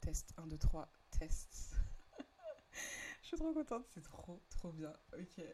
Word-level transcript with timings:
Test 0.00 0.32
1, 0.36 0.46
2, 0.46 0.58
3, 0.58 0.88
test. 1.18 1.74
Je 3.22 3.26
suis 3.26 3.36
trop 3.36 3.52
contente, 3.52 3.86
c'est 3.94 4.02
trop, 4.02 4.42
trop 4.50 4.72
bien. 4.72 4.92
Ok. 5.18 5.44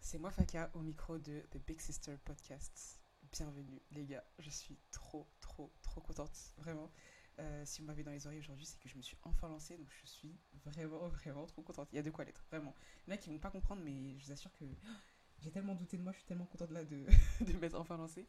C'est 0.00 0.18
moi 0.18 0.30
Faka 0.30 0.70
au 0.74 0.80
micro 0.80 1.18
de 1.18 1.40
The 1.50 1.58
Big 1.58 1.80
Sister 1.80 2.16
Podcast. 2.24 3.00
Bienvenue 3.32 3.80
les 3.92 4.04
gars, 4.04 4.24
je 4.38 4.50
suis 4.50 4.78
trop, 4.90 5.26
trop, 5.40 5.72
trop 5.80 6.00
contente, 6.00 6.52
vraiment. 6.58 6.90
Euh, 7.38 7.64
si 7.64 7.80
vous 7.80 7.86
m'avez 7.86 8.02
dans 8.02 8.10
les 8.10 8.26
oreilles 8.26 8.40
aujourd'hui, 8.40 8.66
c'est 8.66 8.78
que 8.78 8.88
je 8.88 8.96
me 8.96 9.02
suis 9.02 9.16
enfin 9.22 9.48
lancée, 9.48 9.78
donc 9.78 9.88
je 10.02 10.06
suis 10.06 10.38
vraiment, 10.66 11.08
vraiment 11.08 11.46
trop 11.46 11.62
contente. 11.62 11.88
Il 11.92 11.96
y 11.96 11.98
a 11.98 12.02
de 12.02 12.10
quoi 12.10 12.24
l'être, 12.24 12.44
vraiment. 12.50 12.74
Il 13.06 13.10
y 13.10 13.12
en 13.12 13.14
a 13.14 13.18
qui 13.18 13.30
vont 13.30 13.38
pas 13.38 13.50
comprendre, 13.50 13.82
mais 13.82 14.18
je 14.18 14.26
vous 14.26 14.32
assure 14.32 14.52
que 14.52 14.64
j'ai 15.38 15.50
tellement 15.50 15.74
douté 15.74 15.96
de 15.96 16.02
moi, 16.02 16.12
je 16.12 16.18
suis 16.18 16.26
tellement 16.26 16.46
contente 16.46 16.72
là 16.72 16.84
de, 16.84 17.06
de 17.40 17.52
m'être 17.58 17.78
enfin 17.80 17.96
lancée. 17.96 18.28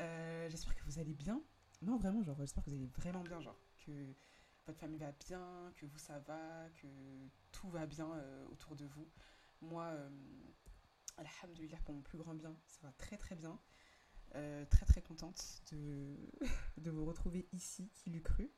Euh, 0.00 0.50
j'espère 0.50 0.74
que 0.74 0.84
vous 0.84 0.98
allez 0.98 1.14
bien. 1.14 1.40
Non, 1.84 1.96
vraiment, 1.96 2.22
genre, 2.22 2.36
j'espère 2.38 2.64
que 2.64 2.70
vous 2.70 2.76
allez 2.76 2.86
vraiment 2.86 3.22
bien, 3.22 3.40
genre, 3.40 3.58
que 3.84 4.14
votre 4.66 4.78
famille 4.78 4.98
va 4.98 5.12
bien, 5.12 5.72
que 5.76 5.86
vous 5.86 5.98
ça 5.98 6.18
va, 6.20 6.68
que 6.80 6.86
tout 7.52 7.68
va 7.68 7.86
bien 7.86 8.10
euh, 8.12 8.46
autour 8.50 8.74
de 8.76 8.86
vous. 8.86 9.08
Moi, 9.60 9.84
euh, 9.84 10.10
alhamdoulilah, 11.16 11.78
pour 11.84 11.94
mon 11.94 12.02
plus 12.02 12.18
grand 12.18 12.34
bien, 12.34 12.56
ça 12.66 12.78
va 12.82 12.92
très 12.92 13.16
très 13.16 13.34
bien. 13.34 13.58
Euh, 14.36 14.64
très 14.66 14.84
très 14.86 15.00
contente 15.02 15.62
de, 15.70 16.16
de 16.78 16.90
vous 16.90 17.04
retrouver 17.04 17.46
ici, 17.52 17.88
qui 17.94 18.10
l'eût 18.10 18.22
cru. 18.22 18.50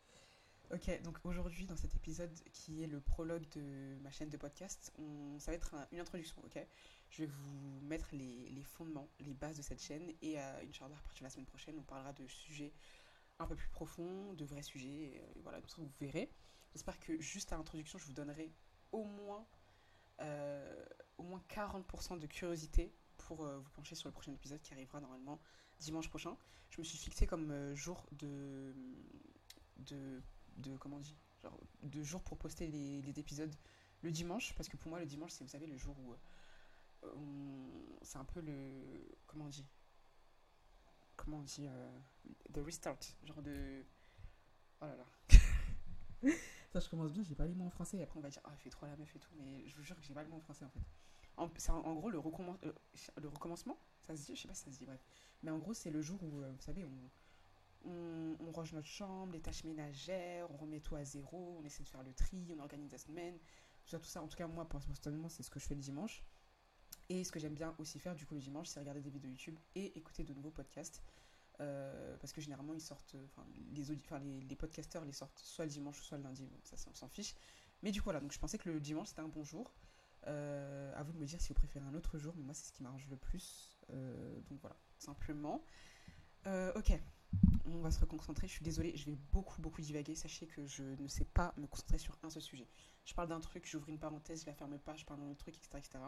Ok, 0.73 0.91
donc 1.03 1.19
aujourd'hui, 1.25 1.67
dans 1.67 1.77
cet 1.77 1.95
épisode 1.95 2.33
qui 2.53 2.83
est 2.83 2.87
le 2.89 3.01
prologue 3.01 3.47
de 3.51 3.97
ma 4.01 4.11
chaîne 4.11 4.31
de 4.31 4.37
podcast, 4.37 4.93
ça 5.39 5.51
va 5.51 5.55
être 5.57 5.75
un- 5.75 5.87
une 5.93 6.01
introduction, 6.01 6.37
ok? 6.45 6.59
Je 7.11 7.23
vais 7.23 7.27
vous 7.31 7.81
mettre 7.83 8.09
les, 8.13 8.49
les 8.51 8.63
fondements, 8.65 9.09
les 9.21 9.35
bases 9.35 9.59
de 9.59 9.63
cette 9.63 9.81
chaîne 9.83 10.11
et 10.23 10.41
euh, 10.41 10.63
Inch'Allah, 10.69 10.97
à 10.97 11.03
partir 11.03 11.21
de 11.21 11.25
la 11.25 11.31
semaine 11.31 11.47
prochaine, 11.47 11.79
on 11.79 11.83
parlera 11.85 12.13
de 12.15 12.27
sujets 12.27 12.73
un 13.39 13.47
peu 13.47 13.57
plus 13.57 13.69
profonds, 13.69 14.33
de 14.35 14.45
vrais 14.45 14.63
sujets, 14.63 14.89
et, 14.89 15.21
euh, 15.21 15.41
voilà, 15.43 15.61
tout 15.61 15.69
ça 15.69 15.77
vous 15.79 15.91
verrez. 16.01 16.31
J'espère 16.73 16.99
que 17.01 17.19
juste 17.21 17.53
à 17.53 17.57
l'introduction, 17.57 17.99
je 17.99 18.07
vous 18.07 18.13
donnerai 18.13 18.53
au 18.93 19.05
moins, 19.05 19.47
euh, 20.21 20.85
au 21.19 21.23
moins 21.23 21.43
40% 21.49 22.19
de 22.19 22.27
curiosité 22.27 22.93
pour 23.19 23.45
euh, 23.45 23.59
vous 23.59 23.71
pencher 23.71 23.95
sur 23.95 24.09
le 24.09 24.13
prochain 24.13 24.33
épisode 24.33 24.61
qui 24.63 24.73
arrivera 24.73 25.01
normalement 25.01 25.41
dimanche 25.79 26.09
prochain. 26.09 26.37
Je 26.71 26.81
me 26.81 26.85
suis 26.85 26.99
fixé 26.99 27.27
comme 27.27 27.75
jour 27.75 28.07
de, 28.13 28.75
de, 29.77 30.23
de, 30.57 30.77
comment 30.77 30.97
on 30.97 31.01
dit, 31.01 31.17
genre 31.43 31.59
de 31.83 32.03
jour 32.03 32.23
pour 32.23 32.39
poster 32.39 32.67
les, 32.67 33.03
les 33.03 33.21
épisodes 33.21 33.55
le 34.03 34.11
dimanche, 34.11 34.55
parce 34.55 34.69
que 34.69 34.77
pour 34.77 34.91
moi 34.91 34.99
le 34.99 35.07
dimanche 35.07 35.31
c'est 35.33 35.45
vous 35.45 35.51
savez 35.51 35.67
le 35.67 35.77
jour 35.77 35.97
où 35.99 36.15
c'est 38.03 38.19
un 38.19 38.25
peu 38.25 38.41
le, 38.41 39.17
comment 39.27 39.45
on 39.45 39.49
dit, 39.49 39.67
comment 41.17 41.39
on 41.39 41.43
dit, 41.43 41.67
euh, 41.67 41.99
the 42.53 42.59
restart, 42.65 42.99
genre 43.25 43.43
de, 43.43 43.85
oh 44.81 44.87
là 44.87 44.97
là. 44.97 45.07
Ça, 46.73 46.81
je 46.81 46.89
commence 46.89 47.13
bien, 47.13 47.23
j'ai 47.23 47.35
pas 47.35 47.47
les 47.47 47.55
mots 47.55 47.67
en 47.67 47.71
français, 47.71 48.03
après 48.03 48.19
on 48.19 48.23
va 48.23 48.29
dire, 48.29 48.43
ah, 48.45 48.51
elle 48.53 48.59
fait 48.59 48.71
trop 48.71 48.87
la 48.87 48.97
meuf 48.97 49.15
et 49.15 49.19
tout, 49.19 49.31
mais 49.37 49.67
je 49.67 49.77
vous 49.77 49.83
jure 49.83 49.97
que 49.97 50.03
j'ai 50.03 50.15
pas 50.15 50.23
les 50.23 50.29
mots 50.29 50.37
en 50.37 50.41
français 50.41 50.65
en 50.65 50.71
fait. 50.71 50.81
En, 51.37 51.49
c'est 51.57 51.71
en, 51.71 51.95
gros 51.95 52.11
le, 52.11 52.19
recommen- 52.19 52.57
euh, 52.65 52.73
le 53.21 53.29
recommencement, 53.29 53.79
ça 54.07 54.17
se 54.17 54.27
dit, 54.27 54.37
je 54.37 54.43
sais 54.43 54.49
pas 54.49 54.55
si 54.55 54.65
ça 54.65 54.73
se 54.73 54.79
dit, 54.79 54.87
bref. 54.87 55.05
Mais 55.43 55.51
en 55.51 55.59
gros, 55.59 55.75
c'est 55.75 55.91
le 55.91 56.01
jour 56.01 56.23
où, 56.23 56.41
euh, 56.41 56.51
vous 56.51 56.61
savez, 56.63 56.85
on, 56.85 57.91
on, 57.91 58.37
on 58.41 58.51
range 58.53 58.73
notre 58.73 58.89
chambre, 58.89 59.33
les 59.33 59.41
tâches 59.41 59.65
ménagères, 59.65 60.51
on 60.51 60.57
remet 60.57 60.81
tout 60.81 60.97
à 60.97 61.05
zéro, 61.05 61.57
on 61.61 61.65
essaie 61.65 61.83
de 61.83 61.89
faire 61.89 62.03
le 62.03 62.13
tri, 62.15 62.47
on 62.57 62.59
organise 62.59 62.93
la 62.93 62.99
semaine, 62.99 63.39
tout 63.85 63.91
ça, 63.91 63.99
tout 63.99 64.07
ça. 64.07 64.23
En 64.23 64.29
tout 64.29 64.37
cas, 64.37 64.47
moi, 64.47 64.67
personnellement, 64.69 65.29
c'est 65.29 65.43
ce 65.43 65.51
que 65.51 65.61
je 65.61 65.67
fais 65.67 65.75
le 65.75 65.81
dimanche. 65.81 66.25
Et 67.09 67.25
ce 67.25 67.31
que 67.31 67.39
j'aime 67.39 67.55
bien 67.55 67.75
aussi 67.79 67.99
faire, 67.99 68.15
du 68.15 68.27
coup, 68.27 68.35
le 68.35 68.41
dimanche, 68.41 68.69
c'est 68.69 68.81
regarder 68.81 69.01
des 69.01 69.11
vidéos 69.11 69.31
YouTube 69.31 69.59
et 69.75 69.97
écouter 69.97 70.25
de 70.25 70.35
nouveaux 70.35 70.51
podcasts. 70.51 71.03
Euh, 71.61 72.17
parce 72.19 72.33
que 72.33 72.41
généralement, 72.41 72.75
ils 72.75 72.81
sortent, 72.81 73.15
euh, 73.15 73.25
enfin, 73.27 73.47
les, 73.73 73.91
audi- 73.91 74.05
les, 74.49 74.57
podcasteurs 74.57 75.05
les 75.05 75.13
sortent 75.13 75.39
soit 75.39 75.65
le 75.65 75.71
dimanche, 75.71 76.01
soit 76.03 76.19
le 76.19 76.25
lundi, 76.25 76.49
ça, 76.65 76.77
on 76.91 76.95
s'en 76.95 77.09
fiche. 77.09 77.35
Mais 77.83 77.93
du 77.93 78.01
coup, 78.01 78.07
voilà, 78.07 78.21
donc 78.21 78.33
je 78.33 78.39
pensais 78.39 78.59
que 78.59 78.69
le 78.69 78.81
dimanche, 78.81 79.09
c'était 79.09 79.23
un 79.23 79.29
bon 79.29 79.45
jour. 79.45 79.73
Euh, 80.27 80.93
à 80.97 81.03
vous 81.03 81.13
de 81.13 81.19
me 81.19 81.25
dire 81.25 81.41
si 81.41 81.49
vous 81.49 81.55
préférez 81.55 81.87
un 81.87 81.95
autre 81.95 82.19
jour, 82.19 82.35
mais 82.37 82.43
moi, 82.43 82.53
c'est 82.55 82.67
ce 82.67 82.73
qui 82.73 82.83
m'arrange 82.83 83.07
le 83.09 83.17
plus. 83.17 83.79
Euh, 83.91 84.41
donc 84.51 84.61
voilà, 84.61 84.77
simplement. 84.99 85.65
Ok, 86.77 86.93
on 87.65 87.81
va 87.81 87.91
se 87.91 87.99
reconcentrer. 87.99 88.47
Je 88.47 88.53
suis 88.53 88.65
désolée, 88.65 88.97
je 88.97 89.07
vais 89.07 89.17
beaucoup, 89.33 89.61
beaucoup 89.61 89.81
divaguer. 89.81 90.15
Sachez 90.15 90.47
que 90.47 90.65
je 90.67 90.85
ne 91.01 91.09
sais 91.09 91.25
pas 91.25 91.53
me 91.57 91.67
concentrer 91.67 91.99
sur 91.99 92.17
un 92.23 92.31
seul 92.31 92.43
sujet. 92.43 92.69
Je 93.05 93.15
parle 93.15 93.29
d'un 93.29 93.41
truc, 93.41 93.67
j'ouvre 93.67 93.89
une 93.89 93.99
parenthèse, 93.99 94.43
je 94.43 94.47
la 94.47 94.55
ferme 94.55 94.79
pas, 94.79 94.95
je 94.95 95.05
parle 95.05 95.21
d'un 95.21 95.31
autre 95.31 95.41
truc, 95.41 95.57
etc., 95.57 95.79
etc. 95.79 95.99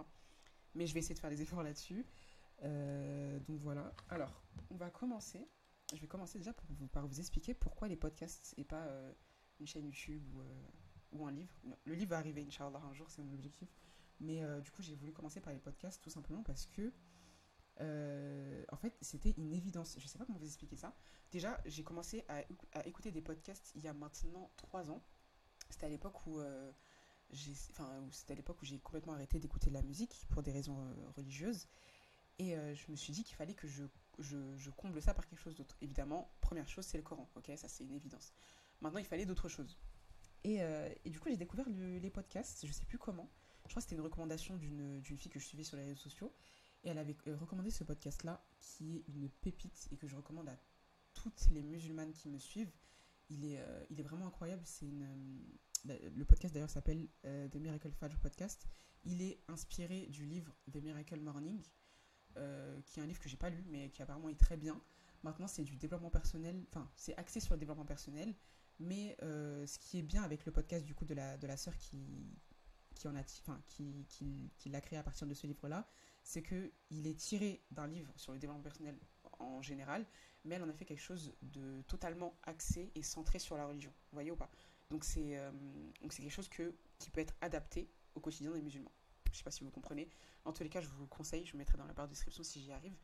Mais 0.79 0.87
je 0.87 0.95
vais 0.95 1.01
essayer 1.01 1.15
de 1.17 1.19
faire 1.19 1.29
des 1.29 1.43
efforts 1.43 1.65
là-dessus. 1.65 2.07
Euh, 2.63 3.41
donc 3.41 3.59
voilà. 3.61 3.93
Alors, 4.11 4.45
on 4.71 4.77
va 4.77 4.91
commencer. 4.91 5.45
Je 5.93 6.01
vais 6.01 6.07
commencer 6.07 6.39
déjà 6.39 6.53
pour 6.53 6.71
vous, 6.71 6.87
par 6.87 7.05
vous 7.05 7.19
expliquer 7.19 7.53
pourquoi 7.53 7.89
les 7.89 7.97
podcasts 7.97 8.55
et 8.57 8.65
pas 8.65 8.87
euh, 8.87 9.13
une 9.59 9.67
chaîne 9.67 9.87
YouTube 9.87 10.23
ou, 10.33 10.41
euh, 10.41 11.27
un 11.27 11.33
livre. 11.33 11.53
Le 11.85 11.95
livre 11.95 12.11
va 12.11 12.19
arriver, 12.19 12.45
Inch'Allah, 12.47 12.81
un 12.89 12.93
jour, 12.95 13.11
c'est 13.11 13.23
mon 13.23 13.33
objectif. 13.35 13.69
Mais 14.21 14.41
du 14.61 14.71
coup, 14.71 14.83
j'ai 14.83 14.95
voulu 14.95 15.13
commencer 15.13 15.41
par 15.41 15.53
les 15.53 15.59
podcasts 15.59 16.03
tout 16.03 16.11
simplement 16.11 16.43
parce 16.43 16.67
que, 16.67 16.93
en 17.81 18.77
fait, 18.77 18.97
c'était 19.01 19.31
une 19.33 19.53
évidence. 19.53 19.97
Je 19.99 20.07
sais 20.07 20.19
pas 20.19 20.27
comment 20.27 20.39
vous 20.39 20.45
expliquer 20.47 20.77
ça. 20.77 20.95
Déjà, 21.33 21.61
j'ai 21.67 21.83
commencé 21.83 22.25
à, 22.29 22.43
écou- 22.43 22.67
à 22.73 22.87
écouter 22.87 23.11
des 23.11 23.23
podcasts 23.23 23.73
il 23.75 23.83
y 23.83 23.89
a 23.89 23.93
maintenant 23.95 24.51
trois 24.57 24.91
ans. 24.91 25.03
C'était 25.71 25.87
à 25.87 25.89
l'époque 25.89 26.27
où, 26.27 26.41
c'était 27.33 28.33
à 28.33 28.37
l'époque 28.37 28.61
où 28.63 28.65
j'ai 28.65 28.79
complètement 28.79 29.13
arrêté 29.13 29.39
d'écouter 29.39 29.69
de 29.71 29.75
la 29.75 29.83
musique 29.83 30.25
pour 30.31 30.43
des 30.43 30.53
raisons 30.53 30.79
euh, 30.81 31.11
religieuses. 31.17 31.67
Et 32.39 32.57
euh, 32.57 32.75
je 32.75 32.91
me 32.91 32.97
suis 32.97 33.13
dit 33.13 33.25
qu'il 33.25 33.37
fallait 33.37 33.55
que 33.55 33.67
je, 33.67 33.85
je, 34.19 34.71
comble 34.71 35.03
ça 35.03 35.13
par 35.15 35.27
quelque 35.27 35.41
chose 35.41 35.57
d'autre. 35.57 35.77
Évidemment, 35.81 36.31
première 36.41 36.69
chose, 36.69 36.87
c'est 36.87 36.97
le 36.97 37.03
Coran. 37.03 37.29
Ok, 37.35 37.51
ça 37.57 37.69
c'est 37.69 37.85
une 37.85 37.95
évidence. 37.95 38.33
Maintenant, 38.81 39.01
il 39.01 39.05
fallait 39.07 39.27
d'autres 39.27 39.49
choses. 39.49 39.77
Et, 40.45 40.63
euh, 40.63 40.89
et 41.05 41.11
du 41.11 41.19
coup, 41.19 41.29
j'ai 41.29 41.37
découvert 41.37 41.69
le- 41.69 41.99
les 41.99 42.11
podcasts. 42.11 42.65
Je 42.65 42.73
sais 42.73 42.85
plus 42.85 42.99
comment. 42.99 43.29
Je 43.65 43.71
crois 43.71 43.81
que 43.83 43.89
c'était 43.89 43.97
une 43.97 44.03
recommandation 44.03 44.57
d'une 44.57 45.03
fille 45.03 45.31
que 45.31 45.41
je 45.41 45.45
suivais 45.45 45.65
sur 45.65 45.77
les 45.77 45.85
réseaux 45.85 46.01
sociaux. 46.01 46.33
Et 46.85 46.91
elle 46.91 46.99
avait 46.99 47.17
recommandé 47.27 47.71
ce 47.71 47.83
podcast-là, 47.83 48.43
qui 48.61 48.99
est 48.99 49.05
une 49.09 49.29
pépite 49.29 49.89
et 49.91 49.97
que 49.97 50.07
je 50.07 50.17
recommande 50.17 50.49
à 50.49 50.57
toutes 51.13 51.49
les 51.51 51.63
musulmanes 51.63 52.13
qui 52.13 52.29
me 52.29 52.39
suivent. 52.39 52.73
Il 53.31 53.45
est, 53.45 53.63
il 53.91 53.99
est 54.01 54.05
vraiment 54.05 54.29
incroyable. 54.29 54.63
C'est 54.65 54.87
une, 54.87 55.43
le 55.85 56.25
podcast 56.25 56.55
d'ailleurs 56.55 56.71
s'appelle 56.71 57.09
euh, 57.25 57.49
The 57.49 57.57
Miracle 57.57 57.93
Fajr 57.93 58.19
Podcast. 58.19 58.67
Il 59.05 59.23
est 59.23 59.41
inspiré 59.49 60.07
du 60.07 60.25
livre 60.25 60.55
The 60.73 60.77
Miracle 60.77 61.21
Morning, 61.21 61.63
euh, 62.37 62.81
qui 62.83 63.01
est 63.01 63.03
un 63.03 63.07
livre 63.07 63.21
que 63.21 63.29
j'ai 63.29 63.37
pas 63.37 63.51
lu, 63.51 63.65
mais 63.69 63.91
qui 63.91 64.03
apparemment 64.03 64.29
est 64.29 64.39
très 64.39 64.57
bien. 64.57 64.81
Maintenant, 65.23 65.49
c'est 65.49 65.65
du 65.65 65.77
développement 65.77 66.11
personnel, 66.11 66.65
enfin, 66.71 66.91
c'est 66.95 67.17
axé 67.17 67.41
sur 67.41 67.55
le 67.55 67.61
développement 67.61 67.85
personnel, 67.85 68.35
mais 68.79 69.17
euh, 69.23 69.67
ce 69.67 69.79
qui 69.79 69.99
est 69.99 70.03
bien 70.03 70.23
avec 70.23 70.47
le 70.47 70.53
podcast 70.53 70.85
du 70.85 70.95
coup 70.95 71.05
de 71.05 71.15
la, 71.15 71.37
de 71.37 71.47
la 71.47 71.57
sœur 71.57 71.77
qui, 71.77 72.39
qui, 72.95 73.09
en 73.09 73.17
a, 73.17 73.21
enfin, 73.21 73.61
qui, 73.67 74.07
qui 74.57 74.69
l'a 74.69 74.81
créé 74.81 74.99
à 74.99 75.03
partir 75.03 75.27
de 75.27 75.35
ce 75.35 75.47
livre-là, 75.47 75.89
c'est 76.23 76.43
que 76.43 76.71
il 76.91 77.07
est 77.07 77.19
tiré 77.19 77.65
d'un 77.71 77.87
livre 77.87 78.13
sur 78.17 78.33
le 78.33 78.39
développement 78.39 78.63
personnel 78.63 78.99
en 79.39 79.63
général, 79.63 80.07
mais 80.45 80.57
elle 80.57 80.63
en 80.63 80.69
a 80.69 80.73
fait 80.73 80.85
quelque 80.85 81.01
chose 81.01 81.35
de 81.43 81.83
totalement 81.83 82.39
axé 82.43 82.93
et 82.95 83.03
centré 83.03 83.39
sur 83.39 83.57
la 83.57 83.67
religion. 83.67 83.91
Vous 83.91 84.17
voyez 84.17 84.31
ou 84.31 84.37
pas? 84.37 84.51
Donc 84.91 85.05
c'est 85.05 85.39
euh, 85.39 85.51
quelque 86.11 86.31
chose 86.31 86.49
que, 86.49 86.75
qui 86.99 87.11
peut 87.11 87.21
être 87.21 87.35
adapté 87.41 87.89
au 88.15 88.21
quotidien 88.21 88.53
des 88.53 88.63
musulmans. 88.63 88.93
Je 89.31 89.39
sais 89.39 89.45
pas 89.45 89.51
si 89.51 89.63
vous 89.63 89.71
comprenez. 89.71 90.09
En 90.45 90.53
tous 90.53 90.63
les 90.63 90.71
cas, 90.71 90.81
je 90.81 90.89
vous 90.89 91.03
le 91.03 91.09
conseille, 91.09 91.45
je 91.45 91.53
vous 91.53 91.59
mettrai 91.59 91.77
dans 91.77 91.85
la 91.85 91.93
barre 91.93 92.07
de 92.07 92.13
description 92.13 92.43
si 92.43 92.63
j'y 92.63 92.73
arrive, 92.73 92.97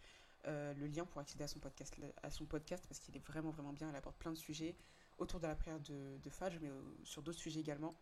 euh, 0.47 0.73
le 0.75 0.87
lien 0.87 1.05
pour 1.05 1.21
accéder 1.21 1.45
à 1.45 1.49
son 1.49 1.59
podcast, 1.59 1.95
à 2.23 2.31
son 2.31 2.47
podcast 2.47 2.85
parce 2.89 2.99
qu'il 3.01 3.17
est 3.17 3.27
vraiment 3.27 3.51
vraiment 3.51 3.73
bien. 3.73 3.89
Elle 3.91 3.97
apporte 3.97 4.17
plein 4.17 4.33
de 4.33 4.39
sujets 4.39 4.77
autour 5.19 5.41
de 5.41 5.47
la 5.47 5.55
prière 5.55 5.79
de, 5.81 6.19
de 6.19 6.31
mais 6.61 6.71
euh, 6.71 6.83
sur 7.05 7.23
d'autres 7.23 7.39
sujets 7.39 7.61
également. 7.61 7.95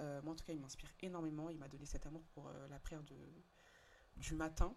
Euh, 0.00 0.20
moi, 0.22 0.32
en 0.32 0.36
tout 0.36 0.44
cas, 0.44 0.52
il 0.52 0.60
m'inspire 0.60 0.90
énormément. 1.00 1.48
Il 1.50 1.58
m'a 1.58 1.68
donné 1.68 1.86
cet 1.86 2.06
amour 2.06 2.22
pour 2.34 2.50
la 2.70 2.78
prière 2.78 3.02
de, 3.02 3.16
du 4.16 4.34
matin, 4.34 4.74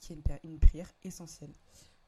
qui 0.00 0.12
est 0.12 0.16
une, 0.16 0.22
une 0.44 0.58
prière 0.58 0.90
essentielle. 1.02 1.52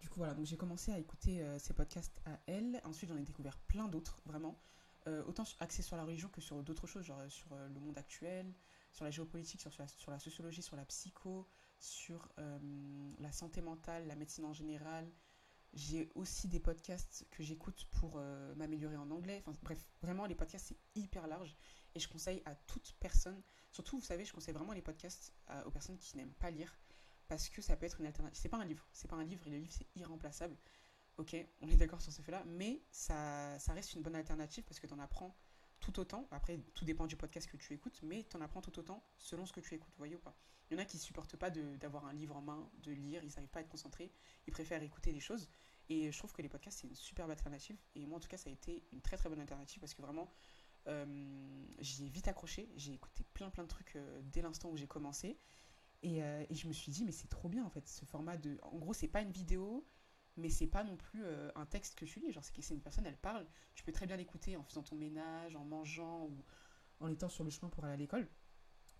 Du 0.00 0.08
coup, 0.08 0.18
voilà, 0.18 0.34
donc 0.34 0.46
j'ai 0.46 0.56
commencé 0.56 0.92
à 0.92 0.98
écouter 0.98 1.42
euh, 1.42 1.58
podcasts 1.76 2.20
à 2.26 2.38
elle. 2.46 2.80
Ensuite, 2.84 3.08
j'en 3.08 3.16
ai 3.16 3.22
découvert 3.22 3.56
plein 3.56 3.86
d'autres, 3.86 4.20
vraiment. 4.26 4.58
Euh, 5.08 5.24
autant 5.24 5.42
axés 5.58 5.82
sur 5.82 5.96
la 5.96 6.04
religion 6.04 6.28
que 6.28 6.40
sur 6.40 6.62
d'autres 6.62 6.86
choses, 6.86 7.04
genre 7.04 7.18
euh, 7.18 7.28
sur 7.28 7.52
euh, 7.52 7.68
le 7.68 7.80
monde 7.80 7.98
actuel, 7.98 8.54
sur 8.92 9.04
la 9.04 9.10
géopolitique, 9.10 9.60
sur, 9.60 9.70
la, 10.08 10.18
sociologie, 10.20 10.62
sur 10.62 10.76
la 10.76 10.84
psycho, 10.84 11.48
sur 11.80 12.28
euh, 12.38 12.58
la 13.18 13.32
santé 13.32 13.62
mentale, 13.62 14.06
la 14.06 14.14
médecine 14.14 14.44
en 14.44 14.52
général. 14.52 15.10
J'ai 15.72 16.08
aussi 16.14 16.46
des 16.46 16.60
podcasts 16.60 17.26
que 17.30 17.42
j'écoute 17.42 17.86
pour 17.92 18.20
m'améliorer 18.56 18.98
en 18.98 19.10
anglais. 19.10 19.42
Enfin, 19.46 19.58
bref, 19.62 19.82
vraiment, 20.02 20.26
les 20.26 20.34
podcasts, 20.34 20.66
c'est 20.66 21.00
hyper 21.00 21.26
large. 21.26 21.56
Et 21.94 21.98
je 21.98 22.08
conseille 22.08 22.42
à 22.44 22.54
toute 22.54 22.94
personne, 23.00 23.42
surtout, 23.70 23.96
vous 23.96 24.04
savez, 24.04 24.26
je 24.26 24.34
conseille 24.34 24.52
vraiment 24.52 24.74
les 24.74 24.82
podcasts 24.82 25.32
aux 25.64 25.70
personnes 25.70 25.96
qui 25.96 26.18
n'aiment 26.18 26.34
pas 26.34 26.50
lire, 26.50 26.76
parce 27.26 27.48
que 27.48 27.62
ça 27.62 27.74
peut 27.74 27.86
être 27.86 28.00
une 28.00 28.06
alternative. 28.06 28.38
C'est 28.38 28.50
pas 28.50 28.58
un 28.58 28.66
livre, 28.66 28.86
c'est 28.92 29.08
pas 29.08 29.16
un 29.16 29.24
livre, 29.24 29.46
et 29.46 29.50
le 29.50 29.56
livre, 29.56 29.72
c'est 29.72 29.88
irremplaçable. 29.96 30.58
Ok, 31.18 31.36
on 31.60 31.68
est 31.68 31.76
d'accord 31.76 32.00
sur 32.00 32.12
ce 32.12 32.22
fait-là, 32.22 32.42
mais 32.46 32.82
ça, 32.90 33.58
ça 33.58 33.72
reste 33.74 33.94
une 33.94 34.02
bonne 34.02 34.16
alternative 34.16 34.64
parce 34.64 34.80
que 34.80 34.86
tu 34.86 34.94
en 34.94 34.98
apprends 34.98 35.36
tout 35.80 35.98
autant. 36.00 36.26
Après, 36.30 36.58
tout 36.74 36.84
dépend 36.84 37.06
du 37.06 37.16
podcast 37.16 37.50
que 37.50 37.56
tu 37.56 37.74
écoutes, 37.74 38.00
mais 38.02 38.24
tu 38.24 38.36
en 38.36 38.40
apprends 38.40 38.62
tout 38.62 38.78
autant 38.78 39.04
selon 39.18 39.44
ce 39.44 39.52
que 39.52 39.60
tu 39.60 39.74
écoutes, 39.74 39.92
voyez 39.98 40.16
ou 40.16 40.20
pas. 40.20 40.34
Il 40.70 40.74
y 40.74 40.80
en 40.80 40.82
a 40.82 40.86
qui 40.86 40.96
supportent 40.96 41.36
pas 41.36 41.50
d'avoir 41.50 42.06
un 42.06 42.14
livre 42.14 42.36
en 42.36 42.40
main, 42.40 42.70
de 42.82 42.92
lire, 42.92 43.22
ils 43.22 43.30
n'arrivent 43.30 43.50
pas 43.50 43.58
à 43.58 43.62
être 43.62 43.68
concentrés, 43.68 44.10
ils 44.46 44.52
préfèrent 44.52 44.82
écouter 44.82 45.12
des 45.12 45.20
choses. 45.20 45.50
Et 45.90 46.10
je 46.10 46.16
trouve 46.16 46.32
que 46.32 46.40
les 46.40 46.48
podcasts, 46.48 46.78
c'est 46.80 46.86
une 46.86 46.94
superbe 46.94 47.30
alternative. 47.30 47.76
Et 47.94 48.06
moi, 48.06 48.16
en 48.16 48.20
tout 48.20 48.28
cas, 48.28 48.38
ça 48.38 48.48
a 48.48 48.52
été 48.52 48.82
une 48.92 49.02
très 49.02 49.18
très 49.18 49.28
bonne 49.28 49.40
alternative 49.40 49.80
parce 49.80 49.92
que 49.92 50.00
vraiment, 50.00 50.32
euh, 50.88 51.66
j'y 51.80 52.06
ai 52.06 52.08
vite 52.08 52.28
accroché. 52.28 52.70
J'ai 52.76 52.94
écouté 52.94 53.24
plein 53.34 53.50
plein 53.50 53.64
de 53.64 53.68
trucs 53.68 53.96
euh, 53.96 54.22
dès 54.24 54.40
l'instant 54.40 54.70
où 54.70 54.76
j'ai 54.76 54.86
commencé. 54.86 55.38
Et, 56.02 56.22
euh, 56.22 56.44
et, 56.48 56.54
je 56.54 56.66
me 56.66 56.72
suis 56.72 56.90
dit, 56.90 57.04
mais 57.04 57.12
c'est 57.12 57.28
trop 57.28 57.48
bien 57.48 57.64
en 57.64 57.70
fait, 57.70 57.86
ce 57.86 58.04
format 58.04 58.36
de. 58.36 58.58
En 58.62 58.78
gros, 58.78 58.92
c'est 58.94 59.08
pas 59.08 59.20
une 59.20 59.30
vidéo, 59.30 59.86
mais 60.36 60.48
c'est 60.48 60.66
pas 60.66 60.84
non 60.84 60.96
plus 60.96 61.24
un 61.54 61.66
texte 61.66 61.94
que 61.94 62.04
tu 62.04 62.20
lis. 62.20 62.32
Genre, 62.32 62.44
c'est 62.44 62.74
une 62.74 62.80
personne, 62.80 63.06
elle 63.06 63.18
parle. 63.18 63.46
Tu 63.74 63.84
peux 63.84 63.92
très 63.92 64.06
bien 64.06 64.16
l'écouter 64.16 64.56
en 64.56 64.62
faisant 64.62 64.82
ton 64.82 64.96
ménage, 64.96 65.56
en 65.56 65.64
mangeant 65.64 66.24
ou 66.24 66.44
en 67.00 67.08
étant 67.10 67.28
sur 67.28 67.44
le 67.44 67.50
chemin 67.50 67.68
pour 67.68 67.84
aller 67.84 67.94
à 67.94 67.96
l'école. 67.96 68.28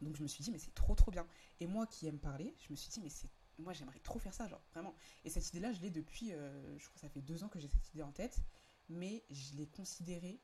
Donc 0.00 0.17
je 0.17 0.23
me 0.23 0.29
suis 0.29 0.43
dit, 0.44 0.50
mais 0.50 0.58
c'est 0.58 0.75
trop 0.75 0.94
trop 0.94 1.11
bien. 1.11 1.26
Et 1.61 1.67
moi 1.67 1.87
qui 1.87 2.06
aime 2.06 2.19
parler, 2.19 2.55
je 2.58 2.70
me 2.70 2.76
suis 2.76 2.90
dit, 2.90 3.00
mais 3.00 3.08
c'est 3.08 3.29
moi 3.58 3.73
j'aimerais 3.73 4.00
trop 4.00 4.19
faire 4.19 4.34
ça, 4.34 4.49
genre 4.49 4.62
vraiment. 4.73 4.94
Et 5.25 5.31
cette 5.31 5.49
idée-là, 5.50 5.73
je 5.73 5.81
l'ai 5.81 5.90
depuis, 5.90 6.31
je 6.31 6.84
crois 6.84 6.94
que 6.94 7.00
ça 7.00 7.08
fait 7.08 7.20
deux 7.23 7.44
ans 7.44 7.49
que 7.49 7.61
j'ai 7.61 7.69
cette 7.69 7.88
idée 7.94 8.02
en 8.02 8.12
tête, 8.12 8.40
mais 8.88 9.25
je 9.31 9.55
l'ai 9.55 9.67
considérée 9.67 10.40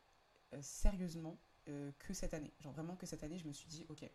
euh, 0.55 0.63
sérieusement 0.63 1.39
euh, 1.69 1.93
que 1.99 2.15
cette 2.15 2.35
année. 2.35 2.53
Genre 2.61 2.73
vraiment 2.73 2.97
que 2.97 3.07
cette 3.07 3.23
année, 3.23 3.39
je 3.39 3.47
me 3.47 3.53
suis 3.53 3.69
dit, 3.69 3.85
ok, 3.89 4.09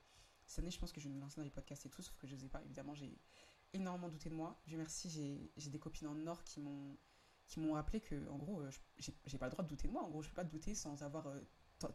cette 0.46 0.60
année, 0.60 0.72
je 0.72 0.80
pense 0.80 0.92
que 0.92 1.00
je 1.00 1.08
vais 1.08 1.14
me 1.14 1.20
lancer 1.20 1.38
dans 1.38 1.44
les 1.44 1.52
podcasts 1.52 1.86
et 1.86 1.90
tout, 1.90 2.02
sauf 2.02 2.18
que 2.18 2.28
je 2.28 2.36
sais 2.36 2.50
pas. 2.50 2.62
Évidemment, 2.64 2.96
j'ai 2.96 3.16
énormément 3.74 4.10
douté 4.10 4.30
de 4.30 4.36
moi. 4.36 4.62
Dieu 4.68 4.78
merci, 4.78 5.10
j'ai 5.56 5.70
des 5.70 5.80
copines 5.80 6.08
en 6.08 6.28
or 6.28 6.44
qui 6.44 6.60
m'ont 6.60 6.98
qui 7.46 7.60
m'ont 7.60 7.74
rappelé 7.74 8.00
que, 8.00 8.28
en 8.30 8.38
gros, 8.38 8.62
euh, 8.62 8.72
j'ai 8.98 9.38
pas 9.38 9.48
le 9.48 9.52
droit 9.52 9.66
de 9.66 9.70
douter 9.70 9.88
de 9.90 9.94
moi. 9.94 10.02
En 10.04 10.10
gros, 10.10 10.22
je 10.22 10.30
peux 10.30 10.36
pas 10.36 10.46
douter 10.46 10.76
sans 10.76 11.04
avoir 11.04 11.28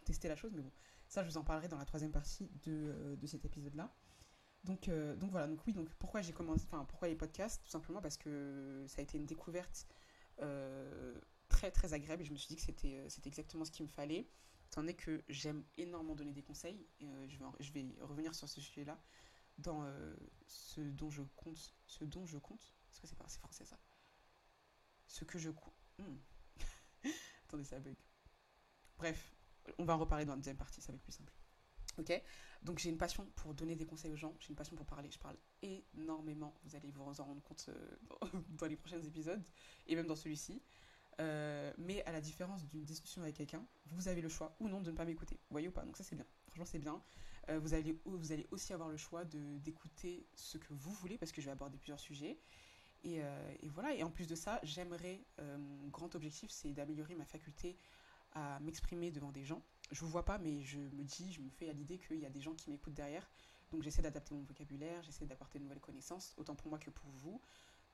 testé 0.04 0.28
la 0.28 0.36
chose. 0.36 0.52
Mais 0.54 0.60
bon, 0.60 0.70
ça, 1.08 1.22
je 1.24 1.28
vous 1.30 1.38
en 1.38 1.42
parlerai 1.42 1.68
dans 1.68 1.78
la 1.78 1.86
troisième 1.86 2.12
partie 2.12 2.50
de, 2.64 3.16
de 3.18 3.26
cet 3.26 3.46
épisode-là. 3.46 3.90
Donc, 4.64 4.90
donc 4.90 5.30
voilà, 5.30 5.46
donc 5.46 5.66
oui, 5.66 5.72
donc 5.72 5.88
pourquoi 5.94 6.20
j'ai 6.20 6.34
commencé, 6.34 6.64
enfin 6.66 6.84
pourquoi 6.84 7.08
les 7.08 7.16
podcasts? 7.16 7.62
Tout 7.64 7.70
simplement 7.70 8.02
parce 8.02 8.18
que 8.18 8.84
ça 8.86 9.00
a 9.00 9.02
été 9.02 9.16
une 9.16 9.24
découverte 9.24 9.86
très 11.48 11.70
très 11.70 11.92
agréable 11.94 12.22
et 12.22 12.24
je 12.24 12.32
me 12.32 12.36
suis 12.36 12.48
dit 12.48 12.56
que 12.56 12.62
c'était 12.62 12.98
euh, 12.98 13.08
c'était 13.08 13.28
exactement 13.28 13.64
ce 13.64 13.70
qu'il 13.70 13.84
me 13.84 13.90
fallait. 13.90 14.28
Étant 14.66 14.82
donné 14.82 14.94
que 14.94 15.22
j'aime 15.28 15.64
énormément 15.78 16.14
donner 16.14 16.32
des 16.32 16.42
conseils, 16.42 16.86
euh, 17.02 17.26
je, 17.28 17.38
vais 17.38 17.44
je 17.60 17.72
vais 17.72 17.86
revenir 18.02 18.34
sur 18.34 18.48
ce 18.48 18.60
sujet-là 18.60 19.00
dans 19.58 19.84
euh, 19.84 20.14
ce 20.46 20.80
dont 20.80 21.10
je 21.10 21.22
compte. 21.36 21.74
Ce 21.86 22.04
dont 22.04 22.26
je 22.26 22.38
compte 22.38 22.74
Est-ce 22.90 23.00
que 23.00 23.06
c'est 23.06 23.16
pas 23.16 23.24
assez 23.24 23.38
français 23.38 23.64
ça? 23.64 23.78
Ce 25.06 25.24
que 25.24 25.38
je 25.38 25.50
compte. 25.50 25.74
Hmm. 25.98 26.16
Attendez, 27.44 27.64
ça 27.64 27.78
bug. 27.78 27.96
Bref, 28.98 29.34
on 29.78 29.84
va 29.84 29.94
en 29.94 29.98
reparler 29.98 30.24
dans 30.24 30.32
la 30.32 30.38
deuxième 30.38 30.56
partie, 30.56 30.80
ça 30.80 30.92
va 30.92 30.96
être 30.96 31.02
plus 31.02 31.12
simple. 31.12 31.32
Ok? 31.98 32.22
Donc 32.62 32.78
j'ai 32.78 32.90
une 32.90 32.98
passion 32.98 33.26
pour 33.36 33.54
donner 33.54 33.76
des 33.76 33.86
conseils 33.86 34.12
aux 34.12 34.16
gens, 34.16 34.34
j'ai 34.40 34.50
une 34.50 34.56
passion 34.56 34.76
pour 34.76 34.86
parler, 34.86 35.10
je 35.10 35.18
parle 35.18 35.36
énormément, 35.62 36.54
vous 36.64 36.76
allez 36.76 36.90
vous 36.90 37.02
en 37.02 37.24
rendre 37.24 37.42
compte 37.42 37.70
dans 38.50 38.66
les 38.66 38.76
prochains 38.76 39.02
épisodes, 39.02 39.42
et 39.86 39.96
même 39.96 40.06
dans 40.06 40.16
celui-ci. 40.16 40.62
Euh, 41.20 41.72
mais 41.78 42.04
à 42.04 42.12
la 42.12 42.20
différence 42.20 42.64
d'une 42.66 42.84
discussion 42.84 43.22
avec 43.22 43.36
quelqu'un, 43.36 43.66
vous 43.86 44.06
avez 44.06 44.20
le 44.20 44.28
choix 44.28 44.54
ou 44.60 44.68
non 44.68 44.80
de 44.80 44.90
ne 44.90 44.96
pas 44.96 45.04
m'écouter. 45.04 45.40
Voyez 45.50 45.68
ou 45.68 45.72
pas? 45.72 45.84
Donc 45.84 45.96
ça 45.96 46.04
c'est 46.04 46.14
bien. 46.14 46.26
Franchement 46.46 46.64
c'est 46.64 46.78
bien. 46.78 47.02
Euh, 47.48 47.58
vous, 47.58 47.74
allez, 47.74 47.98
vous 48.04 48.32
allez 48.32 48.46
aussi 48.50 48.72
avoir 48.72 48.88
le 48.88 48.96
choix 48.96 49.24
d'écouter 49.24 50.26
ce 50.34 50.58
que 50.58 50.72
vous 50.72 50.92
voulez 50.92 51.16
parce 51.16 51.32
que 51.32 51.40
je 51.40 51.46
vais 51.46 51.52
aborder 51.52 51.78
plusieurs 51.78 52.00
sujets. 52.00 52.38
Et, 53.04 53.22
euh, 53.22 53.54
et 53.60 53.68
voilà. 53.68 53.94
Et 53.94 54.02
en 54.02 54.10
plus 54.10 54.26
de 54.26 54.34
ça, 54.34 54.60
j'aimerais, 54.62 55.20
mon 55.38 55.88
grand 55.88 56.14
objectif 56.14 56.50
c'est 56.50 56.72
d'améliorer 56.72 57.14
ma 57.14 57.24
faculté 57.24 57.76
à 58.32 58.60
m'exprimer 58.60 59.10
devant 59.10 59.32
des 59.32 59.44
gens. 59.44 59.62
Je 59.90 60.00
vous 60.00 60.08
vois 60.08 60.24
pas, 60.24 60.38
mais 60.38 60.60
je 60.62 60.78
me 60.78 61.02
dis, 61.02 61.32
je 61.32 61.40
me 61.40 61.48
fais 61.48 61.70
à 61.70 61.72
l'idée 61.72 61.98
qu'il 61.98 62.18
y 62.18 62.26
a 62.26 62.30
des 62.30 62.40
gens 62.40 62.54
qui 62.54 62.70
m'écoutent 62.70 62.94
derrière. 62.94 63.28
Donc 63.70 63.82
j'essaie 63.82 64.02
d'adapter 64.02 64.34
mon 64.34 64.42
vocabulaire, 64.42 65.02
j'essaie 65.02 65.26
d'apporter 65.26 65.58
de 65.58 65.64
nouvelles 65.64 65.80
connaissances, 65.80 66.34
autant 66.36 66.54
pour 66.54 66.68
moi 66.68 66.78
que 66.78 66.90
pour 66.90 67.08
vous. 67.10 67.40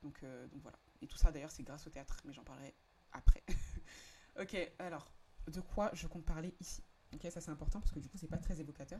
Donc, 0.01 0.21
donc 0.21 0.61
voilà. 0.61 0.77
Et 1.01 1.07
tout 1.07 1.17
ça 1.17 1.31
d'ailleurs 1.31 1.51
c'est 1.51 1.63
grâce 1.63 1.87
au 1.87 1.89
théâtre, 1.89 2.21
mais 2.25 2.33
j'en 2.33 2.43
parlerai 2.43 2.73
après. 3.13 3.43
ok, 4.39 4.73
alors, 4.79 5.09
de 5.47 5.61
quoi 5.61 5.91
je 5.93 6.07
compte 6.07 6.25
parler 6.25 6.53
ici? 6.59 6.83
Ok, 7.13 7.27
ça 7.31 7.39
c'est 7.39 7.51
important 7.51 7.79
parce 7.79 7.91
que 7.91 7.99
du 7.99 8.09
coup, 8.09 8.17
c'est 8.17 8.27
pas 8.27 8.37
très 8.37 8.59
évocateur 8.59 8.99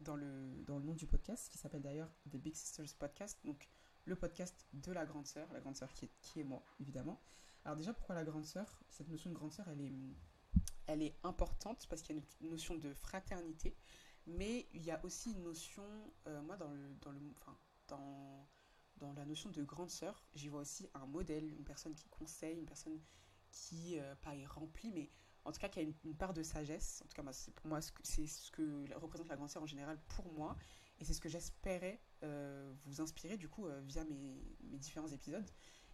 dans 0.00 0.16
le, 0.16 0.62
dans 0.66 0.78
le 0.78 0.84
nom 0.84 0.94
du 0.94 1.06
podcast, 1.06 1.48
qui 1.50 1.58
s'appelle 1.58 1.82
d'ailleurs 1.82 2.10
The 2.30 2.36
Big 2.36 2.54
Sisters 2.54 2.94
Podcast, 2.98 3.38
donc 3.44 3.68
le 4.04 4.16
podcast 4.16 4.66
de 4.72 4.92
la 4.92 5.04
grande 5.04 5.26
sœur, 5.26 5.52
la 5.52 5.60
grande 5.60 5.76
sœur 5.76 5.92
qui 5.92 6.06
est, 6.06 6.10
qui 6.22 6.40
est 6.40 6.44
moi, 6.44 6.64
évidemment. 6.80 7.20
Alors 7.64 7.76
déjà, 7.76 7.92
pourquoi 7.92 8.14
la 8.14 8.24
grande 8.24 8.46
sœur? 8.46 8.82
Cette 8.88 9.08
notion 9.08 9.30
de 9.30 9.34
grande 9.34 9.52
sœur, 9.52 9.68
elle 9.68 9.80
est, 9.80 9.92
elle 10.86 11.02
est 11.02 11.14
importante 11.22 11.86
parce 11.88 12.02
qu'il 12.02 12.16
y 12.16 12.18
a 12.18 12.22
une 12.40 12.50
notion 12.50 12.76
de 12.76 12.92
fraternité, 12.94 13.76
mais 14.26 14.66
il 14.72 14.82
y 14.82 14.90
a 14.90 15.04
aussi 15.04 15.32
une 15.32 15.42
notion, 15.42 15.84
euh, 16.26 16.40
moi, 16.42 16.56
dans 16.56 16.70
le, 16.70 16.94
dans 17.00 17.12
le, 17.12 17.20
enfin, 17.40 17.56
dans, 17.88 18.48
dans 18.96 19.12
la 19.12 19.24
notion 19.26 19.50
de 19.50 19.62
grande 19.62 19.90
sœur, 19.90 20.24
j'y 20.34 20.48
vois 20.48 20.60
aussi 20.60 20.88
un 20.94 21.06
modèle, 21.06 21.52
une 21.52 21.64
personne 21.64 21.94
qui 21.94 22.08
conseille, 22.08 22.58
une 22.58 22.66
personne 22.66 22.98
qui, 23.50 23.98
euh, 23.98 24.14
pas 24.16 24.34
est 24.34 24.46
rempli, 24.46 24.90
mais 24.92 25.10
en 25.44 25.52
tout 25.52 25.60
cas 25.60 25.68
qui 25.68 25.78
a 25.78 25.82
une, 25.82 25.94
part 26.14 26.34
de 26.34 26.42
sagesse. 26.42 27.02
En 27.04 27.08
tout 27.08 27.22
cas, 27.22 27.32
c'est 27.32 27.54
pour 27.54 27.66
moi, 27.66 27.80
c'est 28.02 28.26
ce 28.26 28.50
que 28.50 28.92
représente 28.96 29.28
la 29.28 29.36
grande 29.36 29.50
sœur 29.50 29.62
en 29.62 29.66
général 29.66 29.98
pour 30.08 30.32
moi. 30.32 30.56
Et 31.00 31.04
c'est 31.04 31.14
ce 31.14 31.20
que 31.20 31.28
j'espérais 31.28 32.00
euh, 32.22 32.70
vous 32.84 33.00
inspirer 33.00 33.38
du 33.38 33.48
coup 33.48 33.66
euh, 33.66 33.80
via 33.84 34.04
mes, 34.04 34.78
différents 34.78 35.08
épisodes. 35.08 35.48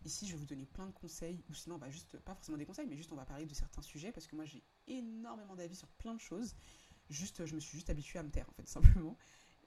Ici, 0.04 0.26
je 0.26 0.32
vais 0.32 0.38
vous 0.38 0.46
donner 0.46 0.66
plein 0.66 0.86
de 0.86 0.92
conseils, 0.92 1.42
ou 1.48 1.54
sinon, 1.54 1.78
bah, 1.78 1.90
juste, 1.90 2.18
pas 2.18 2.34
forcément 2.34 2.58
des 2.58 2.66
conseils, 2.66 2.86
mais 2.86 2.96
juste 2.96 3.12
on 3.12 3.16
va 3.16 3.24
parler 3.24 3.46
de 3.46 3.54
certains 3.54 3.82
sujets 3.82 4.12
parce 4.12 4.26
que 4.26 4.36
moi 4.36 4.44
j'ai 4.44 4.62
énormément 4.86 5.56
d'avis 5.56 5.76
sur 5.76 5.88
plein 5.88 6.14
de 6.14 6.20
choses. 6.20 6.54
Juste, 7.08 7.46
je 7.46 7.54
me 7.54 7.60
suis 7.60 7.76
juste 7.76 7.90
habituée 7.90 8.18
à 8.18 8.22
me 8.22 8.30
taire 8.30 8.48
en 8.48 8.52
fait, 8.52 8.68
simplement. 8.68 9.16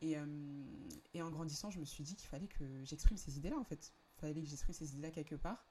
Et, 0.02 0.16
et 1.14 1.22
en 1.22 1.30
grandissant, 1.30 1.72
je 1.72 1.80
me 1.80 1.84
suis 1.84 2.06
dit 2.06 2.16
qu'il 2.16 2.30
fallait 2.30 2.48
que 2.48 2.86
j'exprime 2.86 3.18
ces 3.18 3.38
idées-là 3.38 3.58
en 3.58 3.66
fait. 3.66 3.92
Il 4.16 4.20
fallait 4.22 4.42
que 4.42 4.48
j'exprime 4.48 4.74
ces 4.74 4.94
idées-là 4.94 5.12
quelque 5.12 5.36
part. 5.36 5.66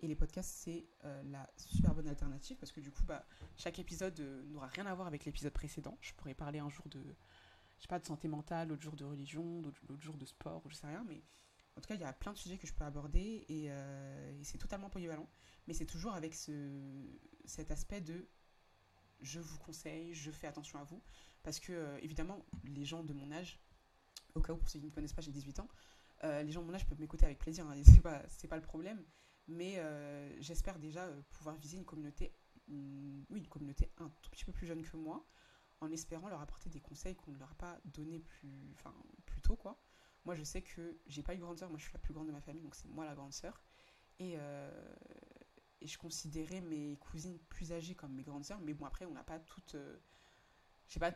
Et 0.00 0.06
les 0.06 0.16
podcasts, 0.16 0.50
c'est 0.50 0.86
euh, 1.04 1.22
la 1.24 1.48
super 1.56 1.94
bonne 1.94 2.08
alternative 2.08 2.56
parce 2.58 2.72
que 2.72 2.80
du 2.80 2.90
coup, 2.90 3.04
bah, 3.04 3.24
chaque 3.56 3.78
épisode 3.78 4.18
euh, 4.20 4.44
n'aura 4.46 4.66
rien 4.66 4.86
à 4.86 4.94
voir 4.94 5.06
avec 5.06 5.24
l'épisode 5.24 5.52
précédent. 5.52 5.96
Je 6.00 6.12
pourrais 6.14 6.34
parler 6.34 6.58
un 6.58 6.68
jour 6.68 6.88
de, 6.88 7.00
je 7.78 7.82
sais 7.82 7.88
pas, 7.88 7.98
de 7.98 8.04
santé 8.04 8.28
mentale, 8.28 8.68
l'autre 8.68 8.82
jour 8.82 8.96
de 8.96 9.04
religion, 9.04 9.62
l'autre 9.62 10.02
jour 10.02 10.16
de 10.16 10.26
sport, 10.26 10.64
ou 10.64 10.70
je 10.70 10.74
sais 10.74 10.86
rien, 10.86 11.04
mais 11.08 11.22
en 11.76 11.80
tout 11.80 11.88
cas, 11.88 11.94
il 11.94 12.00
y 12.00 12.04
a 12.04 12.12
plein 12.12 12.32
de 12.32 12.38
sujets 12.38 12.58
que 12.58 12.66
je 12.66 12.74
peux 12.74 12.84
aborder 12.84 13.44
et, 13.48 13.70
euh, 13.70 14.42
c'est 14.42 14.58
totalement 14.58 14.90
polyvalent. 14.90 15.28
Mais 15.66 15.74
c'est 15.74 15.86
toujours 15.86 16.12
avec 16.12 16.34
ce, 16.34 16.70
cet 17.44 17.70
aspect 17.70 18.00
de 18.00 18.28
je 19.20 19.40
vous 19.40 19.58
conseille, 19.58 20.12
je 20.12 20.30
fais 20.30 20.46
attention 20.46 20.78
à 20.78 20.84
vous. 20.84 21.02
Parce 21.42 21.60
que, 21.60 21.98
évidemment, 22.02 22.44
les 22.64 22.84
gens 22.84 23.02
de 23.04 23.12
mon 23.12 23.30
âge, 23.32 23.58
au 24.34 24.40
cas 24.40 24.52
où 24.52 24.56
pour 24.56 24.68
ceux 24.68 24.78
qui 24.78 24.84
ne 24.84 24.90
me 24.90 24.94
connaissent 24.94 25.12
pas, 25.12 25.22
j'ai 25.22 25.32
18 25.32 25.60
ans, 25.60 25.68
les 26.22 26.50
gens 26.50 26.62
de 26.62 26.66
mon 26.66 26.74
âge 26.74 26.86
peuvent 26.86 27.00
m'écouter 27.00 27.26
avec 27.26 27.38
plaisir, 27.38 27.66
hein, 27.66 27.74
c'est 27.84 28.00
pas, 28.00 28.22
pas 28.48 28.56
le 28.56 28.62
problème 28.62 29.04
mais 29.48 29.78
euh, 29.78 30.40
j'espère 30.40 30.78
déjà 30.78 31.04
euh, 31.04 31.22
pouvoir 31.30 31.56
viser 31.56 31.76
une 31.76 31.84
communauté, 31.84 32.32
oui, 32.68 33.40
une 33.40 33.48
communauté 33.48 33.90
un 33.98 34.08
tout 34.22 34.30
petit 34.30 34.44
peu 34.44 34.52
plus 34.52 34.66
jeune 34.66 34.82
que 34.82 34.96
moi, 34.96 35.26
en 35.80 35.90
espérant 35.90 36.28
leur 36.28 36.40
apporter 36.40 36.70
des 36.70 36.80
conseils 36.80 37.14
qu'on 37.14 37.32
ne 37.32 37.38
leur 37.38 37.50
a 37.50 37.54
pas 37.56 37.78
donné 37.84 38.20
plus, 38.20 38.72
enfin, 38.74 38.94
plus 39.26 39.40
tôt, 39.42 39.56
quoi. 39.56 39.78
Moi, 40.24 40.34
je 40.34 40.42
sais 40.42 40.62
que 40.62 40.98
j'ai 41.06 41.22
pas 41.22 41.34
eu 41.34 41.38
grande 41.38 41.58
sœur, 41.58 41.68
moi 41.68 41.78
je 41.78 41.84
suis 41.84 41.92
la 41.92 41.98
plus 41.98 42.14
grande 42.14 42.28
de 42.28 42.32
ma 42.32 42.40
famille, 42.40 42.62
donc 42.62 42.74
c'est 42.74 42.88
moi 42.88 43.04
la 43.04 43.14
grande 43.14 43.32
sœur. 43.34 43.60
Et, 44.18 44.34
euh, 44.38 44.94
je 45.82 45.98
considérais 45.98 46.62
mes 46.62 46.96
cousines 46.96 47.38
plus 47.50 47.72
âgées 47.72 47.94
comme 47.94 48.14
mes 48.14 48.22
grandes 48.22 48.44
sœurs, 48.44 48.60
mais 48.62 48.72
bon, 48.72 48.86
après, 48.86 49.04
on 49.04 49.12
n'a 49.12 49.24
pas 49.24 49.38
toutes. 49.38 49.76
j'ai 50.88 50.98
pas. 50.98 51.12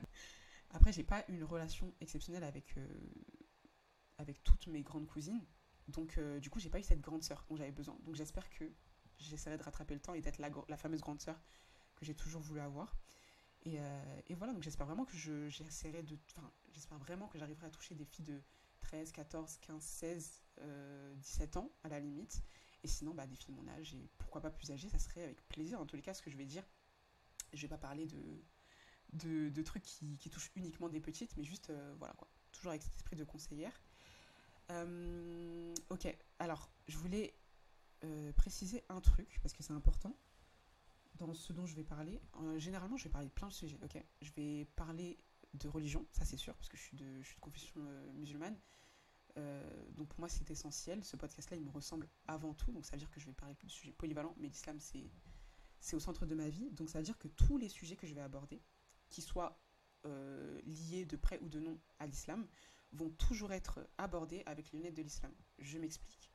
Après, 0.73 0.93
j'ai 0.93 1.05
pas 1.05 1.25
une 1.29 1.43
relation 1.45 1.95
exceptionnelle 2.03 2.45
avec, 2.45 2.75
avec 4.19 4.45
toutes 4.45 4.67
mes 4.67 4.83
grandes 4.83 5.07
cousines. 5.07 5.43
Donc, 5.89 6.19
euh, 6.19 6.39
du 6.39 6.51
coup, 6.51 6.61
j'ai 6.61 6.71
pas 6.71 6.79
eu 6.79 6.83
cette 6.83 7.01
grande 7.01 7.23
sœur 7.23 7.45
dont 7.49 7.57
j'avais 7.57 7.73
besoin. 7.73 7.99
Donc, 8.05 8.15
j'espère 8.15 8.49
que 8.51 8.65
j'essaierai 9.19 9.57
de 9.57 9.63
rattraper 9.63 9.95
le 9.95 10.01
temps 10.01 10.15
et 10.15 10.21
d'être 10.21 10.39
la, 10.39 10.77
fameuse 10.77 11.01
grande 11.01 11.21
sœur 11.21 11.41
que 11.97 12.05
j'ai 12.05 12.15
toujours 12.15 12.41
voulu 12.41 12.61
avoir. 12.61 12.97
Euh, 13.67 14.21
et, 14.29 14.35
voilà, 14.35 14.53
donc 14.53 14.63
j'espère 14.63 14.87
vraiment 14.87 15.05
que 15.05 15.17
je, 15.17 15.49
j'essaierai 15.49 16.03
de. 16.03 16.17
Enfin, 16.37 16.51
j'espère 16.73 16.99
vraiment 16.99 17.27
que 17.27 17.39
j'arriverai 17.39 17.67
à 17.67 17.71
toucher 17.71 17.95
des 17.95 18.05
filles 18.05 18.25
de 18.25 18.41
13, 18.81 19.13
14, 19.13 19.59
15, 19.59 19.83
16, 19.83 20.43
17 21.17 21.57
ans 21.57 21.71
à 21.83 21.89
la 21.89 22.01
limite. 22.01 22.43
Et 22.85 22.89
sinon, 22.89 23.13
bah, 23.13 23.27
des 23.27 23.35
filles 23.35 23.55
de 23.55 23.61
mon 23.61 23.69
âge 23.69 23.95
et 23.95 24.09
pourquoi 24.19 24.41
pas 24.41 24.51
plus 24.51 24.71
âgées, 24.71 24.89
ça 24.89 24.99
serait 24.99 25.25
avec 25.25 25.47
plaisir. 25.49 25.81
En 25.81 25.87
tous 25.87 25.97
les 25.97 26.03
cas, 26.03 26.15
ce 26.15 26.23
que 26.23 26.31
je 26.31 26.37
vais 26.37 26.45
dire, 26.45 26.65
je 27.53 27.63
vais 27.63 27.69
pas 27.69 27.79
parler 27.79 28.07
de, 28.07 29.51
de, 29.51 29.63
trucs 29.63 29.83
qui, 29.83 30.31
touchent 30.31 30.53
uniquement 30.55 30.89
des 30.89 31.01
petites, 31.01 31.37
mais 31.37 31.45
juste, 31.45 31.71
euh, 31.71 31.95
voilà 31.99 32.15
quoi. 32.15 32.29
Toujours 32.53 32.71
avec 32.71 32.83
cet 32.83 32.95
esprit 32.95 33.17
de 33.17 33.25
conseillère. 33.25 33.73
Ok, 35.91 36.17
alors 36.39 36.71
je 36.87 36.97
voulais 36.97 37.35
euh, 38.05 38.33
préciser 38.33 38.85
un 38.89 39.01
truc 39.01 39.39
parce 39.43 39.53
que 39.53 39.63
c'est 39.63 39.73
important 39.73 40.17
dans 41.17 41.35
ce 41.35 41.53
dont 41.53 41.67
je 41.67 41.75
vais 41.75 41.85
parler. 41.85 42.21
Euh, 42.41 42.59
généralement, 42.59 42.97
je 42.97 43.05
vais 43.05 43.11
parler 43.11 43.27
de 43.27 43.33
plein 43.33 43.49
de 43.49 43.53
sujets. 43.53 43.79
Ok, 43.83 44.03
je 44.23 44.33
vais 44.33 44.67
parler 44.77 45.19
de 45.55 45.69
religion, 45.69 46.07
ça 46.13 46.25
c'est 46.25 46.37
sûr, 46.37 46.55
parce 46.55 46.69
que 46.69 46.77
je 46.77 46.83
suis 46.83 46.97
de, 46.97 47.21
je 47.23 47.27
suis 47.27 47.37
de 47.37 47.41
confession 47.41 47.81
musulmane. 48.15 48.57
donc 49.97 50.09
pour 50.09 50.21
moi 50.21 50.29
c'est 50.29 50.51
essentiel. 50.51 51.05
Ce 51.05 51.17
podcast-là 51.17 51.57
il 51.57 51.65
me 51.65 51.71
ressemble 51.71 52.09
avant 52.27 52.53
tout, 52.55 52.71
donc 52.71 52.85
ça 52.85 52.93
veut 52.93 52.99
dire 52.99 53.11
que 53.11 53.19
je 53.19 53.27
vais 53.27 53.33
parler 53.33 53.57
de 53.63 53.69
sujets 53.69 53.93
polyvalents, 53.93 54.35
mais 54.39 54.49
l'islam 54.49 54.79
c'est 54.79 55.11
c'est 55.81 55.97
au 55.97 56.01
centre 56.01 56.27
de 56.27 56.35
ma 56.35 56.49
vie. 56.49 56.71
Donc 56.73 56.91
ça 56.91 56.99
veut 56.99 57.05
dire 57.05 57.19
que 57.19 57.29
tous 57.29 57.57
les 57.57 57.69
sujets 57.69 57.97
que 57.97 58.07
je 58.07 58.15
vais 58.15 58.21
aborder, 58.21 58.61
qui 59.09 59.23
soient 59.23 59.59
liés 60.65 61.05
de 61.05 61.17
près 61.17 61.39
ou 61.41 61.49
de 61.49 61.61
non 61.61 61.79
à 61.99 62.07
l'islam, 62.07 62.47
vont 62.93 63.11
toujours 63.11 63.53
être 63.53 63.81
abordés 63.99 64.43
avec 64.47 64.71
les 64.73 64.79
lunettes 64.79 64.95
de 64.95 65.03
l'islam. 65.03 65.33
Je 65.59 65.79
m'explique. 65.79 66.31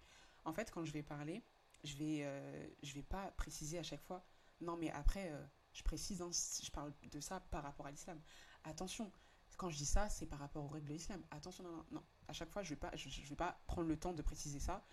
En 0.46 0.53
fait, 0.53 0.72
quand 0.72 0.84
je 0.86 0.92
vais 0.92 1.03
parler 1.03 1.44
je 1.84 1.96
vais, 1.98 2.20
euh, 2.24 2.68
je 2.82 2.94
vais 2.94 3.03
pas 3.03 3.32
préciser 3.32 3.77
à 3.77 3.84
chaque 3.84 4.01
fois. 4.01 4.25
Non, 4.62 4.77
mais 4.77 4.89
après, 4.92 5.32
euh, 5.32 5.46
je 5.74 5.84
précise, 5.84 6.22
hein, 6.22 6.30
je 6.63 6.72
parle 6.72 6.94
de 7.12 7.20
ça 7.20 7.42
par 7.42 7.63
rapport 7.63 7.86
à 7.86 7.92
l'islam. 7.92 8.22
Attention, 8.63 9.12
quand 9.58 9.70
je 9.70 9.77
dis 9.77 9.86
ça, 9.86 10.08
c'est 10.10 10.25
par 10.25 10.39
rapport 10.39 10.63
aux 10.63 10.70
règles 10.70 10.88
de 10.88 10.94
l'islam. 10.94 11.22
Attention, 11.32 11.63
non, 11.63 11.86
non. 11.92 12.03
À 12.30 12.34
chaque 12.34 12.50
fois, 12.50 12.63
je 12.63 12.70
vais 12.70 12.77
pas, 12.77 12.96
je, 12.96 13.10
vais 13.27 13.36
pas 13.36 13.62
prendre 13.68 13.89
le 13.89 13.98
temps 14.00 14.13
de 14.13 14.22
préciser 14.22 14.60
ça. 14.62 14.86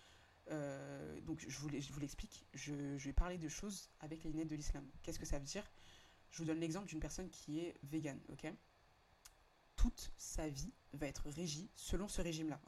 Euh, 0.49 1.21
donc, 1.21 1.45
je 1.47 1.57
vous, 1.59 1.69
l'ai- 1.69 1.79
je 1.81 1.93
vous 1.93 1.99
l'explique. 2.01 2.45
Je, 2.53 2.97
je 2.97 3.05
vais 3.05 3.13
parler 3.13 3.37
de 3.37 3.47
choses 3.47 3.89
avec 4.01 4.23
les 4.25 4.31
lunettes 4.31 4.49
de 4.49 4.55
l'islam. 4.55 4.85
Qu'est-ce 5.01 5.19
que 5.19 5.25
ça 5.25 5.39
veut 5.39 5.45
dire? 5.45 5.63
Je 6.29 6.39
vous 6.39 6.45
donne 6.45 6.59
l'exemple 6.59 6.87
d'une 6.87 6.99
personne 6.99 7.29
qui 7.29 7.59
est 7.59 7.77
végane, 7.83 8.19
ok? 8.29 8.47
Toute 9.75 10.11
sa 10.17 10.47
vie 10.49 10.73
va 10.93 11.07
être 11.07 11.29
régie 11.29 11.69
selon 11.75 12.07
ce 12.07 12.21
régime-là, 12.21 12.61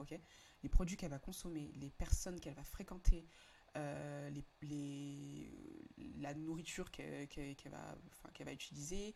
Les 0.63 0.69
produits 0.69 0.97
qu'elle 0.97 1.11
va 1.11 1.19
consommer, 1.19 1.71
les 1.75 1.89
personnes 1.89 2.39
qu'elle 2.39 2.55
va 2.55 2.63
fréquenter, 2.63 3.25
euh, 3.75 4.29
les, 4.29 4.45
les- 4.61 5.85
la 6.17 6.33
nourriture 6.33 6.89
qu'elle 6.91 7.27
va, 7.71 7.95
enfin, 8.07 8.29
va 8.45 8.53
utiliser, 8.53 9.13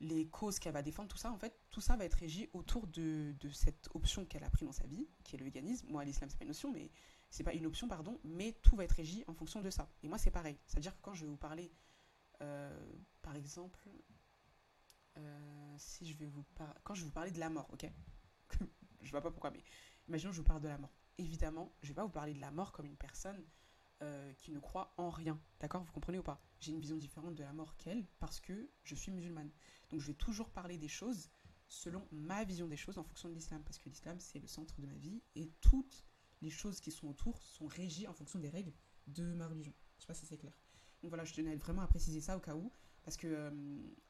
les 0.00 0.26
causes 0.28 0.58
qu'elle 0.58 0.72
va 0.72 0.82
défendre, 0.82 1.08
tout 1.08 1.16
ça, 1.16 1.30
en 1.30 1.38
fait, 1.38 1.56
tout 1.70 1.80
ça 1.80 1.96
va 1.96 2.04
être 2.04 2.14
régi 2.14 2.48
autour 2.52 2.86
de, 2.86 3.34
de 3.38 3.48
cette 3.50 3.88
option 3.94 4.24
qu'elle 4.26 4.44
a 4.44 4.50
pris 4.50 4.64
dans 4.64 4.72
sa 4.72 4.86
vie, 4.86 5.08
qui 5.22 5.36
est 5.36 5.38
le 5.38 5.44
véganisme. 5.44 5.86
Moi, 5.88 6.04
l'islam, 6.04 6.28
c'est 6.30 6.38
pas 6.38 6.44
une 6.44 6.50
option, 6.50 6.72
mais 6.72 6.90
c'est 7.30 7.44
pas 7.44 7.54
une 7.54 7.66
option, 7.66 7.88
pardon, 7.88 8.18
mais 8.24 8.52
tout 8.62 8.76
va 8.76 8.84
être 8.84 8.92
régi 8.92 9.24
en 9.28 9.34
fonction 9.34 9.60
de 9.60 9.70
ça. 9.70 9.88
Et 10.02 10.08
moi, 10.08 10.18
c'est 10.18 10.30
pareil. 10.30 10.58
C'est-à-dire 10.66 10.94
que 10.96 11.00
quand 11.02 11.14
je 11.14 11.24
vais 11.24 11.30
vous 11.30 11.36
parler, 11.36 11.70
euh, 12.42 12.92
par 13.22 13.36
exemple, 13.36 13.88
euh, 15.16 15.74
si 15.78 16.06
je 16.06 16.16
vais 16.16 16.26
vous 16.26 16.44
quand 16.82 16.94
je 16.94 17.00
vais 17.00 17.06
vous 17.06 17.12
parler 17.12 17.30
de 17.30 17.38
la 17.38 17.50
mort, 17.50 17.68
ok? 17.72 17.86
Je 19.02 19.10
vois 19.10 19.20
pas 19.20 19.30
pourquoi, 19.30 19.50
mais 19.50 19.62
imaginons 20.08 20.30
que 20.30 20.36
je 20.36 20.40
vous 20.40 20.46
parle 20.46 20.62
de 20.62 20.68
la 20.68 20.78
mort. 20.78 20.96
Évidemment, 21.18 21.70
je 21.82 21.88
vais 21.88 21.94
pas 21.94 22.04
vous 22.04 22.10
parler 22.10 22.32
de 22.32 22.40
la 22.40 22.50
mort 22.50 22.72
comme 22.72 22.86
une 22.86 22.96
personne 22.96 23.44
euh, 24.02 24.32
qui 24.38 24.50
ne 24.50 24.58
croit 24.58 24.94
en 24.96 25.10
rien. 25.10 25.38
D'accord? 25.60 25.84
Vous 25.84 25.92
comprenez 25.92 26.18
ou 26.18 26.22
pas? 26.22 26.40
J'ai 26.58 26.72
une 26.72 26.80
vision 26.80 26.96
différente 26.96 27.34
de 27.34 27.42
la 27.42 27.52
mort 27.52 27.76
qu'elle 27.76 28.06
parce 28.18 28.40
que 28.40 28.70
je 28.82 28.94
suis 28.94 29.12
musulmane. 29.12 29.50
Donc 29.90 30.00
je 30.00 30.06
vais 30.06 30.14
toujours 30.14 30.48
parler 30.48 30.78
des 30.78 30.88
choses 30.88 31.28
selon 31.68 32.06
ma 32.12 32.44
vision 32.44 32.66
des 32.66 32.76
choses 32.76 32.98
en 32.98 33.04
fonction 33.04 33.28
de 33.28 33.34
l'islam. 33.34 33.62
Parce 33.62 33.78
que 33.78 33.88
l'islam, 33.88 34.18
c'est 34.20 34.38
le 34.38 34.46
centre 34.46 34.80
de 34.80 34.86
ma 34.86 34.94
vie 34.94 35.22
et 35.34 35.50
toutes 35.60 36.04
les 36.42 36.50
choses 36.50 36.80
qui 36.80 36.90
sont 36.90 37.08
autour 37.08 37.38
sont 37.42 37.66
régies 37.66 38.06
en 38.08 38.14
fonction 38.14 38.38
des 38.38 38.48
règles 38.48 38.72
de 39.06 39.34
ma 39.34 39.46
religion. 39.46 39.74
Je 39.96 40.02
sais 40.02 40.06
pas 40.06 40.14
si 40.14 40.26
c'est 40.26 40.38
clair. 40.38 40.58
Donc 41.02 41.10
voilà, 41.10 41.24
je 41.24 41.34
tenais 41.34 41.56
vraiment 41.56 41.82
à 41.82 41.86
préciser 41.86 42.20
ça 42.20 42.36
au 42.36 42.40
cas 42.40 42.54
où. 42.54 42.72
Parce 43.04 43.16
que 43.18 43.26
euh, 43.26 43.50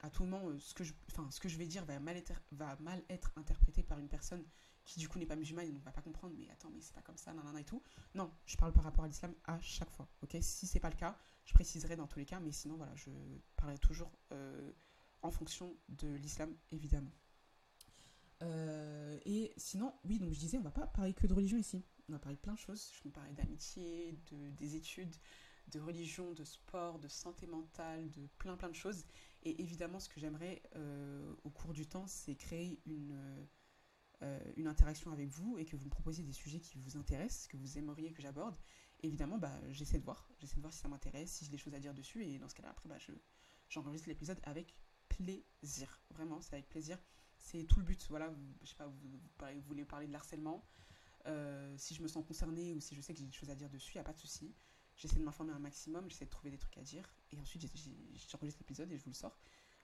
à 0.01 0.11
tout 0.11 0.25
moment, 0.25 0.49
euh, 0.49 0.59
ce, 0.59 0.73
que 0.73 0.85
je, 0.85 0.93
ce 1.31 1.41
que 1.41 1.49
je 1.49 1.59
vais 1.59 1.67
dire 1.67 1.85
va 1.85 1.99
mal, 1.99 2.17
être, 2.17 2.41
va 2.53 2.77
mal 2.81 3.03
être 3.09 3.33
interprété 3.37 3.83
par 3.83 3.99
une 3.99 4.09
personne 4.09 4.45
qui 4.85 5.01
du 5.01 5.09
coup 5.09 5.19
n'est 5.19 5.27
pas 5.27 5.35
musulmane 5.35 5.67
et 5.67 5.73
donc 5.73 5.83
va 5.83 5.93
pas 5.93 6.03
comprendre, 6.03 6.35
mais 6.39 6.49
attends, 6.51 6.71
mais 6.71 6.81
c'est 6.81 6.95
pas 6.95 7.03
comme 7.03 7.17
ça, 7.17 7.33
nanana 7.33 7.61
et 7.61 7.65
tout. 7.65 7.83
Non, 8.15 8.31
je 8.47 8.57
parle 8.57 8.73
par 8.73 8.85
rapport 8.85 9.05
à 9.05 9.09
l'islam 9.09 9.35
à 9.45 9.61
chaque 9.61 9.91
fois. 9.91 10.09
Ok, 10.23 10.37
si 10.41 10.67
c'est 10.67 10.81
pas 10.81 10.91
le 10.91 10.97
cas, 10.97 11.19
je 11.45 11.55
préciserai 11.55 11.97
dans 11.97 12.07
tous 12.07 12.19
les 12.19 12.27
cas, 12.27 12.39
mais 12.39 12.53
sinon 12.53 12.77
voilà, 12.77 12.95
je 12.95 13.11
parlerai 13.57 13.79
toujours 13.79 14.13
euh, 14.33 14.71
en 15.23 15.31
fonction 15.31 15.75
de 15.89 16.09
l'islam 16.15 16.55
évidemment. 16.71 17.13
Et 19.25 19.55
sinon, 19.57 19.95
oui, 20.05 20.19
donc 20.19 20.35
je 20.35 20.39
disais, 20.39 20.59
on 20.59 20.63
va 20.63 20.71
pas 20.71 20.87
parler 20.87 21.15
que 21.15 21.27
de 21.27 21.33
religion 21.33 21.57
ici. 21.57 21.83
On 22.11 22.13
va 22.13 22.19
parler 22.19 22.37
de 22.37 22.43
plein 22.43 22.53
de 22.53 22.59
choses. 22.59 22.93
Je 22.93 23.03
vais 23.05 23.11
parler 23.11 23.33
d'amitié, 23.33 24.19
de, 24.31 24.51
des 24.51 24.77
études, 24.77 25.15
de 25.69 25.81
religion, 25.81 26.33
de 26.33 26.45
sport, 26.45 26.99
de 26.99 27.09
santé 27.09 27.47
mentale, 27.47 28.11
de 28.11 28.27
plein 28.39 28.57
plein 28.57 28.69
de 28.69 28.75
choses. 28.75 29.05
Et 29.43 29.61
évidemment, 29.63 30.01
ce 30.01 30.09
que 30.09 30.21
j'aimerais 30.21 30.63
euh, 30.77 31.35
au 31.45 31.51
cours 31.51 31.73
du 31.73 31.87
temps, 31.87 32.07
c'est 32.07 32.35
créer 32.35 32.81
une, 32.87 33.47
euh, 34.23 34.53
une 34.57 34.67
interaction 34.67 35.11
avec 35.13 35.29
vous 35.29 35.59
et 35.59 35.65
que 35.65 35.77
vous 35.77 35.85
me 35.85 35.91
proposiez 35.91 36.25
des 36.25 36.33
sujets 36.33 36.61
qui 36.61 36.79
vous 36.79 36.97
intéressent, 36.97 37.49
que 37.49 37.57
vous 37.57 37.79
aimeriez 37.79 38.13
que 38.13 38.23
j'aborde. 38.23 38.57
Évidemment, 39.03 39.39
bah, 39.39 39.53
j'essaie 39.71 39.99
de 39.99 40.05
voir. 40.05 40.29
J'essaie 40.39 40.57
de 40.57 40.61
voir 40.61 40.73
si 40.73 40.81
ça 40.81 40.89
m'intéresse, 40.89 41.31
si 41.31 41.45
j'ai 41.45 41.51
des 41.51 41.59
choses 41.59 41.75
à 41.75 41.81
dire 41.81 41.95
dessus. 41.95 42.25
Et 42.25 42.39
dans 42.39 42.49
ce 42.49 42.55
cas-là, 42.55 42.71
après, 42.71 42.89
bah, 42.89 42.99
je, 42.99 43.13
j'enregistre 43.69 44.09
l'épisode 44.09 44.41
avec 44.45 44.75
plaisir. 45.09 46.01
Vraiment, 46.11 46.41
c'est 46.41 46.55
avec 46.55 46.69
plaisir. 46.69 46.99
C'est 47.37 47.65
tout 47.65 47.81
le 47.81 47.85
but. 47.85 48.07
Voilà, 48.09 48.33
je 48.63 48.69
sais 48.69 48.77
pas, 48.77 48.87
vous, 48.87 48.97
vous 49.09 49.21
parlez- 49.37 49.61
voulez 49.61 49.85
parler 49.85 50.07
de 50.07 50.13
l'harcèlement. 50.13 50.65
Euh, 51.27 51.75
si 51.79 51.95
je 51.95 52.03
me 52.03 52.09
sens 52.09 52.25
concernée 52.27 52.73
ou 52.75 52.81
si 52.81 52.95
je 52.95 53.01
sais 53.01 53.13
que 53.13 53.19
j'ai 53.19 53.27
des 53.27 53.33
choses 53.33 53.51
à 53.51 53.55
dire 53.55 53.69
dessus, 53.71 53.93
il 53.95 53.97
n'y 53.97 54.01
a 54.01 54.05
pas 54.05 54.13
de 54.13 54.19
souci. 54.19 54.55
J'essaie 54.97 55.17
de 55.17 55.25
m'informer 55.25 55.53
un 55.53 55.59
maximum, 55.59 56.09
j'essaie 56.09 56.25
de 56.25 56.31
trouver 56.31 56.51
des 56.51 56.59
trucs 56.59 56.77
à 56.79 56.83
dire. 56.83 57.15
Et 57.31 57.41
ensuite, 57.41 57.63
j'enregistre 58.31 58.61
l'épisode 58.61 58.91
et 58.93 58.99
je 58.99 59.05
vous 59.05 59.11
le 59.11 59.15
sors 59.15 59.39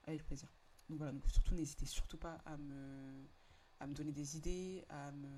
avec 0.05 0.25
plaisir. 0.25 0.49
Donc 0.89 0.99
voilà, 0.99 1.13
donc 1.13 1.27
surtout, 1.29 1.55
n'hésitez 1.55 1.87
surtout 1.87 2.19
pas 2.19 2.35
à 2.45 2.57
me, 2.57 3.29
à 3.81 3.87
me 3.87 3.95
donner 3.95 4.13
des 4.13 4.37
idées, 4.37 4.85
à 4.89 5.13
me, 5.13 5.29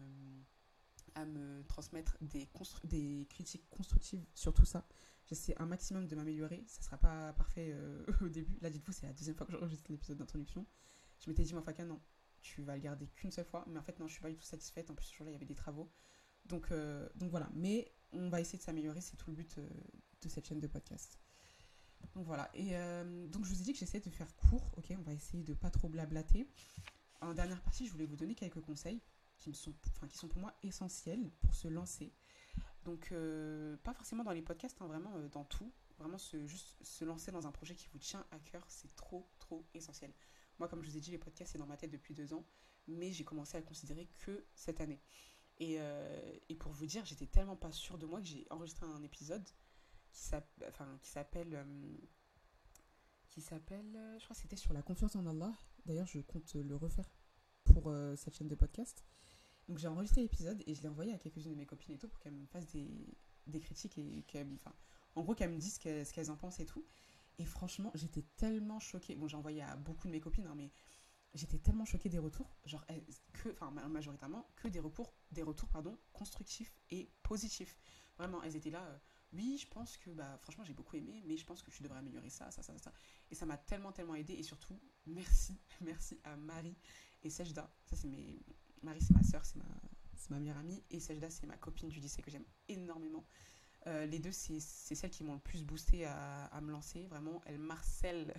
à 1.15 1.25
me 1.25 1.63
transmettre 1.65 2.17
des, 2.21 3.27
critiques 3.29 3.69
constructives 3.71 4.25
sur 4.35 4.53
tout 4.53 4.65
ça. 4.65 4.87
J'essaie 5.27 5.55
un 5.59 5.67
maximum 5.67 6.07
de 6.07 6.17
m'améliorer. 6.17 6.65
Ça 6.67 6.83
sera 6.83 6.99
pas 6.99 7.33
parfait 7.35 7.71
euh, 7.73 8.05
au 8.23 8.29
début. 8.29 8.59
Là, 8.61 8.71
dites-vous, 8.71 8.93
c'est 8.93 9.07
la 9.07 9.13
deuxième 9.13 9.37
fois 9.37 9.47
que 9.47 9.53
j'enregistre 9.53 9.91
l'épisode 9.91 10.19
d'introduction. 10.19 10.67
Je 11.21 11.31
m'étais 11.31 11.45
dit, 11.45 11.53
moi, 11.53 11.63
Faka, 11.63 11.85
non, 11.85 12.01
tu 12.41 12.63
vas 12.63 12.75
le 12.75 12.83
garder 12.83 13.07
qu'une 13.09 13.31
seule 13.31 13.45
fois. 13.45 13.65
Mais 13.69 13.79
en 13.79 13.83
fait, 13.83 13.99
non, 13.99 14.09
je 14.09 14.13
suis 14.13 14.23
pas 14.23 14.31
du 14.31 14.37
tout 14.37 14.45
satisfaite. 14.45 14.91
En 14.91 14.95
plus, 14.95 15.07
ce 15.07 15.15
jour-là, 15.15 15.31
il 15.31 15.35
y 15.35 15.37
avait 15.37 15.47
des 15.47 15.55
travaux. 15.55 15.91
Donc, 16.47 16.73
euh, 16.73 17.09
donc 17.15 17.31
voilà. 17.31 17.49
Mais 17.55 17.93
on 18.13 18.29
va 18.29 18.41
essayer 18.41 18.59
de 18.59 18.63
s'améliorer. 18.63 19.01
C'est 19.01 19.17
tout 19.17 19.31
le 19.31 19.37
but 19.37 19.59
euh, 19.59 19.69
de 20.23 20.29
cette 20.29 20.47
chaîne 20.47 20.61
de 20.61 20.67
podcast. 20.67 21.19
Donc 22.15 22.27
voilà. 22.27 22.51
Et 22.55 22.77
euh, 22.77 23.27
donc, 23.29 23.45
je 23.45 23.51
vous 23.51 23.61
ai 23.61 23.65
dit 23.65 23.73
que 23.73 23.79
j'essayais 23.79 24.03
de 24.03 24.11
faire 24.11 24.35
court. 24.37 24.71
Ok, 24.77 24.93
on 24.99 25.03
va 25.03 25.13
essayer 25.13 25.43
de 25.43 25.55
pas 25.55 25.71
trop 25.71 25.89
blablater. 25.89 26.49
En 27.21 27.35
dernière 27.35 27.63
partie, 27.63 27.87
je 27.87 27.93
voulais 27.93 28.07
vous 28.07 28.17
donner 28.17 28.35
quelques 28.35 28.61
conseils 28.61 29.01
qui, 29.39 29.49
me 29.49 29.55
sont, 29.55 29.75
enfin, 29.97 30.09
qui 30.09 30.19
sont 30.19 30.29
pour 30.29 30.41
moi 30.41 30.55
essentiels 30.63 31.31
pour 31.41 31.55
se 31.55 31.69
lancer. 31.69 32.13
Donc, 32.85 33.11
euh, 33.13 33.77
pas 33.79 33.95
forcément 33.95 34.25
dans 34.25 34.33
les 34.33 34.43
podcasts, 34.43 34.81
hein, 34.83 34.87
vraiment 34.87 35.13
dans 35.31 35.45
tout. 35.45 35.73
Vraiment, 35.99 36.19
se, 36.19 36.47
juste 36.47 36.77
se 36.83 37.05
lancer 37.05 37.31
dans 37.31 37.47
un 37.47 37.53
projet 37.53 37.77
qui 37.77 37.89
vous 37.93 37.99
tient 37.99 38.27
à 38.33 38.39
cœur, 38.41 38.65
c'est 38.69 38.93
trop, 38.97 39.31
trop 39.39 39.65
essentiel. 39.73 40.13
Moi, 40.59 40.69
comme 40.69 40.83
je 40.83 40.91
vous 40.91 40.97
ai 40.97 41.01
dit, 41.01 41.13
les 41.13 41.19
podcasts, 41.19 41.53
c'est 41.53 41.59
dans 41.59 41.67
ma 41.67 41.77
tête 41.77 41.91
depuis 41.91 42.13
deux 42.13 42.35
ans, 42.35 42.45
mais 42.89 43.13
j'ai 43.13 43.25
commencé 43.25 43.57
à 43.57 43.61
le 43.61 43.67
considérer 43.67 44.09
que 44.19 44.45
cette 44.55 44.81
année. 44.81 45.01
Et, 45.63 45.77
euh, 45.79 46.39
et 46.49 46.57
pour 46.57 46.73
vous 46.73 46.87
dire, 46.87 47.05
j'étais 47.05 47.27
tellement 47.29 47.55
pas 47.55 47.71
sûre 47.71 47.97
de 47.97 48.05
moi 48.05 48.21
que 48.21 48.27
j'ai 48.27 48.45
enregistré 48.51 48.85
un 48.85 49.01
épisode 49.05 49.45
qui 50.11 50.21
s'app- 50.21 50.65
enfin, 50.69 50.99
qui 51.05 51.09
s'appelle. 51.11 51.55
euh, 51.55 51.97
s'appelle. 53.41 53.95
euh, 53.95 54.19
Je 54.19 54.25
crois 54.25 54.35
que 54.35 54.43
c'était 54.43 54.57
sur 54.57 54.73
la 54.73 54.83
confiance 54.83 55.15
en 55.15 55.25
Allah. 55.25 55.53
D'ailleurs, 55.87 56.09
je 56.09 56.19
compte 56.21 56.53
le 56.55 56.75
refaire 56.75 57.09
pour 57.63 57.95
cette 58.17 58.35
chaîne 58.35 58.49
de 58.49 58.57
podcast. 58.57 59.05
Donc 59.69 59.79
j'ai 59.79 59.87
enregistré 59.87 60.23
l'épisode 60.23 60.61
et 60.67 60.75
je 60.75 60.83
l'ai 60.83 60.89
envoyé 60.89 61.13
à 61.15 61.19
quelques-unes 61.19 61.53
de 61.53 61.57
mes 61.57 61.65
copines 61.67 61.95
et 61.95 61.99
tout 61.99 62.09
pour 62.09 62.19
qu'elles 62.19 62.35
me 62.35 62.47
fassent 62.47 62.67
des, 62.67 63.61
critiques 63.61 63.97
et 63.99 64.25
qu'elles 64.27 64.49
en 65.15 65.23
gros 65.23 65.35
qu'elles 65.37 65.53
me 65.53 65.59
disent 65.59 65.75
ce 65.75 65.79
qu'elles 65.81 66.05
ce 66.05 66.13
qu'elles 66.13 66.31
en 66.33 66.37
pensent 66.37 66.59
et 66.59 66.67
tout. 66.67 66.85
Et 67.39 67.45
franchement, 67.45 67.93
j'étais 67.95 68.25
tellement 68.37 68.81
choquée. 68.81 69.15
Bon, 69.15 69.29
j'ai 69.29 69.37
envoyé 69.37 69.63
à 69.63 69.77
beaucoup 69.77 70.09
de 70.09 70.13
mes 70.13 70.21
copines, 70.21 70.47
hein, 70.47 70.55
mais 70.57 70.71
j'étais 71.35 71.59
tellement 71.59 71.85
choquée 71.85 72.09
des 72.09 72.19
retours, 72.19 72.57
genre 72.65 72.85
que, 73.33 73.49
enfin 73.51 73.71
ma- 73.71 73.89
majoritairement 73.89 74.47
que 74.57 74.69
des 74.69 74.81
recours, 74.81 75.15
des 75.31 75.43
retours 75.43 75.69
pardon, 75.69 75.99
constructifs 76.13 76.75
et 76.91 77.11
positifs. 77.23 77.77
Vraiment, 78.19 78.43
elles 78.43 78.57
étaient 78.57 78.71
là. 78.71 78.85
euh, 78.85 78.99
oui, 79.33 79.57
je 79.59 79.67
pense 79.67 79.97
que, 79.97 80.11
bah, 80.11 80.37
franchement, 80.43 80.63
j'ai 80.65 80.75
beaucoup 80.75 80.97
aimé, 80.97 81.23
mais 81.25 81.39
je 81.39 81.47
pense 81.47 81.63
que 81.63 81.71
tu 81.71 81.83
devrais 81.83 81.99
améliorer 81.99 82.29
ça, 82.29 82.51
ça, 82.51 82.63
ça, 82.63 82.77
ça. 82.77 82.93
Et 83.31 83.35
ça 83.35 83.47
m'a 83.47 83.57
tellement, 83.57 83.91
tellement 83.91 84.15
aidé. 84.15 84.35
Et 84.35 84.43
surtout, 84.43 84.79
merci, 85.07 85.59
merci 85.81 86.21
à 86.25 86.37
Marie 86.37 86.77
et 87.23 87.31
Sejda. 87.31 87.75
Ça, 87.87 87.97
c'est 87.97 88.09
mes. 88.09 88.39
Marie, 88.83 89.01
c'est 89.01 89.15
ma 89.15 89.23
soeur, 89.23 89.45
c'est 89.47 89.57
ma, 89.57 89.65
ma 90.29 90.39
meilleure 90.39 90.59
amie. 90.59 90.85
Et 90.91 91.01
Sejda, 91.01 91.31
c'est 91.31 91.47
ma 91.47 91.57
copine 91.57 91.89
du 91.89 92.01
lycée 92.01 92.21
que 92.21 92.31
j'aime 92.31 92.45
énormément. 92.69 93.25
Euh, 93.87 94.07
les 94.07 94.19
deux, 94.19 94.33
c'est 94.33 94.61
celles 94.61 95.11
qui 95.11 95.25
m'ont 95.25 95.35
le 95.35 95.41
plus 95.41 95.65
boosté 95.65 96.07
à, 96.07 96.61
me 96.63 96.71
lancer. 96.71 97.07
Vraiment, 97.07 97.41
elles 97.47 97.59
marcellent 97.59 98.33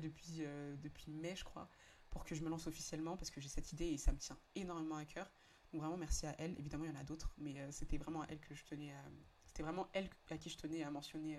depuis, 0.00 0.38
euh, 0.40 0.76
depuis 0.76 1.10
mai, 1.10 1.34
je 1.36 1.44
crois, 1.44 1.68
pour 2.10 2.24
que 2.24 2.34
je 2.34 2.42
me 2.42 2.48
lance 2.48 2.66
officiellement 2.66 3.16
parce 3.16 3.30
que 3.30 3.40
j'ai 3.40 3.48
cette 3.48 3.72
idée 3.72 3.86
et 3.86 3.98
ça 3.98 4.12
me 4.12 4.18
tient 4.18 4.38
énormément 4.54 4.96
à 4.96 5.04
cœur. 5.04 5.30
Donc 5.72 5.80
vraiment, 5.80 5.96
merci 5.96 6.26
à 6.26 6.34
elles. 6.38 6.58
Évidemment, 6.58 6.84
il 6.84 6.90
y 6.92 6.96
en 6.96 7.00
a 7.00 7.04
d'autres, 7.04 7.34
mais 7.38 7.58
euh, 7.60 7.70
c'était 7.70 7.98
vraiment 7.98 8.22
à 8.22 8.26
que 8.26 8.54
je 8.54 8.64
tenais 8.64 8.92
à. 8.92 9.02
C'était 9.46 9.62
vraiment 9.62 9.88
elles 9.92 10.08
à 10.30 10.38
qui 10.38 10.48
je 10.48 10.56
tenais 10.56 10.82
à 10.82 10.90
mentionner 10.90 11.38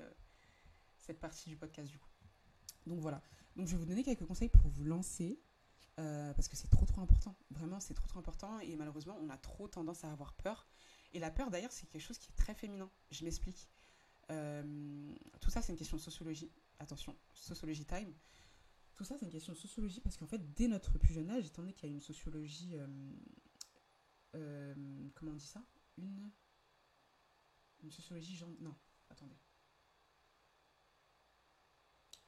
cette 0.99 1.19
partie 1.19 1.49
du 1.49 1.57
podcast 1.57 1.89
du 1.89 1.97
coup. 1.97 2.09
Donc 2.85 2.99
voilà. 2.99 3.23
Donc 3.55 3.67
je 3.67 3.71
vais 3.71 3.79
vous 3.79 3.87
donner 3.87 4.03
quelques 4.03 4.25
conseils 4.25 4.49
pour 4.49 4.69
vous 4.69 4.83
lancer. 4.83 5.39
parce 5.95 6.47
que 6.47 6.55
c'est 6.55 6.67
trop 6.67 6.85
trop 6.85 7.01
important. 7.01 7.35
Vraiment, 7.49 7.79
c'est 7.79 7.95
trop 7.95 8.07
trop 8.07 8.19
important. 8.19 8.59
Et 8.59 8.75
malheureusement, 8.75 9.17
on 9.19 9.29
a 9.29 9.37
trop 9.37 9.67
tendance 9.67 10.03
à 10.03 10.11
avoir 10.11 10.33
peur. 10.33 10.67
Et 11.13 11.19
la 11.19 11.31
peur, 11.31 11.49
d'ailleurs, 11.51 11.71
c'est 11.71 11.87
quelque 11.87 12.01
chose 12.01 12.17
qui 12.17 12.29
est 12.31 12.35
très 12.35 12.55
féminin. 12.55 12.89
Je 13.11 13.23
m'explique. 13.23 13.69
Euh, 14.31 15.13
tout 15.41 15.51
ça, 15.51 15.61
c'est 15.61 15.71
une 15.71 15.77
question 15.77 15.97
de 15.97 16.01
sociologie. 16.01 16.51
Attention, 16.79 17.15
sociologie 17.33 17.85
time. 17.85 18.13
Tout 18.95 19.03
ça, 19.03 19.17
c'est 19.17 19.25
une 19.25 19.31
question 19.31 19.53
de 19.53 19.57
sociologie 19.57 20.01
parce 20.01 20.17
qu'en 20.17 20.27
fait, 20.27 20.53
dès 20.53 20.67
notre 20.67 20.97
plus 20.97 21.13
jeune 21.13 21.29
âge, 21.29 21.45
étant 21.45 21.61
donné 21.61 21.73
qu'il 21.73 21.89
y 21.89 21.91
a 21.91 21.95
une 21.95 22.01
sociologie. 22.01 22.75
euh, 22.75 22.87
euh, 24.35 25.09
comment 25.13 25.31
on 25.31 25.35
dit 25.35 25.45
ça? 25.45 25.63
Une. 25.97 26.31
Une 27.83 27.91
sociologie 27.91 28.35
genre. 28.35 28.49
Non, 28.59 28.75
attendez. 29.09 29.37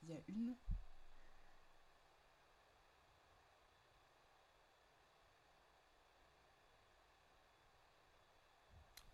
Il 0.04 0.10
y 0.10 0.14
a 0.14 0.22
une. 0.28 0.56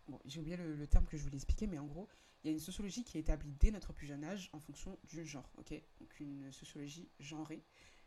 Bon, 0.08 0.20
j'ai 0.24 0.40
oublié 0.40 0.56
le, 0.56 0.86
terme 0.86 1.06
que 1.06 1.16
je 1.16 1.22
voulais 1.22 1.36
expliquer, 1.36 1.66
mais 1.66 1.78
en 1.78 1.86
gros, 1.86 2.08
il 2.42 2.48
y 2.48 2.50
a 2.50 2.52
une 2.52 2.60
sociologie 2.60 3.04
qui 3.04 3.18
est 3.18 3.20
établie 3.20 3.52
dès 3.60 3.70
notre 3.70 3.92
plus 3.92 4.06
jeune 4.06 4.24
âge 4.24 4.50
en 4.52 4.58
fonction 4.58 4.98
du 5.04 5.24
genre, 5.24 5.48
ok? 5.58 5.74
Donc 6.00 6.20
une 6.20 6.50
sociologie 6.52 7.08
genrée. 7.20 7.62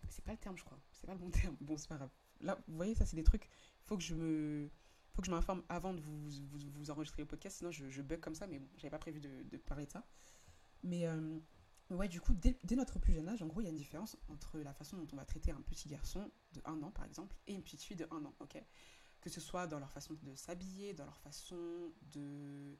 C'est 0.09 0.23
pas 0.23 0.33
le 0.33 0.37
terme, 0.37 0.57
je 0.57 0.63
crois. 0.63 0.79
C'est 0.91 1.07
pas 1.07 1.13
le 1.13 1.19
bon 1.19 1.29
terme. 1.29 1.55
Bon, 1.61 1.77
c'est 1.77 1.87
pas 1.87 1.95
grave. 1.95 2.11
Là, 2.41 2.59
vous 2.67 2.75
voyez, 2.75 2.95
ça, 2.95 3.05
c'est 3.05 3.15
des 3.15 3.23
trucs. 3.23 3.49
Faut 3.83 3.97
que 3.97 4.03
je 4.03 4.13
me. 4.13 4.69
faut 5.13 5.21
que 5.21 5.27
je 5.27 5.31
m'informe 5.31 5.63
avant 5.69 5.93
de 5.93 6.01
vous, 6.01 6.29
vous, 6.29 6.59
vous, 6.73 6.91
enregistrer 6.91 7.21
le 7.21 7.27
podcast, 7.27 7.57
sinon 7.57 7.71
je, 7.71 8.01
bug 8.01 8.19
comme 8.19 8.35
ça, 8.35 8.45
mais 8.47 8.59
bon, 8.59 8.67
j'avais 8.77 8.91
pas 8.91 8.99
prévu 8.99 9.19
de, 9.19 9.57
parler 9.57 9.85
de 9.85 9.91
ça. 9.91 10.05
Mais 10.83 11.07
euh, 11.07 11.39
ouais, 11.89 12.09
du 12.09 12.19
coup, 12.19 12.33
dès, 12.33 12.57
dès, 12.63 12.75
notre 12.75 12.99
plus 12.99 13.13
jeune 13.13 13.29
âge, 13.29 13.41
en 13.41 13.47
gros, 13.47 13.61
il 13.61 13.63
y 13.63 13.67
a 13.67 13.71
une 13.71 13.77
différence 13.77 14.17
entre 14.27 14.59
la 14.59 14.73
façon 14.73 14.97
dont 14.97 15.07
on 15.13 15.15
va 15.15 15.25
traiter 15.25 15.51
un 15.51 15.61
petit 15.61 15.87
garçon 15.87 16.29
de 16.53 16.61
1 16.65 16.83
an, 16.83 16.91
par 16.91 17.05
exemple, 17.05 17.35
et 17.47 17.53
une 17.53 17.63
petite 17.63 17.81
fille 17.81 17.97
de 17.97 18.07
1 18.11 18.25
an, 18.25 18.33
ok? 18.39 18.61
Que 19.25 19.31
ce 19.31 19.41
soit 19.41 19.65
dans 19.65 19.79
leur 19.79 19.89
façon 19.89 20.13
de 20.21 20.35
s'habiller, 20.35 20.93
dans 20.93 21.05
leur 21.05 21.17
façon 21.17 21.91
de 22.13 22.77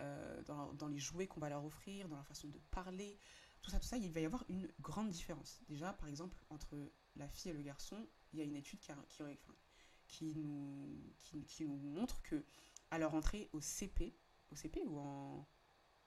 euh, 0.00 0.40
dans, 0.44 0.86
les 0.86 1.00
jouets 1.00 1.26
qu'on 1.26 1.40
va 1.40 1.48
leur 1.48 1.64
offrir, 1.64 2.08
dans 2.08 2.14
leur 2.14 2.26
façon 2.28 2.46
de 2.46 2.60
parler, 2.70 3.18
tout 3.60 3.72
ça, 3.72 3.80
tout 3.80 3.88
ça, 3.88 3.96
il 3.96 4.12
va 4.12 4.20
y 4.20 4.24
avoir 4.24 4.44
une 4.48 4.70
grande 4.78 5.10
différence. 5.10 5.62
Déjà, 5.68 5.92
par 5.92 6.08
exemple, 6.08 6.40
entre 6.48 6.76
la 7.16 7.28
fille 7.28 7.50
et 7.50 7.54
le 7.54 7.62
garçon, 7.62 8.06
il 8.32 8.38
y 8.38 8.42
a 8.42 8.44
une 8.44 8.54
étude 8.54 8.78
qui, 10.06 10.32
nous, 10.36 11.12
qui, 11.48 11.64
nous 11.64 11.76
montre 11.76 12.22
que 12.22 12.44
à 12.92 12.98
leur 13.00 13.12
entrée 13.12 13.50
au 13.52 13.60
CP, 13.60 14.16
au 14.52 14.54
CP 14.54 14.80
ou 14.84 14.96
en... 15.00 15.48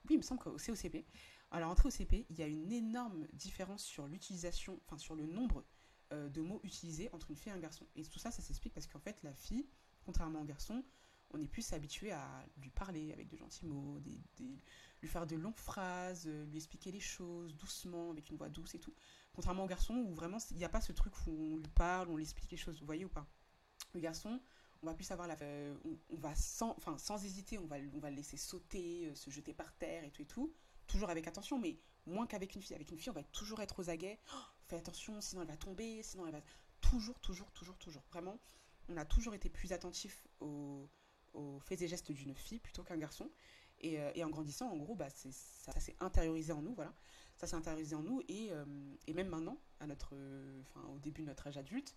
Oui, 0.05 0.15
il 0.15 0.17
me 0.19 0.21
semble 0.21 0.39
qu'au 0.39 0.57
CP, 0.57 1.05
à 1.51 1.59
leur 1.59 1.67
entrée 1.67 1.89
au 1.89 1.91
CP, 1.91 2.25
il 2.29 2.39
y 2.39 2.41
a 2.41 2.47
une 2.47 2.71
énorme 2.71 3.27
différence 3.33 3.83
sur 3.83 4.07
l'utilisation, 4.07 4.79
enfin 4.85 4.97
sur 4.97 5.13
le 5.13 5.25
nombre 5.25 5.65
euh, 6.13 6.29
de 6.29 6.41
mots 6.41 6.61
utilisés 6.63 7.09
entre 7.11 7.29
une 7.29 7.35
fille 7.35 7.51
et 7.51 7.55
un 7.55 7.59
garçon. 7.59 7.85
Et 7.95 8.03
tout 8.03 8.19
ça, 8.19 8.31
ça 8.31 8.41
s'explique 8.41 8.73
parce 8.73 8.87
qu'en 8.87 8.99
fait, 8.99 9.21
la 9.23 9.33
fille, 9.33 9.65
contrairement 10.05 10.41
au 10.41 10.45
garçon, 10.45 10.83
on 11.31 11.41
est 11.41 11.47
plus 11.47 11.73
habitué 11.73 12.11
à 12.11 12.45
lui 12.57 12.69
parler 12.69 13.11
avec 13.11 13.27
de 13.27 13.35
gentils 13.35 13.65
mots, 13.65 13.99
lui 14.39 15.07
faire 15.07 15.27
de 15.27 15.35
longues 15.35 15.57
phrases, 15.57 16.23
euh, 16.27 16.45
lui 16.45 16.57
expliquer 16.57 16.91
les 16.91 17.01
choses 17.01 17.55
doucement, 17.55 18.11
avec 18.11 18.29
une 18.29 18.37
voix 18.37 18.49
douce 18.49 18.75
et 18.75 18.79
tout. 18.79 18.93
Contrairement 19.33 19.65
au 19.65 19.67
garçon 19.67 19.95
où 19.95 20.13
vraiment 20.13 20.37
il 20.51 20.57
n'y 20.57 20.65
a 20.65 20.69
pas 20.69 20.81
ce 20.81 20.93
truc 20.93 21.13
où 21.27 21.31
on 21.31 21.57
lui 21.57 21.67
parle, 21.75 22.09
on 22.09 22.15
lui 22.15 22.23
explique 22.23 22.49
les 22.51 22.57
choses, 22.57 22.79
vous 22.79 22.85
voyez 22.85 23.03
ou 23.03 23.09
pas 23.09 23.27
Le 23.93 23.99
garçon, 23.99 24.39
on 24.81 24.85
va 24.85 24.93
plus 24.93 25.11
avoir 25.11 25.27
la. 25.27 25.35
Euh, 25.41 25.75
on, 25.83 25.97
on, 26.15 26.17
va 26.17 26.33
sans, 26.35 26.71
enfin, 26.77 26.97
sans 26.97 27.23
hésiter, 27.25 27.57
on 27.57 27.67
va, 27.67 27.75
on 27.93 27.99
va 27.99 28.09
le 28.09 28.15
laisser 28.15 28.37
sauter, 28.37 29.13
se 29.13 29.29
jeter 29.29 29.53
par 29.53 29.73
terre 29.73 30.05
et 30.05 30.11
tout 30.11 30.21
et 30.21 30.25
tout. 30.25 30.53
Toujours 30.87 31.09
avec 31.09 31.27
attention, 31.27 31.59
mais 31.59 31.77
moins 32.07 32.27
qu'avec 32.27 32.55
une 32.55 32.61
fille. 32.61 32.75
Avec 32.75 32.91
une 32.91 32.97
fille, 32.97 33.09
on 33.09 33.13
va 33.13 33.23
toujours 33.23 33.61
être 33.61 33.79
aux 33.79 33.89
aguets. 33.89 34.19
Oh, 34.33 34.37
fais 34.67 34.77
attention, 34.77 35.21
sinon 35.21 35.41
elle 35.41 35.47
va 35.47 35.57
tomber, 35.57 36.01
sinon 36.03 36.25
elle 36.27 36.33
va. 36.33 36.41
Toujours, 36.81 37.19
toujours, 37.19 37.51
toujours, 37.51 37.77
toujours. 37.77 38.03
Vraiment, 38.11 38.39
on 38.89 38.97
a 38.97 39.05
toujours 39.05 39.33
été 39.33 39.49
plus 39.49 39.73
attentif 39.73 40.27
aux 40.39 40.89
faits 41.59 41.81
et 41.81 41.87
gestes 41.87 42.11
d'une 42.11 42.35
fille 42.35 42.59
plutôt 42.59 42.83
qu'un 42.83 42.97
garçon. 42.97 43.29
Et, 43.79 43.99
euh, 43.99 44.25
en 44.25 44.29
grandissant, 44.29 44.69
en 44.69 44.77
gros, 44.77 44.95
bah, 44.95 45.09
ça, 45.09 45.79
s'est 45.79 45.95
intériorisé 45.99 46.51
en 46.51 46.61
nous, 46.61 46.73
voilà. 46.73 46.93
Ça 47.35 47.45
s'est 47.45 47.55
intériorisé 47.55 47.95
en 47.95 48.01
nous 48.01 48.21
et, 48.27 48.51
euh, 48.51 48.65
même 49.13 49.27
maintenant, 49.29 49.57
à 49.79 49.85
notre, 49.85 50.15
au 50.89 50.99
début 50.99 51.21
de 51.21 51.27
notre 51.27 51.47
âge 51.47 51.57
adulte, 51.57 51.95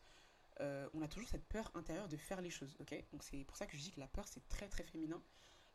euh, 0.61 0.88
on 0.93 1.00
a 1.00 1.09
toujours 1.09 1.29
cette 1.31 1.47
peur 1.47 1.71
intérieure 1.75 2.09
de 2.09 2.19
faire 2.19 2.43
les 2.43 2.50
choses, 2.50 2.76
ok? 2.81 2.95
Donc 3.12 3.23
c'est 3.23 3.45
pour 3.45 3.57
ça 3.57 3.67
que 3.67 3.76
je 3.76 3.83
dis 3.83 3.90
que 3.90 4.00
la 4.00 4.09
peur, 4.09 4.29
c'est 4.29 4.47
très 4.49 4.69
très 4.69 4.85
féminin. 4.85 5.23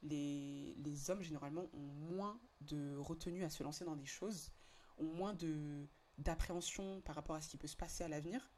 Les, 0.09 1.09
hommes, 1.09 1.21
généralement, 1.21 1.67
ont 1.73 2.13
moins 2.15 2.39
de 2.61 2.95
retenue 2.95 3.43
à 3.43 3.49
se 3.49 3.63
lancer 3.63 3.85
dans 3.85 3.95
des 3.95 4.05
choses, 4.05 4.51
ont 4.97 5.05
moins 5.05 5.33
de 5.33 5.87
d'appréhension 6.17 7.01
par 7.01 7.15
rapport 7.15 7.35
à 7.35 7.41
ce 7.41 7.49
qui 7.49 7.57
peut 7.57 7.67
se 7.67 7.75
passer 7.75 8.01
à 8.01 8.07
l'avenir 8.07 8.49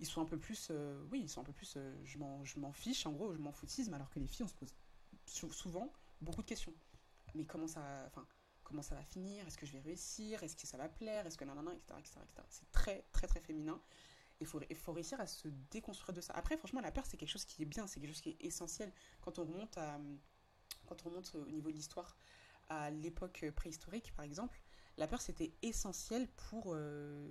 ils 0.00 0.06
sont 0.06 0.22
un 0.22 0.24
peu 0.24 0.38
plus, 0.38 0.68
euh, 0.70 1.04
oui, 1.10 1.20
ils 1.22 1.28
sont 1.28 1.42
un 1.42 1.44
peu 1.44 1.52
plus, 1.52 1.74
euh, 1.76 1.94
je 2.04 2.18
m'en 2.18 2.72
fiche, 2.72 3.06
en 3.06 3.12
gros, 3.12 3.34
je 3.34 3.38
m'en 3.38 3.52
foutisme, 3.52 3.92
alors 3.94 4.08
que 4.10 4.18
les 4.18 4.26
filles, 4.26 4.44
on 4.44 4.48
se 4.48 4.54
pose 4.54 4.74
souvent 5.26 5.92
beaucoup 6.20 6.42
de 6.42 6.46
questions. 6.46 6.74
Mais 7.34 7.44
comment 7.44 7.68
ça, 7.68 7.82
enfin, 8.06 8.26
comment 8.64 8.82
ça 8.82 8.94
va 8.94 9.04
finir? 9.04 9.46
Est-ce 9.46 9.58
que 9.58 9.66
je 9.66 9.72
vais 9.72 9.80
réussir? 9.80 10.42
Est-ce 10.42 10.56
que 10.56 10.66
ça 10.66 10.78
va 10.78 10.88
plaire? 10.88 11.26
Est-ce 11.26 11.36
que 11.36 11.44
nanana, 11.44 11.72
etc., 11.72 11.94
etc. 11.98 12.26
C'est 12.48 12.70
très, 12.72 13.04
très, 13.12 13.26
très 13.26 13.40
féminin. 13.40 13.80
Il 14.40 14.46
faut, 14.46 14.60
il 14.70 14.76
faut 14.76 14.92
réussir 14.92 15.20
à 15.20 15.26
se 15.26 15.48
déconstruire 15.70 16.14
de 16.14 16.22
ça. 16.22 16.32
Après, 16.32 16.56
franchement, 16.56 16.80
la 16.80 16.90
peur, 16.90 17.04
c'est 17.04 17.18
quelque 17.18 17.28
chose 17.28 17.44
qui 17.44 17.62
est 17.62 17.66
bien, 17.66 17.86
c'est 17.86 18.00
quelque 18.00 18.10
chose 18.10 18.22
qui 18.22 18.30
est 18.30 18.42
essentiel. 18.44 18.90
Quand 19.20 19.38
on 19.38 19.44
remonte, 19.44 19.76
à, 19.76 20.00
quand 20.90 21.06
on 21.06 21.10
remonte 21.10 21.34
au 21.36 21.50
niveau 21.50 21.70
de 21.70 21.76
l'histoire 21.76 22.16
à 22.68 22.90
l'époque 22.90 23.44
préhistorique, 23.54 24.12
par 24.14 24.24
exemple, 24.24 24.60
la 24.96 25.06
peur, 25.06 25.20
c'était 25.20 25.52
essentiel 25.62 26.28
pour, 26.28 26.72
euh, 26.74 27.30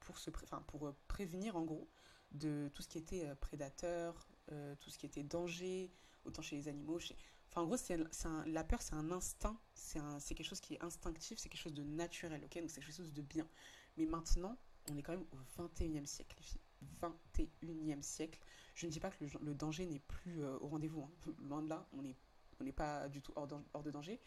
pour, 0.00 0.18
se 0.18 0.30
pour 0.30 0.94
prévenir, 1.08 1.56
en 1.56 1.62
gros, 1.62 1.88
de 2.32 2.68
tout 2.74 2.82
ce 2.82 2.88
qui 2.88 2.98
était 2.98 3.26
euh, 3.26 3.34
prédateur, 3.36 4.28
euh, 4.50 4.74
tout 4.80 4.90
ce 4.90 4.98
qui 4.98 5.06
était 5.06 5.22
danger, 5.22 5.92
autant 6.24 6.42
chez 6.42 6.56
les 6.56 6.68
animaux. 6.68 6.98
Chez... 6.98 7.16
Enfin, 7.48 7.62
en 7.62 7.66
gros, 7.66 7.76
c'est 7.76 7.98
la 8.46 8.64
peur, 8.64 8.82
c'est 8.82 8.94
un 8.94 9.10
instinct, 9.12 9.58
c'est 9.74 10.34
quelque 10.34 10.48
chose 10.48 10.60
qui 10.60 10.74
est 10.74 10.82
instinctif, 10.82 11.38
c'est 11.38 11.48
quelque 11.48 11.60
chose 11.60 11.74
de 11.74 11.84
naturel, 11.84 12.42
ok 12.44 12.60
Donc 12.60 12.70
c'est 12.70 12.80
quelque 12.80 12.92
chose 12.92 13.14
de 13.14 13.22
bien. 13.22 13.48
Mais 13.96 14.04
maintenant, 14.04 14.58
on 14.90 14.96
est 14.96 15.02
quand 15.02 15.12
même 15.12 15.26
au 15.32 15.62
21e 15.62 16.06
siècle, 16.06 16.36
les 16.38 16.44
filles. 16.44 16.60
21e 17.00 18.02
siècle. 18.02 18.40
Je 18.74 18.86
ne 18.86 18.90
dis 18.90 19.00
pas 19.00 19.10
que 19.10 19.24
le, 19.24 19.54
danger 19.54 19.86
n'est 19.86 20.00
plus 20.00 20.42
euh, 20.42 20.58
au 20.60 20.68
rendez-vous. 20.68 21.02
Hein. 21.02 21.10
Loin 21.40 21.62
de 21.62 21.68
là, 21.68 21.88
on 21.92 22.02
n'est 22.02 22.16
on 22.60 22.72
pas 22.72 23.08
du 23.08 23.22
tout 23.22 23.32
hors, 23.36 23.46
de 23.46 23.90
danger, 23.90 24.20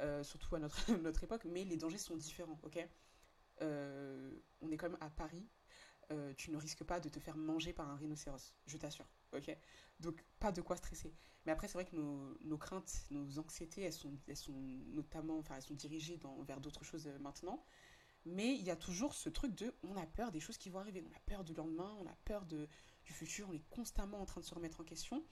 euh, 0.00 0.22
surtout 0.22 0.54
à 0.54 0.58
notre, 0.58 0.92
notre 1.02 1.24
époque, 1.24 1.44
mais 1.44 1.64
les 1.64 1.76
dangers 1.76 1.98
sont 1.98 2.16
différents, 2.16 2.58
ok? 2.62 2.78
Euh, 3.62 4.30
On 4.60 4.70
est 4.70 4.76
quand 4.76 4.88
même 4.88 4.98
à 5.00 5.10
Paris, 5.10 5.48
euh, 6.12 6.32
tu 6.34 6.50
ne 6.50 6.56
risques 6.56 6.84
pas 6.84 7.00
de 7.00 7.08
te 7.08 7.18
faire 7.18 7.36
manger 7.36 7.72
par 7.72 7.88
un 7.88 7.96
rhinocéros, 7.96 8.54
je 8.66 8.76
t'assure. 8.76 9.06
Ok? 9.32 9.56
Donc, 10.00 10.24
pas 10.38 10.52
de 10.52 10.60
quoi 10.60 10.76
stresser. 10.76 11.14
Mais 11.44 11.52
après, 11.52 11.68
c'est 11.68 11.74
vrai 11.74 11.84
que 11.84 11.96
nos, 11.96 12.36
nos, 12.42 12.58
craintes, 12.58 13.06
nos 13.10 13.38
anxiétés, 13.38 13.82
elles 13.82 13.92
sont, 13.92 14.18
elles 14.28 14.36
sont 14.36 14.60
notamment, 14.88 15.38
enfin, 15.38 15.56
elles 15.56 15.62
sont 15.62 15.74
dirigées 15.74 16.16
dans, 16.18 16.42
vers 16.42 16.60
d'autres 16.60 16.84
choses 16.84 17.06
maintenant. 17.20 17.64
Mais 18.26 18.54
il 18.56 18.62
y 18.62 18.70
a 18.70 18.76
toujours 18.76 19.14
ce 19.14 19.28
truc 19.28 19.54
de, 19.54 19.72
on 19.84 19.96
a 19.96 20.04
peur 20.04 20.32
des 20.32 20.40
choses 20.40 20.58
qui 20.58 20.68
vont 20.68 20.80
arriver, 20.80 21.02
on 21.08 21.16
a 21.16 21.20
peur 21.20 21.44
du 21.44 21.54
lendemain, 21.54 21.96
on 22.00 22.06
a 22.06 22.16
peur 22.24 22.44
de, 22.44 22.68
du 23.04 23.12
futur, 23.12 23.48
on 23.48 23.52
est 23.52 23.68
constamment 23.70 24.20
en 24.20 24.26
train 24.26 24.40
de 24.40 24.46
se 24.46 24.54
remettre 24.54 24.80
en 24.80 24.84
question. 24.84 25.24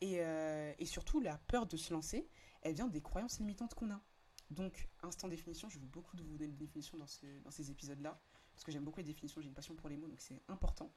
Et, 0.00 0.20
euh, 0.20 0.72
et 0.78 0.86
surtout, 0.86 1.20
la 1.20 1.38
peur 1.38 1.66
de 1.66 1.76
se 1.76 1.92
lancer, 1.92 2.28
elle 2.62 2.74
vient 2.74 2.86
des 2.86 3.00
croyances 3.00 3.38
limitantes 3.40 3.74
qu'on 3.74 3.90
a. 3.90 4.00
Donc, 4.50 4.88
instant 5.02 5.28
définition, 5.28 5.68
je 5.68 5.78
veux 5.78 5.86
beaucoup 5.86 6.16
de 6.16 6.22
vous 6.22 6.38
donner 6.38 6.52
des 6.52 6.66
définitions 6.66 6.96
dans, 6.96 7.06
ce, 7.06 7.26
dans 7.44 7.50
ces 7.50 7.70
épisodes-là 7.70 8.18
parce 8.58 8.64
que 8.64 8.72
j'aime 8.72 8.84
beaucoup 8.84 8.98
les 8.98 9.04
définitions, 9.04 9.40
j'ai 9.40 9.46
une 9.46 9.54
passion 9.54 9.76
pour 9.76 9.88
les 9.88 9.96
mots, 9.96 10.08
donc 10.08 10.20
c'est 10.20 10.42
important. 10.48 10.90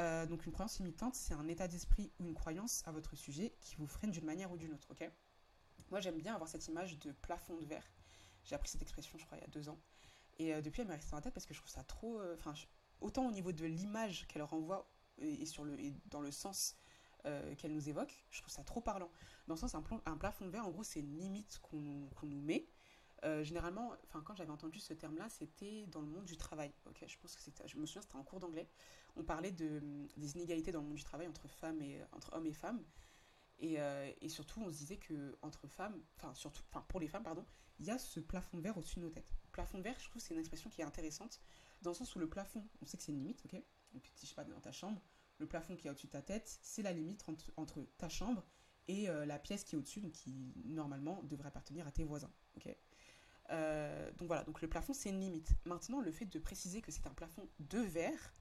Euh, 0.00 0.24
donc 0.24 0.46
une 0.46 0.52
croyance 0.52 0.78
limitante, 0.78 1.14
c'est 1.14 1.34
un 1.34 1.46
état 1.46 1.68
d'esprit 1.68 2.10
ou 2.18 2.24
une 2.24 2.32
croyance 2.32 2.82
à 2.86 2.90
votre 2.90 3.14
sujet 3.16 3.54
qui 3.60 3.76
vous 3.76 3.86
freine 3.86 4.10
d'une 4.10 4.24
manière 4.24 4.50
ou 4.50 4.56
d'une 4.56 4.72
autre, 4.72 4.88
ok? 4.90 5.10
Moi 5.90 6.00
j'aime 6.00 6.16
bien 6.16 6.32
avoir 6.34 6.48
cette 6.48 6.66
image 6.68 6.98
de 7.00 7.12
plafond 7.12 7.58
de 7.58 7.66
verre. 7.66 7.86
J'ai 8.44 8.54
appris 8.54 8.70
cette 8.70 8.80
expression, 8.80 9.18
je 9.18 9.26
crois, 9.26 9.36
il 9.36 9.42
y 9.42 9.44
a 9.44 9.48
deux 9.48 9.68
ans. 9.68 9.78
Et 10.38 10.54
euh, 10.54 10.62
depuis, 10.62 10.80
elle 10.80 10.88
m'est 10.88 10.94
restée 10.94 11.10
dans 11.10 11.18
la 11.18 11.22
tête 11.22 11.34
parce 11.34 11.44
que 11.44 11.52
je 11.52 11.58
trouve 11.58 11.70
ça 11.70 11.84
trop... 11.84 12.18
Enfin, 12.32 12.54
autant 13.02 13.26
au 13.26 13.30
niveau 13.30 13.52
de 13.52 13.66
l'image 13.66 14.26
qu'elle 14.26 14.42
renvoie 14.42 14.90
et 15.18 15.44
dans 16.06 16.22
le 16.22 16.30
sens 16.30 16.76
euh, 17.24 17.54
qu'elle 17.56 17.72
nous 17.72 17.88
évoque, 17.88 18.24
je 18.30 18.40
trouve 18.40 18.52
ça 18.52 18.64
trop 18.64 18.80
parlant. 18.80 19.10
Dans 19.46 19.54
le 19.54 19.60
sens, 19.60 19.74
un, 19.74 19.84
un 20.04 20.16
plafond 20.16 20.46
de 20.46 20.50
verre, 20.50 20.66
en 20.66 20.70
gros, 20.70 20.84
c'est 20.84 21.00
une 21.00 21.16
limite 21.16 21.58
qu'on 21.62 22.08
qu 22.20 22.26
nous 22.26 22.40
met 22.40 22.68
euh, 23.24 23.42
généralement, 23.42 23.92
quand 24.24 24.34
j'avais 24.34 24.50
entendu 24.50 24.78
ce 24.78 24.92
terme-là, 24.92 25.28
c'était 25.30 25.86
dans 25.86 26.00
le 26.00 26.06
monde 26.06 26.26
du 26.26 26.36
travail. 26.36 26.72
Ok, 26.84 27.02
je 27.06 27.16
pense 27.18 27.34
que 27.34 27.42
je 27.66 27.78
me 27.78 27.86
souviens, 27.86 28.02
c'était 28.02 28.16
en 28.16 28.22
cours 28.22 28.40
d'anglais. 28.40 28.68
On 29.16 29.24
parlait 29.24 29.52
de, 29.52 29.80
des 30.16 30.36
inégalités 30.36 30.70
dans 30.70 30.80
le 30.80 30.86
monde 30.86 30.96
du 30.96 31.04
travail 31.04 31.26
entre 31.26 31.48
femmes 31.48 31.80
et 31.80 32.02
entre 32.12 32.32
hommes 32.34 32.46
et 32.46 32.52
femmes. 32.52 32.84
Et, 33.58 33.80
euh, 33.80 34.12
surtout, 34.28 34.60
on 34.60 34.70
se 34.70 34.76
disait 34.76 34.98
que 34.98 35.36
entre 35.40 35.66
femmes, 35.66 35.98
surtout, 36.34 36.62
pour 36.88 37.00
les 37.00 37.08
femmes, 37.08 37.22
pardon, 37.22 37.46
il 37.78 37.86
y 37.86 37.90
a 37.90 37.98
ce 37.98 38.20
plafond 38.20 38.58
vert 38.58 38.76
au-dessus 38.76 38.96
de 38.96 39.04
nos 39.04 39.10
têtes. 39.10 39.34
Plafond 39.50 39.80
vert, 39.80 39.96
je 39.98 40.08
trouve, 40.10 40.20
c'est 40.20 40.34
une 40.34 40.40
expression 40.40 40.68
qui 40.68 40.82
est 40.82 40.84
intéressante 40.84 41.40
dans 41.80 41.90
le 41.90 41.96
sens 41.96 42.14
où 42.14 42.18
le 42.18 42.28
plafond, 42.28 42.66
on 42.82 42.86
sait 42.86 42.96
que 42.96 43.02
c'est 43.02 43.12
une 43.12 43.18
limite, 43.18 43.42
ok? 43.46 43.62
Donc 43.92 44.10
je 44.20 44.26
sais 44.26 44.34
pas 44.34 44.44
dans 44.44 44.60
ta 44.60 44.72
chambre, 44.72 45.00
le 45.38 45.46
plafond 45.46 45.76
qui 45.76 45.86
est 45.86 45.90
au-dessus 45.90 46.06
de 46.06 46.12
ta 46.12 46.22
tête, 46.22 46.58
c'est 46.62 46.82
la 46.82 46.92
limite 46.92 47.24
entre, 47.56 47.86
ta 47.98 48.08
chambre 48.08 48.44
et 48.88 49.08
euh, 49.08 49.26
la 49.26 49.38
pièce 49.38 49.64
qui 49.64 49.74
est 49.74 49.78
au-dessus, 49.78 50.00
donc 50.00 50.12
qui 50.12 50.54
normalement 50.64 51.22
devrait 51.24 51.48
appartenir 51.48 51.86
à 51.86 51.90
tes 51.90 52.04
voisins. 52.04 52.32
Euh, 53.50 54.10
donc 54.12 54.26
voilà, 54.26 54.42
donc 54.44 54.60
le 54.60 54.68
plafond 54.68 54.92
c'est 54.92 55.10
une 55.10 55.20
limite. 55.20 55.50
Maintenant, 55.64 56.00
le 56.00 56.10
fait 56.10 56.26
de 56.26 56.38
préciser 56.38 56.82
que 56.82 56.90
c'est 56.90 57.06
un 57.06 57.14
plafond 57.14 57.48
de 57.60 57.78
verre, 57.78 58.34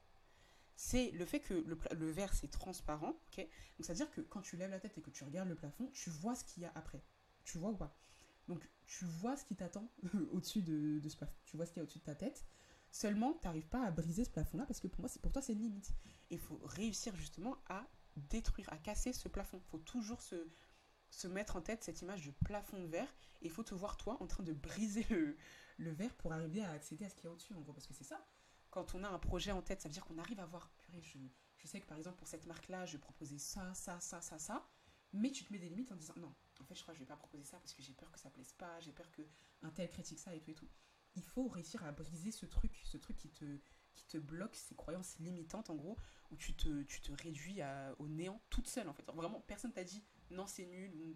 c'est 0.76 1.12
le 1.12 1.26
fait 1.26 1.40
que 1.40 1.54
le, 1.54 2.12
verre 2.12 2.34
c'est 2.34 2.50
transparent, 2.50 3.14
Donc 3.38 3.48
c'est 3.80 3.92
à 3.92 3.96
dire 3.96 4.12
que 4.12 4.22
quand 4.22 4.42
tu 4.42 4.58
lèves 4.58 4.72
la 4.72 4.80
tête 4.80 4.98
et 4.98 5.02
que 5.02 5.10
tu 5.10 5.24
regardes 5.24 5.50
le 5.50 5.56
plafond, 5.56 5.90
tu 5.94 6.10
vois 6.10 6.36
ce 6.36 6.44
qu'il 6.44 6.64
y 6.64 6.66
a 6.66 6.72
après. 6.76 7.02
Tu 7.44 7.58
vois 7.58 7.70
ou 7.70 7.78
pas? 7.78 7.98
Donc 8.48 8.68
tu 8.86 9.06
vois 9.06 9.38
ce 9.38 9.46
qui 9.46 9.56
t'attend 9.56 9.90
au-dessus 10.32 10.62
de, 10.62 11.00
de, 11.00 11.10
ce 11.10 11.18
plafond. 11.18 11.36
Tu 11.46 11.56
vois 11.56 11.66
ce 11.66 11.72
qu'il 11.72 11.80
y 11.80 11.82
a 11.82 11.84
au-dessus 11.84 12.00
de 12.00 12.04
ta 12.04 12.16
tête. 12.16 12.46
Seulement, 12.96 13.34
tu 13.34 13.46
n'arrives 13.46 13.68
pas 13.68 13.86
à 13.86 13.92
briser 13.92 14.24
ce 14.24 14.30
plafond-là 14.30 14.66
parce 14.66 14.80
que 14.80 14.88
pour 14.88 15.02
moi, 15.02 15.10
pour 15.22 15.34
toi, 15.34 15.42
c'est 15.42 15.52
une 15.52 15.60
limite. 15.60 15.92
Il 16.30 16.40
faut 16.40 16.62
réussir 16.64 17.14
justement 17.18 17.58
à 17.68 17.86
détruire, 18.16 18.72
à 18.72 18.78
casser 18.78 19.12
ce 19.12 19.28
plafond. 19.28 19.60
Il 19.62 19.70
faut 19.70 19.80
toujours 19.80 20.22
se, 20.22 20.48
se 21.10 21.28
mettre 21.28 21.58
en 21.58 21.62
tête 21.62 21.84
cette 21.84 22.02
image 22.02 22.26
de 22.26 22.32
plafond 22.32 22.80
de 22.80 22.88
verre 22.88 23.14
et 23.42 23.48
il 23.48 23.52
faut 23.52 23.64
te 23.64 23.76
voir 23.76 23.98
toi 23.98 24.16
en 24.22 24.28
train 24.28 24.44
de 24.44 24.54
briser 24.54 25.06
le, 25.10 25.36
le 25.78 25.92
verre 25.92 26.16
pour 26.16 26.32
arriver 26.32 26.64
à 26.64 26.72
accéder 26.72 27.04
à 27.04 27.10
ce 27.10 27.16
qu'il 27.16 27.26
y 27.26 27.28
a 27.28 27.32
au-dessus 27.32 27.54
en 27.54 27.60
gros 27.60 27.74
parce 27.74 27.86
que 27.86 27.94
c'est 27.94 28.06
ça 28.06 28.26
quand 28.70 28.96
on 28.96 29.04
a 29.04 29.10
un 29.10 29.20
projet 29.20 29.52
en 29.52 29.62
tête 29.62 29.82
ça 29.82 29.90
veut 29.90 29.94
dire 29.94 30.06
qu'on 30.06 30.18
arrive 30.18 30.40
à 30.40 30.46
voir 30.46 30.70
purée 30.78 31.02
je, 31.02 31.18
je 31.58 31.68
sais 31.68 31.82
que 31.82 31.86
par 31.86 31.98
exemple 31.98 32.18
pour 32.18 32.28
cette 32.30 32.46
marque 32.46 32.70
là 32.70 32.86
je 32.86 32.98
proposais 32.98 33.38
ça 33.38 33.74
ça 33.74 34.00
ça 34.00 34.22
ça 34.22 34.40
ça 34.40 34.66
mais 35.16 35.32
tu 35.32 35.44
te 35.44 35.54
mets 35.54 35.60
des 35.60 35.70
limites 35.70 35.92
en 35.92 35.96
disant 35.96 36.14
non, 36.18 36.34
en 36.60 36.64
fait, 36.66 36.76
je 36.76 36.82
crois 36.82 36.94
que 36.94 37.00
je 37.00 37.04
vais 37.04 37.08
pas 37.08 37.16
proposer 37.16 37.44
ça 37.46 37.58
parce 37.60 37.74
que 37.74 37.82
j'ai 37.82 37.94
peur 37.94 38.12
que 38.12 38.20
ça 38.20 38.30
plaise 38.30 38.52
pas, 38.54 38.80
j'ai 38.82 38.92
peur 38.92 39.10
que 39.12 39.22
un 39.62 39.70
tel 39.72 39.90
critique 39.90 40.20
ça 40.20 40.34
et 40.36 40.42
tout 40.42 40.52
et 40.52 40.54
tout. 40.54 40.68
Il 41.16 41.24
faut 41.24 41.48
réussir 41.48 41.84
à 41.84 41.92
briser 41.92 42.32
ce 42.32 42.46
truc, 42.46 42.82
ce 42.84 42.98
truc 42.98 43.18
qui 43.18 43.30
te, 43.30 43.46
qui 43.94 44.06
te 44.06 44.18
bloque, 44.18 44.56
ces 44.56 44.76
croyances 44.76 45.18
limitantes 45.20 45.70
en 45.70 45.76
gros, 45.76 45.98
où 46.32 46.38
tu 46.38 46.54
te, 46.56 46.84
tu 46.84 47.02
te 47.02 47.12
réduis 47.24 47.62
à, 47.62 47.96
au 48.00 48.08
néant 48.08 48.42
toute 48.50 48.68
seule 48.68 48.90
en 48.90 48.94
fait. 48.94 49.06
vraiment, 49.14 49.42
personne 49.42 49.72
t'a 49.72 49.84
dit 49.84 50.04
non, 50.30 50.48
c'est 50.48 50.66
nul 50.66 50.94
ou, 50.96 51.16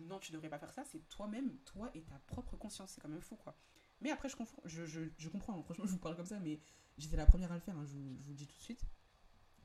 non, 0.00 0.18
tu 0.18 0.32
devrais 0.32 0.48
pas 0.48 0.58
faire 0.58 0.72
ça, 0.72 0.84
c'est 0.84 1.06
toi-même, 1.08 1.58
toi 1.64 1.90
et 1.94 2.02
ta 2.02 2.18
propre 2.26 2.56
conscience, 2.56 2.92
c'est 2.92 3.00
quand 3.00 3.08
même 3.08 3.20
fou 3.20 3.36
quoi. 3.36 3.56
Mais 4.00 4.10
après, 4.10 4.28
je 4.28 4.36
comprends, 4.36 4.62
je, 4.64 4.86
je, 4.86 5.02
je 5.18 5.28
comprends 5.28 5.58
hein. 5.58 5.62
franchement, 5.62 5.86
je 5.86 5.92
vous 5.92 5.98
parle 5.98 6.16
comme 6.16 6.26
ça, 6.26 6.40
mais 6.40 6.60
j'étais 6.96 7.16
la 7.16 7.26
première 7.26 7.52
à 7.52 7.54
le 7.54 7.60
faire, 7.60 7.76
hein, 7.76 7.84
je, 7.84 7.98
vous 7.98 8.30
le 8.30 8.36
dis 8.36 8.46
tout 8.46 8.56
de 8.56 8.62
suite. 8.62 8.84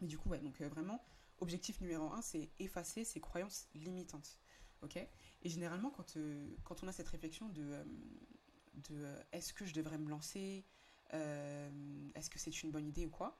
Mais 0.01 0.07
du 0.07 0.17
coup, 0.17 0.29
ouais, 0.29 0.39
donc 0.39 0.59
euh, 0.59 0.67
vraiment, 0.67 1.03
objectif 1.39 1.79
numéro 1.81 2.11
un, 2.11 2.21
c'est 2.21 2.51
effacer 2.59 3.05
ces 3.05 3.21
croyances 3.21 3.67
limitantes. 3.73 4.37
Ok? 4.81 4.97
Et 4.97 5.49
généralement, 5.49 5.89
quand, 5.89 6.17
euh, 6.17 6.53
quand 6.63 6.83
on 6.83 6.87
a 6.87 6.91
cette 6.91 7.07
réflexion 7.07 7.47
de, 7.49 7.61
euh, 7.61 7.85
de 8.75 8.95
euh, 8.95 9.23
est-ce 9.31 9.53
que 9.53 9.65
je 9.65 9.73
devrais 9.73 9.97
me 9.97 10.09
lancer 10.09 10.65
Est-ce 11.11 12.29
que 12.29 12.39
c'est 12.39 12.63
une 12.63 12.71
bonne 12.71 12.87
idée 12.87 13.05
ou 13.05 13.09
quoi 13.09 13.39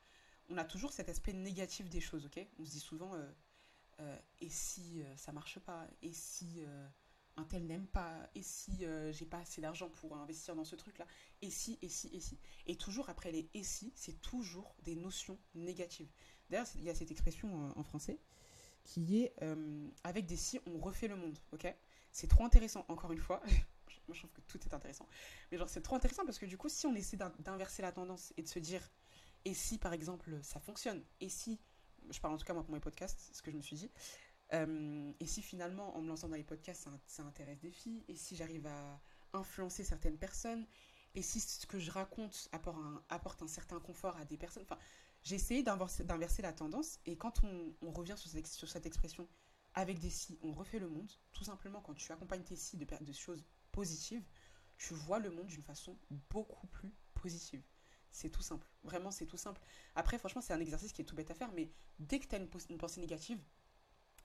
On 0.50 0.58
a 0.58 0.64
toujours 0.64 0.94
cet 0.94 1.10
aspect 1.10 1.34
négatif 1.34 1.90
des 1.90 2.02
choses. 2.02 2.26
Ok? 2.26 2.46
On 2.60 2.66
se 2.66 2.72
dit 2.72 2.80
souvent 2.80 3.12
et 4.40 4.50
si 4.50 5.04
ça 5.18 5.32
marche 5.32 5.60
pas? 5.60 5.88
Et 6.02 6.14
si 6.14 6.64
un 7.36 7.44
tel 7.44 7.66
n'aime 7.66 7.88
pas? 7.88 8.30
Et 8.34 8.44
si 8.44 8.86
j'ai 9.12 9.26
pas 9.26 9.40
assez 9.40 9.62
d'argent 9.62 9.90
pour 9.90 10.16
investir 10.16 10.56
dans 10.56 10.64
ce 10.64 10.76
truc-là? 10.76 11.06
Et 11.42 11.50
si, 11.50 11.78
et 11.82 11.90
si, 11.90 12.08
et 12.14 12.22
si? 12.22 12.40
Et 12.66 12.78
toujours 12.78 13.10
après 13.10 13.32
les 13.32 13.50
et 13.54 13.64
si, 13.64 13.92
c'est 13.96 14.22
toujours 14.22 14.74
des 14.84 14.96
notions 14.96 15.38
négatives. 15.54 16.12
D'ailleurs, 16.50 16.68
il 16.76 16.84
y 16.84 16.90
a 16.90 16.96
cette 16.96 17.12
expression 17.12 17.74
en 17.78 17.84
français 17.84 18.20
qui 18.86 19.18
est 19.22 19.34
euh, 19.42 19.90
avec 20.04 20.26
des 20.26 20.38
si, 20.38 20.60
on 20.68 20.78
refait 20.78 21.08
le 21.08 21.18
monde, 21.18 21.38
ok? 21.52 21.68
C'est 22.12 22.28
trop 22.28 22.46
intéressant, 22.46 22.86
encore 22.88 23.12
une 23.12 23.20
fois. 23.20 23.42
Moi, 24.08 24.16
je 24.16 24.20
trouve 24.20 24.32
que 24.32 24.42
tout 24.42 24.60
est 24.64 24.74
intéressant. 24.74 25.08
Mais 25.52 25.58
genre, 25.58 25.70
c'est 25.70 25.82
trop 25.82 25.96
intéressant 25.96 26.26
parce 26.26 26.40
que 26.40 26.46
du 26.46 26.58
coup, 26.58 26.70
si 26.70 26.86
on 26.86 26.96
essaie 26.96 27.18
d'inverser 27.40 27.82
la 27.82 27.92
tendance 27.92 28.34
et 28.38 28.44
de 28.44 28.48
se 28.48 28.60
dire, 28.60 28.82
et 29.46 29.54
si 29.54 29.78
par 29.78 29.94
exemple 29.94 30.40
ça 30.42 30.60
fonctionne, 30.60 31.04
et 31.22 31.30
si, 31.30 31.60
je 32.10 32.20
parle 32.20 32.34
en 32.34 32.38
tout 32.38 32.46
cas 32.46 32.54
moi 32.54 32.64
pour 32.64 32.74
mes 32.74 32.80
podcasts, 32.80 33.30
ce 33.32 33.42
que 33.42 33.52
je 33.52 33.56
me 33.56 33.62
suis 33.62 33.76
dit, 33.76 33.92
euh, 34.54 35.12
et 35.20 35.28
si 35.28 35.42
finalement 35.42 35.96
en 35.96 36.02
me 36.02 36.08
lançant 36.08 36.28
dans 36.28 36.36
les 36.36 36.44
podcasts 36.44 36.88
ça, 37.06 37.24
intéresse 37.24 37.60
des 37.60 37.72
filles, 37.72 38.04
et 38.08 38.16
si 38.16 38.36
j'arrive 38.36 38.66
à 38.68 39.00
influencer 39.34 39.84
certaines 39.84 40.18
personnes, 40.18 40.66
et 41.14 41.22
si 41.22 41.40
ce 41.40 41.66
que 41.66 41.80
je 41.80 41.92
raconte 41.92 42.50
apporte 42.52 42.78
un, 42.78 43.04
apporte 43.10 43.42
un 43.42 43.48
certain 43.48 43.80
confort 43.80 44.18
à 44.18 44.26
des 44.26 44.38
personnes, 44.38 44.64
enfin, 44.64 44.80
j'ai 45.24 45.36
essayé 45.36 45.64
d'inverser 45.64 46.42
la 46.42 46.54
tendance 46.54 47.00
et 47.06 47.16
quand 47.16 47.42
on, 47.44 47.92
revient 47.92 48.16
sur 48.18 48.30
cette, 48.30 48.48
sur 48.48 48.68
cette, 48.68 48.86
expression 48.86 49.28
avec 49.74 50.00
des 50.00 50.10
si, 50.10 50.38
on 50.42 50.52
refait 50.52 50.80
le 50.80 50.90
monde, 50.90 51.12
tout 51.34 51.44
simplement 51.44 51.82
quand 51.82 51.94
tu 51.94 52.12
accompagnes 52.12 52.44
tes 52.44 52.56
si 52.56 52.78
de, 52.78 52.86
de 52.86 53.14
choses 53.14 53.44
positives, 53.76 54.24
tu 54.78 54.94
vois 54.94 55.20
le 55.20 55.30
monde 55.30 55.48
d'une 55.48 55.62
façon 55.62 55.98
beaucoup 56.30 56.68
plus 56.68 56.94
positive. 57.14 57.62
C'est 58.12 58.30
tout 58.30 58.42
simple. 58.42 58.68
Vraiment, 58.84 59.12
c'est 59.12 59.26
tout 59.26 59.38
simple. 59.38 59.62
Après, 59.94 60.18
franchement, 60.18 60.42
c'est 60.42 60.54
un 60.54 60.62
exercice 60.62 60.94
qui 60.94 61.02
est 61.02 61.06
tout 61.06 61.16
bête 61.16 61.30
à 61.32 61.36
faire, 61.36 61.52
mais 61.52 61.70
dès 62.00 62.20
que 62.20 62.28
tu 62.28 62.36
as 62.36 62.38
une, 62.38 62.78
pensée 62.78 63.02
négative, 63.02 63.44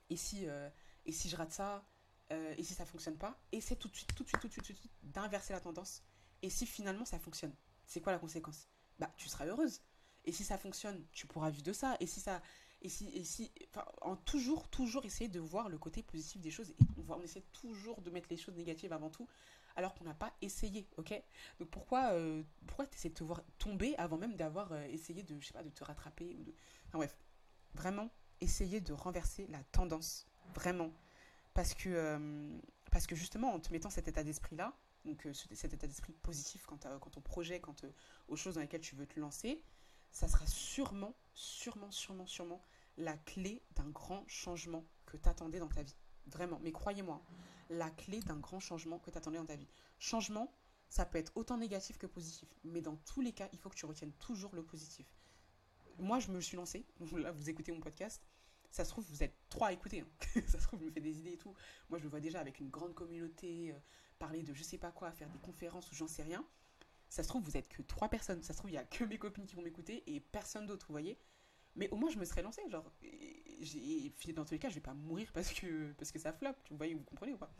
et 0.09 0.17
si, 0.17 0.49
euh, 0.49 0.71
et 1.05 1.13
si 1.13 1.29
je 1.29 1.37
rate 1.37 1.53
ça, 1.53 1.85
euh, 2.33 2.55
et 2.57 2.63
si 2.63 2.75
ça 2.75 2.87
fonctionne 2.87 3.19
pas, 3.19 3.43
essaie 3.51 3.75
tout 3.75 3.89
de 3.89 3.97
suite, 3.97 4.15
tout 4.15 4.23
de 4.23 4.29
suite, 4.29 4.41
tout 4.41 4.47
de 4.47 4.53
suite, 4.53 4.65
tout 4.65 4.73
de 4.73 4.79
suite 4.79 4.93
d'inverser 5.03 5.53
la 5.53 5.61
tendance. 5.61 6.05
Et 6.43 6.51
si 6.51 6.67
finalement 6.67 7.05
ça 7.05 7.19
fonctionne, 7.19 7.55
c'est 7.85 8.01
quoi 8.01 8.13
la 8.13 8.21
conséquence? 8.21 8.69
Bah, 9.01 9.13
tu 9.17 9.29
seras 9.29 9.47
heureuse. 9.47 9.81
Et 10.25 10.33
si 10.33 10.45
ça 10.45 10.57
fonctionne, 10.57 11.05
tu 11.13 11.27
pourras 11.27 11.51
vivre 11.51 11.65
de 11.65 11.73
ça. 11.73 11.97
Et 11.99 12.07
si 12.07 12.21
ça. 12.21 12.41
Et 12.83 12.89
si, 12.89 13.53
enfin, 13.69 13.85
en 14.01 14.17
toujours, 14.17 14.69
toujours 14.69 15.05
essayer 15.05 15.29
de 15.29 15.41
voir 15.41 15.69
le 15.69 15.79
côté 15.79 16.03
positif 16.03 16.41
des 16.41 16.51
choses. 16.51 16.75
On, 16.97 17.13
on 17.13 17.21
essaie 17.21 17.43
toujours 17.53 18.01
de 18.01 18.11
mettre 18.11 18.29
les 18.31 18.37
choses 18.37 18.57
négatives 18.57 18.93
avant 18.93 19.11
tout, 19.11 19.29
alors 19.77 19.95
qu'on 19.95 20.05
n'a 20.05 20.15
pas 20.15 20.33
essayé, 20.41 20.89
ok? 20.97 21.13
Donc 21.59 21.69
pourquoi, 21.71 22.13
euh, 22.13 22.43
pourquoi 22.67 22.87
de 22.87 23.09
te 23.09 23.25
voir 23.25 23.43
tomber 23.59 23.95
avant 23.97 24.17
même 24.17 24.35
d'avoir 24.37 24.73
euh, 24.73 24.85
essayé 24.87 25.23
de, 25.23 25.39
je 25.41 25.47
sais 25.47 25.53
pas, 25.53 25.63
de 25.63 25.71
te 25.71 25.85
rattraper. 25.85 26.37
Enfin 26.87 26.99
bref, 26.99 27.17
vraiment, 27.75 28.11
essayer 28.41 28.81
de 28.81 28.93
renverser 28.93 29.47
la 29.49 29.63
tendance, 29.65 30.27
vraiment. 30.55 30.91
Parce 31.55 31.75
que, 31.75 31.89
euh, 31.89 32.59
parce 32.91 33.07
que 33.07 33.15
justement, 33.15 33.53
en 33.53 33.61
te 33.61 33.73
mettant 33.73 33.91
cet 33.91 34.09
état 34.09 34.25
d'esprit-là, 34.25 34.75
donc 35.05 35.27
cet 35.33 35.73
état 35.73 35.87
d'esprit 35.87 36.13
positif 36.13 36.67
quant, 36.67 36.79
à, 36.85 36.99
quant 36.99 37.11
au 37.17 37.21
projet, 37.21 37.61
quant 37.61 37.77
aux 38.29 38.37
choses 38.37 38.55
dans 38.55 38.61
lesquelles 38.61 38.81
tu 38.81 38.95
veux 38.97 39.07
te 39.07 39.19
lancer, 39.19 39.63
ça 40.13 40.29
sera 40.29 40.47
sûrement, 40.47 41.15
sûrement, 41.35 41.91
sûrement, 41.91 42.27
sûrement 42.27 42.63
la 42.97 43.17
clé 43.17 43.63
d'un 43.77 43.89
grand 43.89 44.25
changement 44.27 44.85
que 45.07 45.17
tu 45.17 45.29
attendais 45.29 45.59
dans 45.59 45.69
ta 45.69 45.83
vie. 45.83 45.97
Vraiment, 46.27 46.59
mais 46.63 46.73
croyez-moi, 46.73 47.23
la 47.71 47.91
clé 47.91 48.21
d'un 48.21 48.39
grand 48.39 48.61
changement 48.61 48.99
que 48.99 49.11
tu 49.11 49.19
attendais 49.19 49.39
dans 49.39 49.47
ta 49.47 49.57
vie. 49.57 49.69
Changement, 49.99 50.53
ça 50.89 51.07
peut 51.07 51.19
être 51.19 51.33
autant 51.37 51.57
négatif 51.57 51.99
que 51.99 52.07
positif, 52.07 52.49
mais 52.65 52.81
dans 52.81 52.97
tous 52.97 53.21
les 53.21 53.33
cas, 53.33 53.49
il 53.53 53.59
faut 53.59 53.71
que 53.71 53.77
tu 53.77 53.87
retiennes 53.87 54.13
toujours 54.15 54.55
le 54.55 54.65
positif. 54.65 55.07
Moi, 55.99 56.19
je 56.19 56.31
me 56.31 56.41
suis 56.41 56.57
lancée, 56.57 56.87
là, 57.13 57.33
vous 57.33 57.49
écoutez 57.49 57.73
mon 57.73 57.81
podcast, 57.81 58.23
ça 58.71 58.85
se 58.85 58.91
trouve, 58.91 59.05
vous 59.09 59.23
êtes 59.23 59.37
trois 59.49 59.69
à 59.69 59.73
écouter, 59.73 60.01
hein. 60.01 60.09
ça 60.47 60.59
se 60.59 60.67
trouve, 60.67 60.81
je 60.81 60.85
me 60.85 60.91
fais 60.91 61.01
des 61.01 61.19
idées 61.19 61.33
et 61.33 61.39
tout. 61.39 61.55
Moi, 61.89 61.99
je 61.99 62.05
me 62.05 62.11
vois 62.11 62.21
déjà 62.21 62.41
avec 62.41 62.61
une 62.61 62.71
grande 62.71 62.95
communauté, 62.95 63.73
euh, 63.73 63.79
parler 64.19 64.43
de 64.43 64.55
je 64.55 64.63
sais 64.63 64.79
pas 64.79 64.93
quoi, 64.93 65.11
faire 65.13 65.29
des 65.31 65.39
conférences 65.39 65.91
ou 65.91 65.95
j'en 65.95 66.07
sais 66.07 66.23
rien 66.23 66.45
ça 67.11 67.25
se 67.25 67.29
trouve, 67.29 67.43
vous 67.43 67.57
êtes 67.57 67.69
que 67.69 67.83
trois 67.83 68.09
personnes. 68.09 68.43
Ça 68.43 68.53
se 68.53 68.59
trouve, 68.59 68.71
il 68.71 68.75
y 68.75 68.79
a 68.79 68.85
que 68.85 69.05
mes 69.05 69.19
copines 69.19 69.45
qui 69.45 69.57
vont 69.57 69.63
m'écouter 69.63 70.05
et 70.07 70.21
personne 70.21 70.67
d'autre, 70.67 70.87
vous 70.87 70.95
voyez. 70.95 71.19
Mais 71.77 71.89
au 71.91 71.97
moins, 71.97 72.11
je 72.11 72.19
me 72.19 72.25
serais 72.25 72.43
lancée. 72.43 72.63
Genre, 72.69 72.91
et, 73.03 74.13
dans 74.35 74.45
tous 74.45 74.53
les 74.53 74.59
cas, 74.59 74.69
je 74.69 74.75
vais 74.75 74.81
pas 74.81 74.95
mourir 74.95 75.31
parce 75.33 75.53
que, 75.53 75.93
parce 75.93 76.11
que 76.13 76.19
ça 76.19 76.33
floppe. 76.33 76.57
Vous 76.71 76.77
voyez, 76.77 76.95
vous 76.95 77.05
comprenez 77.05 77.33
ou 77.33 77.39
pas? 77.39 77.53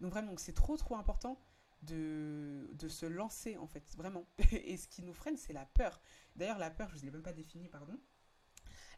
Donc, 0.00 0.12
vraiment, 0.12 0.36
c'est 0.36 0.54
trop, 0.54 0.76
trop 0.76 0.96
important 0.96 1.40
de, 1.82 2.68
de 2.72 2.88
se 2.88 3.06
lancer, 3.06 3.56
en 3.56 3.66
fait. 3.66 3.84
Vraiment. 3.96 4.26
Et 4.52 4.76
ce 4.76 4.88
qui 4.88 5.02
nous 5.02 5.14
freine, 5.14 5.36
c'est 5.36 5.52
la 5.52 5.66
peur. 5.66 6.00
D'ailleurs, 6.36 6.58
la 6.58 6.70
peur, 6.70 6.90
je 6.90 6.96
ne 6.96 7.02
l'ai 7.02 7.10
même 7.10 7.22
pas 7.22 7.32
définie, 7.32 7.68
pardon. 7.68 7.98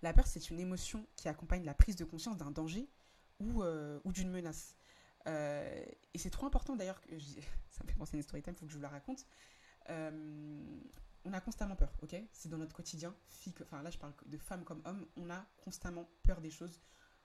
La 0.03 0.13
peur, 0.13 0.27
c'est 0.27 0.51
une 0.51 0.61
émotion 0.61 1.07
qui 1.17 1.29
accompagne 1.29 1.65
la 1.65 1.75
prise 1.75 1.97
de 1.97 2.05
conscience 2.05 2.37
d'un 2.37 2.51
danger 2.51 2.89
ou, 3.39 3.63
euh, 3.63 4.01
ou 4.05 4.13
d'une 4.13 4.31
menace. 4.31 4.77
Euh, 5.27 5.85
et 6.15 6.19
c'est 6.19 6.31
trop 6.31 6.47
important 6.47 6.77
d'ailleurs 6.77 6.99
ça 7.69 7.85
me 7.85 7.89
fait 7.89 7.97
penser 7.99 8.15
à 8.15 8.17
une 8.17 8.23
story 8.23 8.43
time, 8.43 8.55
il 8.55 8.59
faut 8.59 8.65
que 8.65 8.73
je 8.73 8.77
vous 8.77 8.83
la 8.83 8.89
raconte. 8.89 9.27
Euh, 9.91 10.81
on 11.25 11.33
a 11.33 11.41
constamment 11.41 11.77
peur, 11.77 11.93
ok? 12.03 12.17
C'est 12.33 12.49
dans 12.49 12.59
notre 12.59 12.75
quotidien, 12.75 13.15
fille 13.29 13.55
enfin 13.63 13.83
là 13.83 13.91
je 13.91 13.99
parle 13.99 14.15
de 14.27 14.39
femmes 14.39 14.65
comme 14.65 14.83
hommes, 14.85 15.07
on 15.17 15.31
a 15.31 15.47
constamment 15.57 16.09
peur 16.23 16.41
des 16.41 16.51
choses. 16.51 16.81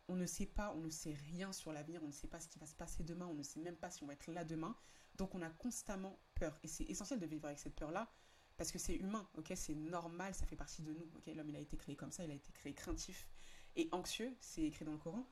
On 0.07 0.15
ne 0.15 0.25
sait 0.27 0.45
pas, 0.45 0.71
on 0.75 0.81
ne 0.81 0.89
sait 0.89 1.13
rien 1.31 1.51
sur 1.51 1.73
l'avenir, 1.73 2.01
on 2.03 2.07
ne 2.07 2.11
sait 2.11 2.27
pas 2.27 2.39
ce 2.39 2.47
qui 2.47 2.59
va 2.59 2.67
se 2.67 2.75
passer 2.75 3.03
demain, 3.03 3.25
on 3.25 3.33
ne 3.33 3.41
sait 3.41 3.59
même 3.59 3.75
pas 3.75 3.89
si 3.89 4.03
on 4.03 4.07
va 4.07 4.13
être 4.13 4.27
là 4.27 4.43
demain. 4.43 4.75
Donc 5.15 5.33
on 5.33 5.41
a 5.41 5.49
constamment 5.49 6.19
peur. 6.35 6.59
Et 6.63 6.67
c'est 6.67 6.83
essentiel 6.83 7.19
de 7.19 7.25
vivre 7.25 7.45
avec 7.45 7.57
cette 7.57 7.75
peur-là, 7.75 8.11
parce 8.57 8.71
que 8.71 8.77
c'est 8.77 8.95
humain, 8.95 9.27
ok? 9.35 9.53
C'est 9.55 9.73
normal, 9.73 10.35
ça 10.35 10.45
fait 10.45 10.55
partie 10.55 10.83
de 10.83 10.93
nous, 10.93 11.09
ok? 11.15 11.27
L'homme 11.33 11.49
il 11.49 11.55
a 11.55 11.59
été 11.59 11.75
créé 11.75 11.95
comme 11.95 12.11
ça, 12.11 12.23
il 12.23 12.29
a 12.29 12.35
été 12.35 12.51
créé 12.51 12.73
craintif 12.73 13.27
et 13.75 13.89
anxieux, 13.91 14.35
c'est 14.39 14.63
écrit 14.63 14.85
dans 14.85 14.93
le 14.93 14.97
Coran. 14.97 15.25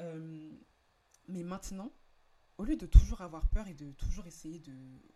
Euh, 0.00 0.52
mais 1.28 1.42
maintenant, 1.42 1.92
au 2.58 2.64
lieu 2.64 2.76
de 2.76 2.86
toujours 2.86 3.20
avoir 3.20 3.48
peur 3.48 3.68
et 3.68 3.74
de 3.74 3.92
toujours 3.92 4.26
essayer 4.26 4.58
de 4.58 4.74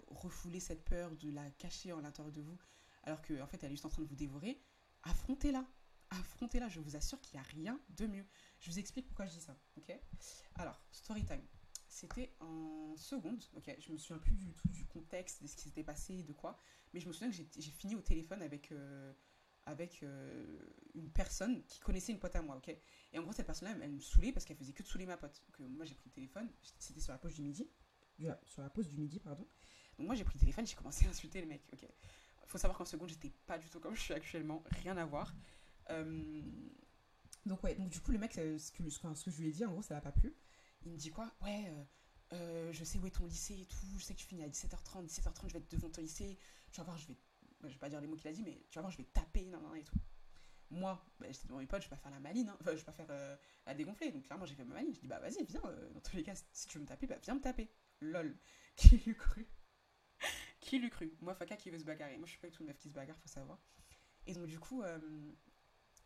refouler 0.08 0.60
cette 0.60 0.84
peur, 0.84 1.16
de 1.16 1.30
la 1.30 1.50
cacher 1.52 1.92
en 1.92 2.00
l'intérieur 2.00 2.32
de 2.32 2.42
vous, 2.42 2.58
alors 3.04 3.22
qu'en 3.22 3.40
en 3.40 3.46
fait 3.46 3.62
elle 3.62 3.70
est 3.70 3.74
juste 3.74 3.86
en 3.86 3.88
train 3.88 4.02
de 4.02 4.06
vous 4.08 4.16
dévorer, 4.16 4.60
affrontez-la. 5.02 5.64
Affrontez-la, 6.10 6.68
je 6.68 6.80
vous 6.80 6.96
assure 6.96 7.20
qu'il 7.20 7.38
n'y 7.38 7.46
a 7.46 7.48
rien 7.48 7.80
de 7.90 8.06
mieux. 8.08 8.26
Je 8.58 8.68
vous 8.68 8.80
explique 8.80 9.06
pourquoi 9.06 9.26
je 9.26 9.34
dis 9.34 9.40
ça, 9.40 9.56
ok? 9.76 9.96
Alors, 10.56 10.76
story 10.90 11.24
time. 11.24 11.46
C'était 11.86 12.34
en 12.40 12.96
seconde, 12.96 13.44
ok? 13.54 13.76
Je 13.78 13.92
me 13.92 13.98
souviens 13.98 14.18
plus 14.18 14.34
du 14.34 14.52
tout 14.52 14.68
du 14.68 14.84
contexte, 14.86 15.40
de 15.40 15.46
ce 15.46 15.54
qui 15.54 15.62
s'était 15.62 15.84
passé, 15.84 16.24
de 16.24 16.32
quoi, 16.32 16.58
mais 16.92 16.98
je 16.98 17.06
me 17.06 17.12
souviens 17.12 17.30
que 17.30 17.36
j'ai 17.36 17.70
fini 17.70 17.94
au 17.94 18.00
téléphone 18.00 18.42
avec, 18.42 18.72
euh, 18.72 19.12
avec 19.66 20.02
euh, 20.02 20.58
une 20.94 21.10
personne 21.10 21.62
qui 21.64 21.80
connaissait 21.80 22.12
une 22.12 22.18
pote 22.18 22.34
à 22.36 22.42
moi, 22.42 22.56
ok? 22.56 22.74
Et 23.12 23.18
en 23.18 23.22
gros, 23.22 23.32
cette 23.32 23.46
personne-là, 23.46 23.76
elle, 23.82 23.92
me 23.92 24.00
saoulait 24.00 24.32
parce 24.32 24.44
qu'elle 24.44 24.56
faisait 24.56 24.72
que 24.72 24.82
de 24.82 24.88
saouler 24.88 25.06
ma 25.06 25.16
pote. 25.16 25.42
Donc, 25.46 25.60
euh, 25.60 25.68
moi, 25.68 25.84
j'ai 25.84 25.94
pris 25.94 26.08
le 26.08 26.14
téléphone, 26.14 26.48
c'était 26.78 27.00
sur 27.00 27.12
la 27.12 27.18
pause 27.18 27.34
du 27.34 27.42
midi, 27.42 27.68
sur 28.44 28.62
la 28.62 28.70
pause 28.70 28.88
du 28.88 28.98
midi, 28.98 29.20
pardon. 29.20 29.46
Donc, 29.98 30.06
moi, 30.06 30.14
j'ai 30.14 30.24
pris 30.24 30.34
le 30.34 30.40
téléphone, 30.40 30.66
j'ai 30.66 30.76
commencé 30.76 31.06
à 31.06 31.10
insulter 31.10 31.40
le 31.40 31.46
mec, 31.46 31.62
ok? 31.72 31.86
Faut 32.46 32.58
savoir 32.58 32.76
qu'en 32.76 32.84
seconde, 32.84 33.08
j'étais 33.08 33.32
pas 33.46 33.58
du 33.58 33.68
tout 33.68 33.80
comme 33.80 33.94
je 33.94 34.00
suis 34.00 34.14
actuellement, 34.14 34.64
rien 34.82 34.96
à 34.96 35.04
voir. 35.04 35.34
Euh, 35.90 36.42
donc, 37.46 37.62
ouais, 37.62 37.74
donc 37.74 37.90
du 37.90 38.00
coup, 38.00 38.10
le 38.10 38.18
mec, 38.18 38.32
ce 38.32 38.72
que, 38.72 38.88
ce 38.88 39.24
que 39.24 39.30
je 39.30 39.40
lui 39.40 39.48
ai 39.48 39.52
dit, 39.52 39.64
en 39.64 39.70
gros, 39.70 39.82
ça 39.82 39.94
l'a 39.94 40.00
pas 40.00 40.12
plu. 40.12 40.34
Il 40.84 40.92
me 40.92 40.96
dit 40.96 41.10
quoi? 41.10 41.32
Ouais, 41.42 41.72
je 42.72 42.84
sais 42.84 42.98
où 42.98 43.06
est 43.06 43.10
ton 43.10 43.26
lycée 43.26 43.60
et 43.60 43.66
tout, 43.66 43.86
je 43.98 44.04
sais 44.04 44.14
que 44.14 44.18
tu 44.20 44.26
finis 44.26 44.42
à 44.42 44.48
17h30, 44.48 45.06
17h30, 45.06 45.48
je 45.48 45.52
vais 45.52 45.58
être 45.58 45.70
devant 45.70 45.90
ton 45.90 46.00
lycée, 46.00 46.38
tu 46.72 46.78
vas 46.78 46.84
voir, 46.84 46.98
je 46.98 47.06
vais 47.08 47.16
je 47.64 47.68
vais 47.68 47.78
pas 47.78 47.88
dire 47.88 48.00
les 48.00 48.06
mots 48.06 48.16
qu'il 48.16 48.28
a 48.28 48.32
dit, 48.32 48.42
mais 48.42 48.62
tu 48.70 48.76
vas 48.76 48.82
voir, 48.82 48.90
je 48.90 48.98
vais 48.98 49.04
taper, 49.04 49.44
nan, 49.46 49.62
nan, 49.62 49.76
et 49.76 49.84
tout. 49.84 49.96
Moi, 50.70 51.04
bah, 51.18 51.26
j'étais 51.30 51.48
devant 51.48 51.58
mes 51.58 51.66
potes, 51.66 51.82
je 51.82 51.86
vais 51.88 51.96
pas 51.96 52.00
faire 52.00 52.12
la 52.12 52.20
maline, 52.20 52.48
hein. 52.48 52.56
je 52.64 52.70
vais 52.70 52.82
pas 52.82 52.92
faire 52.92 53.10
euh, 53.10 53.36
la 53.66 53.74
dégonfler. 53.74 54.12
Donc 54.12 54.24
clairement, 54.24 54.46
j'ai 54.46 54.54
fait 54.54 54.64
ma 54.64 54.74
maline. 54.74 54.94
Je 54.94 55.00
dis, 55.00 55.08
bah 55.08 55.18
vas-y, 55.18 55.44
viens, 55.44 55.62
euh, 55.64 55.90
dans 55.90 56.00
tous 56.00 56.16
les 56.16 56.22
cas, 56.22 56.34
si 56.52 56.66
tu 56.68 56.78
veux 56.78 56.82
me 56.82 56.88
taper, 56.88 57.06
bah 57.08 57.18
viens 57.22 57.34
me 57.34 57.40
taper. 57.40 57.68
Lol. 58.00 58.36
Qui 58.76 58.98
l'eût 58.98 59.16
cru? 59.16 59.48
Qui 60.60 60.78
l'eût 60.78 60.90
cru? 60.90 61.12
Moi, 61.20 61.34
Faka 61.34 61.56
qui 61.56 61.70
veut 61.70 61.78
se 61.78 61.84
bagarrer. 61.84 62.16
Moi, 62.18 62.26
je 62.26 62.30
suis 62.32 62.40
pas 62.40 62.48
du 62.48 62.52
tout 62.52 62.62
une 62.62 62.68
meuf 62.68 62.78
qui 62.78 62.88
se 62.88 62.94
bagarre, 62.94 63.18
faut 63.18 63.28
savoir. 63.28 63.58
Et 64.26 64.32
donc, 64.32 64.46
du 64.46 64.60
coup, 64.60 64.82
euh, 64.82 64.98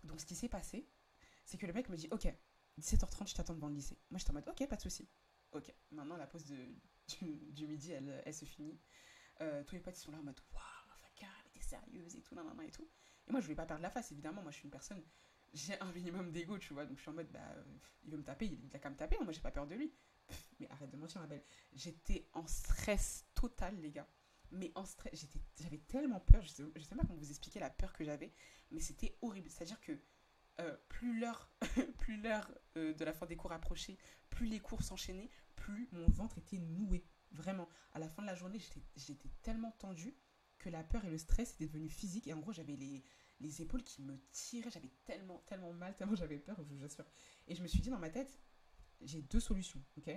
donc 0.03 0.21
ce 0.21 0.25
qui 0.25 0.35
s'est 0.35 0.49
passé, 0.49 0.89
c'est 1.45 1.59
que 1.59 1.67
le 1.67 1.75
mec 1.75 1.91
me 1.91 1.97
dit, 1.97 2.09
ok, 2.11 2.27
17h30, 2.81 3.29
je 3.29 3.35
t'attends 3.35 3.55
devant 3.55 3.69
le 3.69 3.75
lycée. 3.75 3.99
Moi, 4.11 4.19
j'étais 4.19 4.31
en 4.31 4.35
mode, 4.35 4.49
ok, 4.49 4.67
pas 4.67 4.77
de 4.77 4.83
souci. 4.83 5.07
Ok, 5.53 5.73
maintenant, 5.91 6.17
la 6.17 6.27
pause 6.27 6.47
de, 6.47 6.57
du, 7.53 7.67
midi, 7.67 7.93
elle, 7.93 8.23
elle, 8.25 8.35
se 8.35 8.47
finit. 8.47 8.81
Tous 9.39 9.75
les 9.75 9.81
potes, 9.81 9.99
ils 9.99 10.01
sont 10.01 10.13
là 10.13 10.19
en 10.19 10.23
mode, 10.23 10.41
waouh, 10.55 10.63
sérieuse 11.75 12.17
et 12.17 12.23
tout, 12.23 12.35
nan, 12.35 12.47
et 12.63 12.71
tout. 12.71 12.89
Et 13.27 13.31
moi, 13.31 13.41
je 13.41 13.47
voulais 13.47 13.57
pas 13.57 13.67
perdre 13.67 13.83
la 13.83 13.91
face, 13.91 14.13
évidemment. 14.13 14.43
Moi, 14.43 14.51
je 14.51 14.57
suis 14.57 14.65
une 14.65 14.71
personne, 14.71 15.03
j'ai 15.53 15.79
un 15.81 15.93
minimum 15.93 16.31
d'ego, 16.31 16.59
tu 16.59 16.73
vois. 16.73 16.85
Donc, 16.87 16.97
je 16.97 17.03
suis 17.03 17.11
en 17.11 17.15
mode, 17.15 17.31
bah, 17.31 17.41
il 18.05 18.11
veut 18.11 18.19
me 18.19 18.25
taper, 18.25 18.47
il 18.47 18.75
a 18.75 18.79
qu'à 18.79 18.91
me 18.91 18.97
taper. 18.97 19.17
Moi, 19.23 19.33
j'ai 19.33 19.41
pas 19.41 19.51
peur 19.51 19.67
de 19.67 19.75
lui. 19.75 19.93
mais 20.61 20.69
arrête 20.71 20.91
de 20.91 20.97
mentir, 20.97 21.21
ma 21.21 21.27
belle. 21.27 21.45
J'étais 21.73 22.29
en 22.33 22.47
stress 22.47 23.27
total, 23.35 23.77
les 23.81 23.91
gars. 23.91 24.09
Mais 24.51 24.73
en 24.75 24.85
stress, 24.85 25.27
j'avais 25.59 25.79
tellement 25.79 26.21
peur. 26.21 26.43
Je 26.43 26.49
sais, 26.49 26.65
je 26.77 26.83
sais 26.83 26.95
pas 26.95 27.03
comment 27.03 27.19
vous 27.19 27.31
expliquer 27.31 27.61
la 27.61 27.71
peur 27.71 27.93
que 27.93 28.05
j'avais, 28.05 28.33
mais 28.71 28.81
c'était 28.81 29.17
horrible. 29.23 29.49
C'est-à-dire 29.51 29.81
que 29.81 29.99
euh, 30.61 30.77
plus 30.89 31.19
l'heure 31.19 31.51
plus 31.99 32.21
l'heure 32.21 32.49
euh, 32.77 32.95
de 32.95 33.05
la 33.05 33.13
fin 33.13 33.27
des 33.27 33.37
cours 33.37 33.51
approchait, 33.51 33.99
plus 34.31 34.47
les 34.47 34.61
cours 34.61 34.83
s'enchaînaient, 34.83 35.31
plus 35.57 35.89
mon 35.93 36.09
ventre 36.11 36.39
était 36.39 36.59
noué. 36.59 37.05
Vraiment. 37.33 37.69
À 37.93 37.99
la 37.99 38.09
fin 38.09 38.23
de 38.23 38.29
la 38.29 38.37
journée, 38.37 38.61
j'étais 38.97 39.31
tellement 39.43 39.73
tendue 39.73 40.15
que 40.65 40.71
la 40.71 40.83
peur 40.83 41.05
et 41.05 41.11
le 41.11 41.19
stress 41.19 41.53
étaient 41.53 41.67
devenus 41.67 41.93
physiques. 41.93 42.27
Et 42.27 42.33
en 42.33 42.41
gros, 42.41 42.53
j'avais 42.53 42.75
les, 42.75 43.05
les 43.41 43.63
épaules 43.63 43.83
qui 43.83 44.03
me 44.03 44.19
tiraient. 44.33 44.71
J'avais 44.71 44.91
tellement, 45.05 45.39
tellement 45.47 45.73
mal, 45.73 45.95
tellement 45.97 46.15
j'avais 46.15 46.39
peur, 46.39 46.57
je 46.59 46.75
vous 46.75 46.83
assure. 46.83 47.05
Et 47.47 47.55
je 47.55 47.63
me 47.63 47.69
suis 47.69 47.81
dit 47.81 47.91
dans 47.91 47.99
ma 47.99 48.09
tête, 48.09 48.41
j'ai 49.03 49.21
deux 49.21 49.41
solutions, 49.41 49.83
ok? 49.99 50.11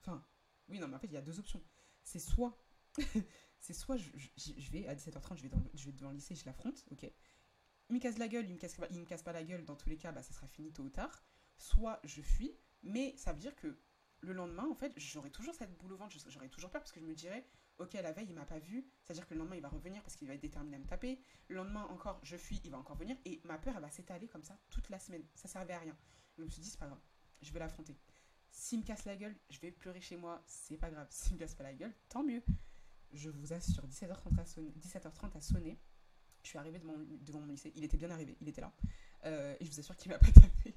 Enfin, 0.00 0.24
oui, 0.68 0.78
non, 0.78 0.88
mais 0.88 0.96
en 0.96 0.98
fait, 0.98 1.06
il 1.06 1.14
y 1.14 1.16
a 1.16 1.22
deux 1.22 1.38
options. 1.38 1.62
C'est 2.04 2.18
soit, 2.18 2.62
c'est 3.60 3.72
soit 3.72 3.96
je, 3.96 4.70
vais 4.70 4.86
à 4.88 4.94
17h30, 4.94 5.36
je 5.36 5.42
vais, 5.42 5.48
dans, 5.48 5.62
je 5.72 5.86
vais 5.86 5.92
devant 5.92 6.10
le 6.10 6.16
lycée, 6.16 6.34
je 6.34 6.44
l'affronte, 6.44 6.84
ok? 6.90 7.10
Il 7.88 7.94
me 7.94 8.00
casse 8.00 8.18
la 8.18 8.28
gueule, 8.28 8.46
il 8.46 8.54
me 8.54 8.58
casse, 8.58 8.76
il 8.90 9.00
me 9.00 9.06
casse 9.06 9.22
pas 9.22 9.32
la 9.32 9.42
gueule, 9.42 9.64
dans 9.64 9.76
tous 9.76 9.88
les 9.88 9.96
cas, 9.96 10.12
bah, 10.12 10.22
ça 10.22 10.34
sera 10.34 10.46
fini 10.48 10.70
tôt 10.72 10.82
ou 10.82 10.90
tard. 10.90 11.24
Soit 11.56 11.98
je 12.04 12.20
fuis, 12.20 12.54
mais 12.82 13.16
ça 13.16 13.32
veut 13.32 13.38
dire 13.38 13.56
que 13.56 13.78
le 14.20 14.32
lendemain, 14.32 14.68
en 14.68 14.74
fait, 14.74 14.92
j'aurai 14.96 15.30
toujours 15.30 15.54
cette 15.54 15.76
boule 15.78 15.92
au 15.92 15.96
ventre, 15.96 16.14
j'aurai 16.28 16.48
toujours 16.48 16.70
peur 16.70 16.80
parce 16.80 16.92
que 16.92 17.00
je 17.00 17.06
me 17.06 17.14
dirais, 17.14 17.46
ok, 17.82 17.94
la 17.94 18.12
veille, 18.12 18.26
il 18.28 18.34
m'a 18.34 18.44
pas 18.44 18.58
vu, 18.58 18.86
c'est-à-dire 19.02 19.26
que 19.26 19.34
le 19.34 19.40
lendemain, 19.40 19.56
il 19.56 19.62
va 19.62 19.68
revenir 19.68 20.02
parce 20.02 20.16
qu'il 20.16 20.28
va 20.28 20.34
être 20.34 20.40
déterminé 20.40 20.76
à 20.76 20.78
me 20.78 20.86
taper. 20.86 21.20
Le 21.48 21.56
lendemain, 21.56 21.84
encore, 21.90 22.20
je 22.22 22.36
fuis, 22.36 22.60
il 22.64 22.70
va 22.70 22.78
encore 22.78 22.96
venir. 22.96 23.16
Et 23.24 23.40
ma 23.44 23.58
peur, 23.58 23.74
elle 23.76 23.82
va 23.82 23.90
s'étaler 23.90 24.28
comme 24.28 24.44
ça 24.44 24.58
toute 24.70 24.88
la 24.88 24.98
semaine. 24.98 25.24
Ça 25.34 25.48
servait 25.48 25.74
à 25.74 25.78
rien. 25.78 25.96
Je 26.36 26.42
me 26.42 26.48
suis 26.48 26.62
dit, 26.62 26.68
c'est 26.68 26.78
pas 26.78 26.86
grave, 26.86 27.00
je 27.42 27.52
vais 27.52 27.58
l'affronter. 27.58 27.96
S'il 28.50 28.80
me 28.80 28.84
casse 28.84 29.04
la 29.04 29.16
gueule, 29.16 29.34
je 29.50 29.58
vais 29.60 29.70
pleurer 29.70 30.00
chez 30.00 30.16
moi, 30.16 30.42
c'est 30.46 30.76
pas 30.76 30.90
grave. 30.90 31.06
S'il 31.10 31.34
me 31.34 31.38
casse 31.38 31.54
pas 31.54 31.64
la 31.64 31.74
gueule, 31.74 31.94
tant 32.08 32.22
mieux. 32.22 32.42
Je 33.12 33.28
vous 33.28 33.52
assure, 33.52 33.86
17h30 33.86 34.40
a 34.40 34.44
sonné. 34.46 34.72
17h30 34.78 35.36
a 35.36 35.40
sonné. 35.40 35.78
Je 36.42 36.48
suis 36.48 36.58
arrivée 36.58 36.78
devant, 36.78 37.40
mon 37.40 37.46
lycée. 37.46 37.72
Il 37.76 37.84
était 37.84 37.96
bien 37.96 38.10
arrivé, 38.10 38.36
il 38.40 38.48
était 38.48 38.60
là. 38.60 38.72
Euh, 39.24 39.54
et 39.60 39.64
je 39.64 39.70
vous 39.70 39.80
assure 39.80 39.96
qu'il 39.96 40.10
m'a 40.10 40.18
pas 40.20 40.32
tapé. 40.32 40.74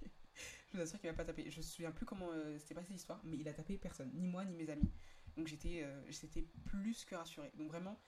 je 0.72 0.78
vous 0.78 0.84
assure 0.84 1.00
qu'il 1.00 1.10
m'a 1.10 1.16
pas 1.16 1.26
tapé. 1.26 1.50
Je 1.50 1.58
me 1.58 1.62
souviens 1.64 1.92
plus 1.92 2.06
comment 2.06 2.30
euh, 2.32 2.58
c'était 2.60 2.76
passé 2.76 2.92
l'histoire, 2.92 3.20
mais 3.24 3.38
il 3.38 3.48
a 3.48 3.54
tapé 3.54 3.78
personne, 3.78 4.12
ni 4.14 4.28
moi 4.28 4.46
ni 4.46 4.56
mes 4.56 4.70
amis. 4.70 4.92
Donc 5.36 5.48
j'étais 5.48 5.84
euh, 5.84 6.42
plus 6.66 7.06
que 7.06 7.16
rassurée. 7.16 7.52
Donc 7.56 7.70
vraiment, 7.70 8.00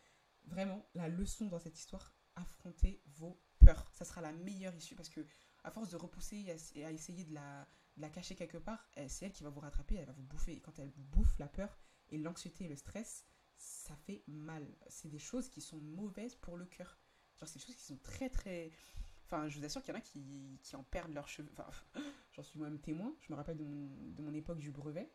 vraiment, 0.46 0.86
la 0.96 1.08
leçon 1.08 1.48
dans 1.48 1.60
cette 1.60 1.78
histoire, 1.78 2.14
affrontez 2.36 3.02
vos 3.06 3.42
peurs. 3.60 3.90
Ça 3.94 4.06
sera 4.06 4.22
la 4.22 4.32
meilleure 4.32 4.76
issue 4.76 4.96
parce 4.96 5.10
que 5.10 5.26
à 5.64 5.72
force 5.72 5.90
de 5.90 5.98
repousser 5.98 6.46
et 6.76 6.86
à, 6.86 6.92
essayer 6.92 7.26
de 7.26 7.34
la, 7.34 7.68
la, 7.98 8.10
cacher 8.10 8.36
quelque 8.36 8.58
part, 8.58 8.90
c'est 9.08 9.26
elle 9.26 9.34
qui 9.34 9.44
va 9.44 9.50
vous 9.50 9.60
rattraper, 9.60 9.96
elle 9.96 10.06
va 10.06 10.14
vous 10.14 10.24
bouffer. 10.24 10.54
Et 10.54 10.62
quand 10.62 10.80
elle 10.80 10.90
vous 10.90 11.04
bouffe, 11.04 11.38
la 11.40 11.48
peur 11.48 11.78
et 12.10 12.18
l'anxiété 12.18 12.66
et 12.66 12.70
le 12.70 12.78
stress, 12.78 13.26
ça 13.58 13.96
fait 13.96 14.24
mal. 14.28 14.66
C'est 14.88 15.10
des 15.10 15.20
choses 15.20 15.50
qui 15.50 15.62
sont 15.62 15.80
mauvaises 15.80 16.36
pour 16.36 16.58
le 16.58 16.66
cœur. 16.66 17.00
Genre, 17.38 17.48
c'est 17.48 17.60
des 17.60 17.66
choses 17.66 17.76
qui 17.76 17.84
sont 17.84 17.98
très 17.98 18.30
très. 18.30 18.72
Enfin, 19.26 19.50
je 19.50 19.60
vous 19.60 19.66
assure 19.66 19.82
qu'il 19.84 19.94
y 19.94 19.98
en 19.98 20.00
a 20.00 20.04
qui, 20.04 20.60
qui 20.64 20.76
en 20.76 20.84
perdent 20.84 21.14
leurs 21.14 21.28
cheveux. 21.28 21.52
Enfin, 21.52 21.70
j'en 22.32 22.44
suis 22.44 22.58
moi-même 22.58 22.80
témoin. 22.80 23.14
Je 23.22 23.32
me 23.32 23.36
rappelle 23.36 23.58
de 23.58 23.66
mon, 23.66 23.90
de 24.12 24.22
mon 24.22 24.34
époque 24.34 24.60
du 24.60 24.72
brevet. 24.72 25.12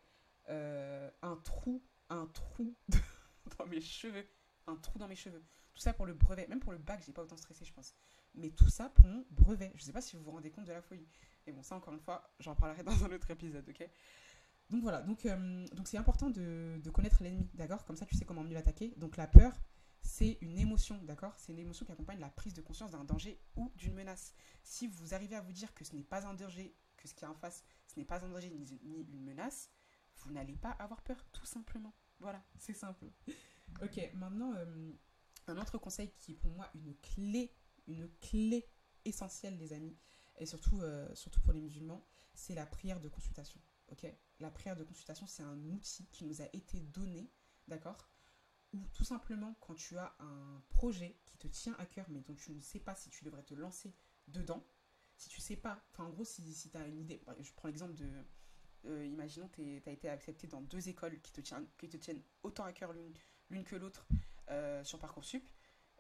Euh, 0.49 1.11
un 1.23 1.37
trou, 1.37 1.83
un 2.15 2.27
trou 2.27 2.75
dans 3.59 3.67
mes 3.67 3.81
cheveux. 3.81 4.27
Un 4.67 4.77
trou 4.77 4.99
dans 4.99 5.09
mes 5.09 5.17
cheveux. 5.17 5.43
Tout 5.75 5.83
ça 5.83 5.93
pour 5.93 6.07
le 6.07 6.15
brevet. 6.15 6.47
Même 6.49 6.61
pour 6.61 6.73
le 6.73 6.79
bac, 6.79 7.03
j'ai 7.05 7.13
pas 7.13 7.23
autant 7.23 7.37
stressé, 7.37 7.65
je 7.65 7.73
pense. 7.73 7.95
Mais 8.35 8.51
tout 8.51 8.69
ça 8.69 8.91
pour 8.91 9.07
mon 9.07 9.25
brevet. 9.31 9.73
Je 9.75 9.83
sais 9.83 9.93
pas 9.93 10.01
si 10.01 10.17
vous 10.17 10.23
vous 10.23 10.31
rendez 10.31 10.51
compte 10.51 10.67
de 10.67 10.73
la 10.73 10.83
folie. 10.83 11.09
Et 11.47 11.53
bon, 11.53 11.63
ça, 11.63 11.75
encore 11.75 11.93
une 11.95 12.01
fois, 12.01 12.35
j'en 12.39 12.55
parlerai 12.55 12.83
dans 12.85 13.05
un 13.05 13.13
autre 13.13 13.31
épisode, 13.31 13.69
ok? 13.69 13.89
Donc 14.71 14.81
voilà, 14.83 15.03
donc 15.03 15.27
euh, 15.27 15.67
donc 15.75 15.87
c'est 15.87 15.99
important 15.99 16.31
de, 16.31 16.81
de 16.83 16.91
connaître 16.91 17.23
l'ennemi, 17.23 17.51
d'accord? 17.53 17.85
Comme 17.85 17.97
ça, 17.97 18.07
tu 18.07 18.17
sais 18.17 18.25
comment 18.25 18.43
mieux 18.43 18.55
l'attaquer. 18.55 18.95
Donc 18.97 19.19
la 19.19 19.27
peur, 19.27 19.53
c'est 20.03 20.39
une 20.41 20.59
émotion, 20.59 20.99
d'accord? 21.03 21.35
C'est 21.39 21.53
une 21.53 21.59
émotion 21.59 21.85
qui 21.85 21.93
accompagne 21.93 22.21
la 22.21 22.31
prise 22.31 22.55
de 22.55 22.63
conscience 22.63 22.91
d'un 22.91 23.05
danger 23.05 23.41
ou 23.57 23.71
d'une 23.77 23.95
menace. 23.95 24.35
Si 24.63 24.87
vous 24.87 25.15
arrivez 25.15 25.37
à 25.37 25.41
vous 25.41 25.53
dire 25.53 25.75
que 25.75 25.85
ce 25.85 25.95
n'est 25.95 26.03
pas 26.03 26.27
un 26.27 26.35
danger, 26.35 26.75
que 26.97 27.09
ce 27.09 27.15
qui 27.15 27.25
est 27.25 27.29
en 27.29 27.35
face, 27.35 27.65
ce 27.87 27.99
n'est 27.99 28.05
pas 28.05 28.25
un 28.25 28.29
danger 28.29 28.51
ni, 28.51 29.07
une 29.11 29.25
menace, 29.25 29.71
vous 30.17 30.33
n'allez 30.33 30.57
pas 30.57 30.71
avoir 30.71 31.03
peur, 31.03 31.25
tout 31.33 31.47
simplement. 31.47 31.95
Voilà, 32.23 32.43
c'est 32.57 32.73
simple. 32.73 33.05
ok, 33.83 34.11
maintenant, 34.15 34.55
euh, 34.55 34.93
un 35.49 35.59
autre 35.59 35.77
conseil 35.77 36.13
qui 36.17 36.33
est 36.33 36.37
pour 36.37 36.53
moi 36.53 36.71
une 36.75 36.95
clé 36.99 37.53
une 37.89 38.09
clé 38.21 38.69
essentielle, 39.05 39.59
les 39.59 39.73
amis, 39.73 39.97
et 40.39 40.47
surtout, 40.47 40.81
euh, 40.81 41.13
surtout 41.15 41.41
pour 41.41 41.53
les 41.53 41.61
musulmans, 41.61 42.07
c'est 42.33 42.55
la 42.55 42.65
prière 42.65 43.01
de 43.01 43.09
consultation. 43.09 43.61
Ok? 43.91 44.07
La 44.39 44.53
prière 44.53 44.77
de 44.77 44.85
consultation, 44.85 45.27
c'est 45.27 45.43
un 45.43 45.59
outil 45.71 46.07
qui 46.07 46.25
nous 46.25 46.41
a 46.41 46.47
été 46.53 46.81
donné, 46.81 47.29
d'accord? 47.67 48.09
Ou 48.73 48.87
tout 48.95 49.05
simplement, 49.05 49.55
quand 49.61 49.75
tu 49.75 49.99
as 49.99 50.15
un 50.21 50.63
projet 50.71 51.19
qui 51.27 51.37
te 51.37 51.49
tient 51.49 51.75
à 51.79 51.87
cœur, 51.87 52.07
mais 52.09 52.21
dont 52.21 52.35
tu 52.35 52.53
ne 52.53 52.61
sais 52.61 52.79
pas 52.79 52.95
si 52.95 53.11
tu 53.11 53.25
devrais 53.25 53.43
te 53.43 53.55
lancer 53.55 53.95
dedans, 54.29 54.65
si 55.17 55.29
tu 55.29 55.41
sais 55.41 55.57
pas, 55.57 55.85
enfin 55.91 56.05
en 56.05 56.11
gros, 56.11 56.25
si, 56.25 56.55
si 56.55 56.71
tu 56.71 56.77
as 56.77 56.87
une 56.87 57.01
idée, 57.01 57.21
je 57.41 57.53
prends 57.53 57.67
l'exemple 57.67 57.95
de, 57.95 58.09
euh, 58.87 59.07
imaginons 59.07 59.49
que 59.49 59.79
tu 59.79 59.89
as 59.89 59.93
été 59.93 60.09
accepté 60.09 60.47
dans 60.47 60.61
deux 60.61 60.89
écoles 60.89 61.21
qui 61.21 61.33
te 61.33 61.41
tiennent, 61.41 61.67
qui 61.79 61.89
te 61.89 61.97
tiennent 61.97 62.23
autant 62.43 62.65
à 62.65 62.73
cœur 62.73 62.93
l'une 62.93 63.65
que 63.65 63.77
l'autre 63.77 64.07
euh, 64.51 64.83
sur 64.85 64.99
Parcoursup, 64.99 65.47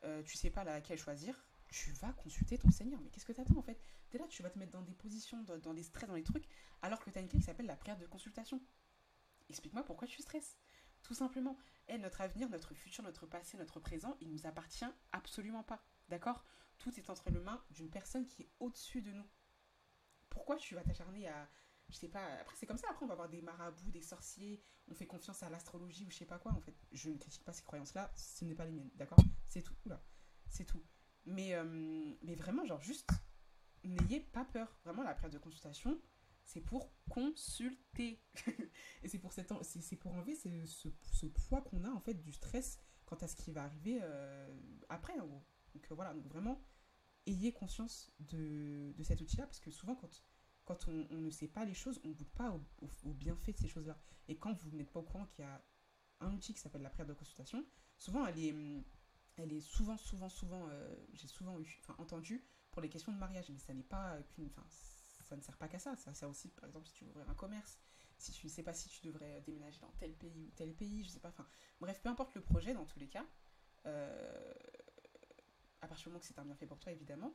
euh, 0.04 0.22
tu 0.22 0.36
sais 0.36 0.50
pas 0.50 0.64
laquelle 0.64 0.98
choisir, 0.98 1.44
tu 1.68 1.92
vas 1.92 2.12
consulter 2.12 2.58
ton 2.58 2.70
Seigneur. 2.70 3.00
Mais 3.00 3.10
qu'est-ce 3.10 3.24
que 3.24 3.32
tu 3.32 3.40
attends 3.40 3.56
en 3.56 3.62
fait? 3.62 3.80
Dès 4.10 4.18
là, 4.18 4.26
tu 4.28 4.42
vas 4.42 4.50
te 4.50 4.58
mettre 4.58 4.72
dans 4.72 4.82
des 4.82 4.94
positions, 4.94 5.42
dans, 5.42 5.74
des 5.74 5.82
stress, 5.82 6.08
dans 6.08 6.14
des 6.14 6.22
trucs, 6.24 6.46
alors 6.82 7.00
que 7.00 7.10
tu 7.10 7.18
as 7.18 7.22
une 7.22 7.28
clé 7.28 7.38
qui 7.38 7.46
s'appelle 7.46 7.66
la 7.66 7.76
prière 7.76 7.98
de 7.98 8.06
consultation. 8.06 8.60
Explique-moi 9.48 9.84
pourquoi 9.84 10.06
tu 10.06 10.20
stresses. 10.20 10.56
Tout 11.02 11.14
simplement. 11.14 11.56
Et 11.88 11.98
notre 11.98 12.20
avenir, 12.20 12.48
notre 12.48 12.74
futur, 12.74 13.02
notre 13.02 13.26
passé, 13.26 13.56
notre 13.56 13.80
présent, 13.80 14.16
il 14.20 14.30
nous 14.30 14.46
appartient 14.46 14.86
absolument 15.12 15.62
pas. 15.62 15.82
D'accord? 16.08 16.44
Tout 16.78 16.92
est 16.98 17.10
entre 17.10 17.30
les 17.30 17.40
mains 17.40 17.62
d'une 17.70 17.90
personne 17.90 18.26
qui 18.26 18.42
est 18.42 18.50
au-dessus 18.60 19.02
de 19.02 19.12
nous. 19.12 19.26
Pourquoi 20.30 20.56
tu 20.56 20.74
vas 20.74 20.82
t'acharner 20.82 21.28
à. 21.28 21.48
Je 21.88 21.96
sais 21.96 22.08
pas. 22.08 22.24
Après, 22.40 22.56
c'est 22.56 22.66
comme 22.66 22.78
ça. 22.78 22.88
Après, 22.90 23.04
on 23.04 23.08
va 23.08 23.14
avoir 23.14 23.28
des 23.28 23.42
marabouts, 23.42 23.90
des 23.90 24.02
sorciers. 24.02 24.62
On 24.88 24.94
fait 24.94 25.06
confiance 25.06 25.42
à 25.42 25.50
l'astrologie 25.50 26.04
ou 26.04 26.10
je 26.10 26.16
sais 26.16 26.26
pas 26.26 26.38
quoi. 26.38 26.52
En 26.52 26.60
fait, 26.60 26.74
je 26.92 27.10
ne 27.10 27.18
critique 27.18 27.44
pas 27.44 27.52
ces 27.52 27.62
croyances-là. 27.62 28.10
Ce 28.16 28.44
n'est 28.44 28.54
pas 28.54 28.64
les 28.64 28.72
miennes. 28.72 28.90
D'accord? 28.94 29.18
C'est 29.48 29.62
tout. 29.62 29.74
C'est 30.48 30.64
tout. 30.64 30.82
Mais, 31.24 31.54
euh, 31.54 32.14
mais 32.22 32.34
vraiment, 32.34 32.64
genre, 32.64 32.80
juste, 32.82 33.10
n'ayez 33.84 34.20
pas 34.20 34.44
peur. 34.44 34.76
Vraiment, 34.84 35.02
la 35.02 35.14
prière 35.14 35.30
de 35.30 35.38
consultation, 35.38 36.00
c'est 36.44 36.60
pour 36.60 36.92
consulter. 37.08 38.22
et 39.02 39.08
c'est 39.08 39.18
pour, 39.18 39.32
pour 39.32 40.12
enlever 40.12 40.34
ce, 40.34 40.64
ce, 40.66 40.88
ce 41.12 41.26
poids 41.26 41.62
qu'on 41.62 41.84
a, 41.84 41.90
en 41.90 42.00
fait, 42.00 42.14
du 42.14 42.32
stress 42.32 42.78
quant 43.04 43.16
à 43.16 43.28
ce 43.28 43.36
qui 43.36 43.52
va 43.52 43.64
arriver 43.64 43.98
euh, 44.02 44.48
après, 44.88 45.18
en 45.20 45.26
gros. 45.26 45.44
Donc 45.74 45.86
euh, 45.90 45.94
voilà, 45.94 46.14
donc 46.14 46.26
vraiment, 46.26 46.62
ayez 47.26 47.52
conscience 47.52 48.10
de, 48.20 48.92
de 48.96 49.02
cet 49.02 49.20
outil-là, 49.20 49.46
parce 49.46 49.60
que 49.60 49.70
souvent, 49.70 49.94
quand, 49.94 50.22
quand 50.64 50.88
on, 50.88 51.06
ne 51.10 51.30
sait 51.30 51.48
pas 51.48 51.64
les 51.64 51.74
choses, 51.74 52.00
on 52.04 52.08
ne 52.08 52.14
goûte 52.14 52.30
pas 52.30 52.50
au, 52.50 52.88
au, 53.04 53.12
bienfait 53.12 53.52
de 53.52 53.58
ces 53.58 53.68
choses-là. 53.68 53.98
Et 54.28 54.36
quand 54.36 54.52
vous 54.62 54.70
n'êtes 54.76 54.90
pas 54.90 55.00
au 55.00 55.04
courant 55.04 55.26
qu'il 55.26 55.44
y 55.44 55.48
a 55.48 55.62
un 56.20 56.32
outil 56.32 56.54
qui 56.54 56.60
s'appelle 56.60 56.82
la 56.82 56.90
prière 56.90 57.06
de 57.06 57.14
consultation, 57.14 57.64
souvent, 57.98 58.26
elle 58.26 58.38
est 58.38 58.54
elle 59.36 59.52
est 59.52 59.60
souvent, 59.60 59.96
souvent, 59.96 60.28
souvent, 60.28 60.68
euh, 60.68 60.94
j'ai 61.14 61.26
souvent 61.26 61.58
eu, 61.58 61.78
enfin, 61.80 61.94
entendu 61.98 62.44
pour 62.70 62.82
les 62.82 62.88
questions 62.88 63.12
de 63.12 63.18
mariage, 63.18 63.50
mais 63.50 63.58
ça 63.58 63.72
n'est 63.72 63.82
pas 63.82 64.18
enfin, 64.46 64.66
ça 65.24 65.36
ne 65.36 65.40
sert 65.40 65.56
pas 65.56 65.68
qu'à 65.68 65.78
ça. 65.78 65.96
Ça 65.96 66.12
sert 66.14 66.28
aussi, 66.28 66.48
par 66.48 66.66
exemple, 66.66 66.86
si 66.86 66.94
tu 66.94 67.04
veux 67.04 67.10
ouvrir 67.10 67.28
un 67.30 67.34
commerce, 67.34 67.78
si 68.18 68.32
tu 68.32 68.46
ne 68.46 68.50
sais 68.50 68.62
pas 68.62 68.74
si 68.74 68.88
tu 68.88 69.06
devrais 69.06 69.40
déménager 69.42 69.80
dans 69.80 69.90
tel 69.98 70.14
pays 70.14 70.44
ou 70.44 70.50
tel 70.50 70.74
pays, 70.74 71.02
je 71.02 71.08
sais 71.08 71.20
pas, 71.20 71.30
enfin, 71.30 71.46
bref, 71.80 72.00
peu 72.02 72.08
importe 72.08 72.34
le 72.34 72.42
projet, 72.42 72.74
dans 72.74 72.84
tous 72.84 72.98
les 72.98 73.08
cas, 73.08 73.26
euh, 73.86 74.54
à 75.80 75.88
partir 75.88 76.04
du 76.04 76.08
moment 76.10 76.20
que 76.20 76.26
c'est 76.26 76.38
un 76.38 76.44
bienfait 76.44 76.66
pour 76.66 76.78
toi, 76.78 76.92
évidemment, 76.92 77.34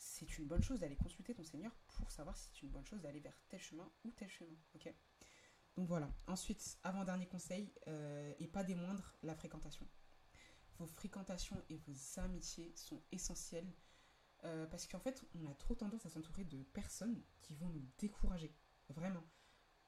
c'est 0.00 0.38
une 0.38 0.46
bonne 0.46 0.62
chose 0.62 0.80
d'aller 0.80 0.96
consulter 0.96 1.34
ton 1.34 1.44
Seigneur 1.44 1.72
pour 1.86 2.10
savoir 2.10 2.36
si 2.36 2.48
c'est 2.50 2.62
une 2.62 2.70
bonne 2.70 2.86
chose 2.86 3.00
d'aller 3.00 3.20
vers 3.20 3.38
tel 3.48 3.60
chemin 3.60 3.88
ou 4.04 4.10
tel 4.10 4.28
chemin, 4.28 4.56
ok? 4.74 4.92
Donc 5.76 5.86
voilà. 5.86 6.10
Ensuite, 6.26 6.78
avant-dernier 6.82 7.26
conseil, 7.26 7.72
euh, 7.86 8.34
et 8.38 8.48
pas 8.48 8.64
des 8.64 8.74
moindres, 8.74 9.14
la 9.22 9.34
fréquentation 9.34 9.86
vos 10.80 10.86
fréquentations 10.86 11.62
et 11.68 11.76
vos 11.76 12.20
amitiés 12.20 12.72
sont 12.74 13.02
essentielles 13.12 13.70
euh, 14.44 14.66
parce 14.66 14.86
qu'en 14.86 14.98
fait, 14.98 15.22
on 15.34 15.46
a 15.50 15.54
trop 15.54 15.74
tendance 15.74 16.06
à 16.06 16.08
s'entourer 16.08 16.44
de 16.44 16.62
personnes 16.62 17.22
qui 17.42 17.54
vont 17.54 17.68
nous 17.68 17.86
décourager. 17.98 18.56
Vraiment. 18.88 19.22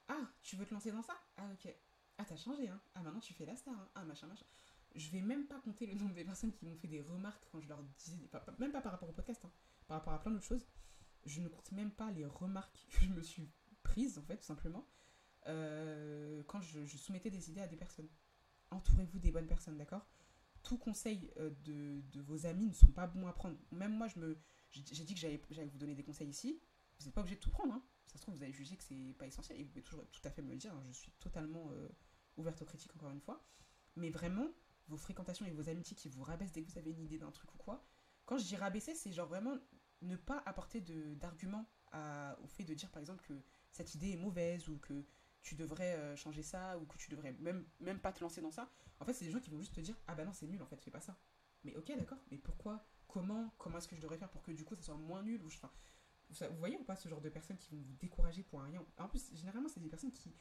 Ah, 0.07 0.29
tu 0.43 0.55
veux 0.55 0.65
te 0.65 0.73
lancer 0.73 0.91
dans 0.91 1.01
ça? 1.01 1.17
Ah, 1.37 1.49
ok. 1.51 1.73
Ah, 2.19 2.25
t'as 2.25 2.35
changé, 2.35 2.67
hein 2.69 2.79
Ah, 2.93 3.01
maintenant 3.01 3.19
tu 3.19 3.33
fais 3.33 3.45
la 3.45 3.55
star, 3.55 3.73
hein 3.73 3.89
Ah, 3.95 4.05
machin, 4.05 4.27
machin. 4.27 4.45
Je 4.93 5.09
vais 5.09 5.21
même 5.21 5.47
pas 5.47 5.59
compter 5.61 5.87
le 5.87 5.95
nombre 5.95 6.13
des 6.13 6.23
personnes 6.23 6.53
qui 6.53 6.65
m'ont 6.65 6.75
fait 6.75 6.87
des 6.87 7.01
remarques 7.01 7.43
quand 7.51 7.59
je 7.59 7.67
leur 7.67 7.81
disais. 7.81 8.29
même 8.59 8.71
pas 8.71 8.81
par 8.81 8.91
rapport 8.91 9.09
au 9.09 9.13
podcast, 9.13 9.43
hein, 9.45 9.51
par 9.87 9.97
rapport 9.97 10.13
à 10.13 10.21
plein 10.21 10.31
d'autres 10.31 10.45
choses. 10.45 10.67
je 11.25 11.41
ne 11.41 11.47
compte 11.47 11.71
même 11.71 11.91
pas 11.91 12.11
les 12.11 12.25
remarques 12.25 12.85
que 12.91 13.05
je 13.05 13.09
me 13.09 13.21
suis 13.21 13.49
prises, 13.83 14.17
en 14.17 14.23
fait, 14.23 14.37
tout 14.37 14.45
simplement, 14.45 14.87
euh, 15.47 16.43
quand 16.47 16.61
je, 16.61 16.85
soumettais 16.97 17.29
des 17.29 17.49
idées 17.49 17.61
à 17.61 17.67
des 17.67 17.77
personnes. 17.77 18.09
Entourez-vous 18.71 19.19
des 19.19 19.31
bonnes 19.31 19.47
personnes, 19.47 19.77
d'accord? 19.77 20.07
Tous 20.63 20.77
conseils 20.77 21.31
euh, 21.37 21.51
de, 21.65 22.01
de, 22.11 22.21
vos 22.21 22.45
amis 22.45 22.67
ne 22.67 22.73
sont 22.73 22.87
pas 22.87 23.07
bons 23.07 23.27
à 23.27 23.33
prendre. 23.33 23.57
Même 23.71 23.95
moi, 23.95 24.07
je 24.07 24.19
j'ai 24.73 25.03
dit 25.03 25.13
que 25.13 25.19
j'allais 25.19 25.67
vous 25.67 25.77
donner 25.77 25.95
des 25.95 26.03
conseils 26.03 26.29
ici. 26.29 26.59
Vous 26.99 27.05
n'êtes 27.05 27.13
pas 27.13 27.21
obligé 27.21 27.35
de 27.35 27.41
tout 27.41 27.51
prendre. 27.51 27.73
Hein. 27.73 27.83
Ça 28.05 28.17
se 28.17 28.23
trouve, 28.23 28.35
vous 28.35 28.43
allez 28.43 28.53
juger 28.53 28.75
que 28.75 28.83
c'est 28.83 29.15
pas 29.17 29.27
essentiel. 29.27 29.59
Et 29.59 29.63
vous 29.63 29.69
pouvez 29.69 29.83
toujours 29.83 30.05
tout 30.11 30.21
à 30.23 30.31
fait 30.31 30.41
me 30.41 30.49
le 30.49 30.57
dire. 30.57 30.73
Hein. 30.73 30.83
Je 30.87 30.93
suis 30.93 31.11
totalement 31.19 31.71
euh, 31.71 31.89
ouverte 32.37 32.61
aux 32.61 32.65
critiques, 32.65 32.95
encore 32.95 33.11
une 33.11 33.21
fois. 33.21 33.45
Mais 33.95 34.09
vraiment, 34.09 34.47
vos 34.87 34.97
fréquentations 34.97 35.45
et 35.45 35.51
vos 35.51 35.69
amitiés 35.69 35.95
qui 35.95 36.09
vous 36.09 36.23
rabaissent 36.23 36.51
dès 36.51 36.63
que 36.63 36.71
vous 36.71 36.77
avez 36.77 36.91
une 36.91 37.03
idée 37.03 37.19
d'un 37.19 37.31
truc 37.31 37.53
ou 37.53 37.57
quoi. 37.57 37.85
Quand 38.25 38.37
je 38.37 38.45
dis 38.45 38.55
rabaisser, 38.55 38.95
c'est 38.95 39.11
genre 39.11 39.27
vraiment 39.27 39.57
ne 40.03 40.15
pas 40.15 40.43
apporter 40.45 40.81
d'arguments 41.15 41.65
au 42.43 42.47
fait 42.47 42.63
de 42.63 42.73
dire 42.73 42.89
par 42.89 42.99
exemple 42.99 43.23
que 43.23 43.33
cette 43.71 43.95
idée 43.95 44.11
est 44.11 44.17
mauvaise 44.17 44.67
ou 44.69 44.77
que 44.77 45.05
tu 45.43 45.55
devrais 45.55 45.95
euh, 45.95 46.15
changer 46.15 46.41
ça 46.41 46.77
ou 46.79 46.85
que 46.85 46.97
tu 46.97 47.11
devrais 47.11 47.33
même, 47.33 47.65
même 47.81 47.99
pas 47.99 48.13
te 48.13 48.21
lancer 48.21 48.41
dans 48.41 48.51
ça. 48.51 48.69
En 48.99 49.05
fait, 49.05 49.13
c'est 49.13 49.25
des 49.25 49.31
gens 49.31 49.39
qui 49.39 49.49
vont 49.49 49.59
juste 49.59 49.75
te 49.75 49.81
dire 49.81 49.95
Ah 50.07 50.15
bah 50.15 50.23
non, 50.25 50.33
c'est 50.33 50.47
nul 50.47 50.61
en 50.61 50.65
fait, 50.65 50.81
fais 50.81 50.89
pas 50.89 51.01
ça. 51.01 51.17
Mais 51.63 51.75
ok, 51.75 51.95
d'accord, 51.97 52.19
mais 52.31 52.37
pourquoi 52.37 52.85
Comment 53.07 53.53
Comment 53.57 53.77
est-ce 53.77 53.87
que 53.87 53.95
je 53.95 54.01
devrais 54.01 54.17
faire 54.17 54.29
pour 54.29 54.41
que 54.41 54.51
du 54.51 54.63
coup 54.63 54.75
ça 54.75 54.81
soit 54.81 54.95
moins 54.95 55.21
nul 55.21 55.41
ou 55.43 55.47
enfin, 55.47 55.69
vous, 56.29 56.57
voyez 56.57 56.77
ou 56.77 56.83
pas 56.83 56.95
ce 56.95 57.09
genre 57.09 57.21
de 57.21 57.29
personnes 57.29 57.57
qui 57.57 57.69
vont 57.71 57.81
vous 57.81 57.93
décourager 57.99 58.41
pour 58.43 58.61
un 58.61 58.65
rien? 58.65 58.83
En 58.97 59.07
plus, 59.07 59.31
généralement, 59.35 59.69
c'est 59.69 59.81
des 59.81 59.89
personnes 59.89 60.13
qui, 60.13 60.33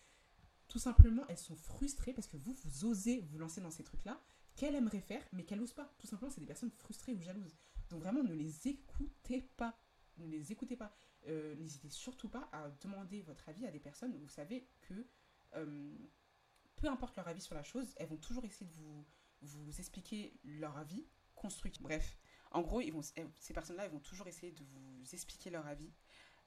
tout 0.68 0.78
simplement, 0.78 1.24
elles 1.28 1.36
sont 1.36 1.56
frustrées 1.56 2.14
parce 2.14 2.28
que 2.28 2.36
vous, 2.36 2.54
vous 2.54 2.84
osez 2.84 3.20
vous 3.30 3.38
lancer 3.38 3.60
dans 3.60 3.70
ces 3.70 3.84
trucs-là 3.84 4.20
qu'elles 4.54 4.74
aimeraient 4.74 5.00
faire, 5.00 5.22
mais 5.32 5.44
qu'elles 5.44 5.58
n'osent 5.58 5.74
pas. 5.74 5.92
Tout 5.98 6.06
simplement, 6.06 6.30
c'est 6.30 6.40
des 6.40 6.46
personnes 6.46 6.70
frustrées 6.70 7.12
ou 7.12 7.20
jalouses. 7.20 7.56
Donc 7.90 8.00
vraiment, 8.02 8.22
ne 8.22 8.34
les 8.34 8.68
écoutez 8.68 9.42
pas. 9.56 9.78
Ne 10.18 10.26
les 10.26 10.52
écoutez 10.52 10.76
pas. 10.76 10.94
Euh, 11.28 11.54
n'hésitez 11.56 11.88
surtout 11.88 12.28
pas 12.28 12.48
à 12.52 12.70
demander 12.80 13.22
votre 13.22 13.48
avis 13.48 13.66
à 13.66 13.70
des 13.70 13.80
personnes 13.80 14.14
où 14.14 14.18
vous 14.18 14.28
savez 14.28 14.68
que 14.80 15.06
euh, 15.54 15.96
peu 16.76 16.88
importe 16.88 17.16
leur 17.16 17.28
avis 17.28 17.40
sur 17.40 17.54
la 17.54 17.62
chose, 17.62 17.94
elles 17.96 18.08
vont 18.08 18.16
toujours 18.16 18.44
essayer 18.44 18.66
de 18.66 18.72
vous, 18.72 19.06
vous 19.42 19.80
expliquer 19.80 20.34
leur 20.44 20.76
avis 20.76 21.06
construit. 21.34 21.72
Bref, 21.80 22.18
en 22.50 22.60
gros, 22.60 22.82
ces 23.36 23.54
personnes-là, 23.54 23.84
elles 23.84 23.92
vont 23.92 24.00
toujours 24.00 24.26
essayer 24.26 24.52
de 24.52 24.62
vous 24.64 25.04
expliquer 25.12 25.50
leur 25.50 25.66
avis 25.66 25.92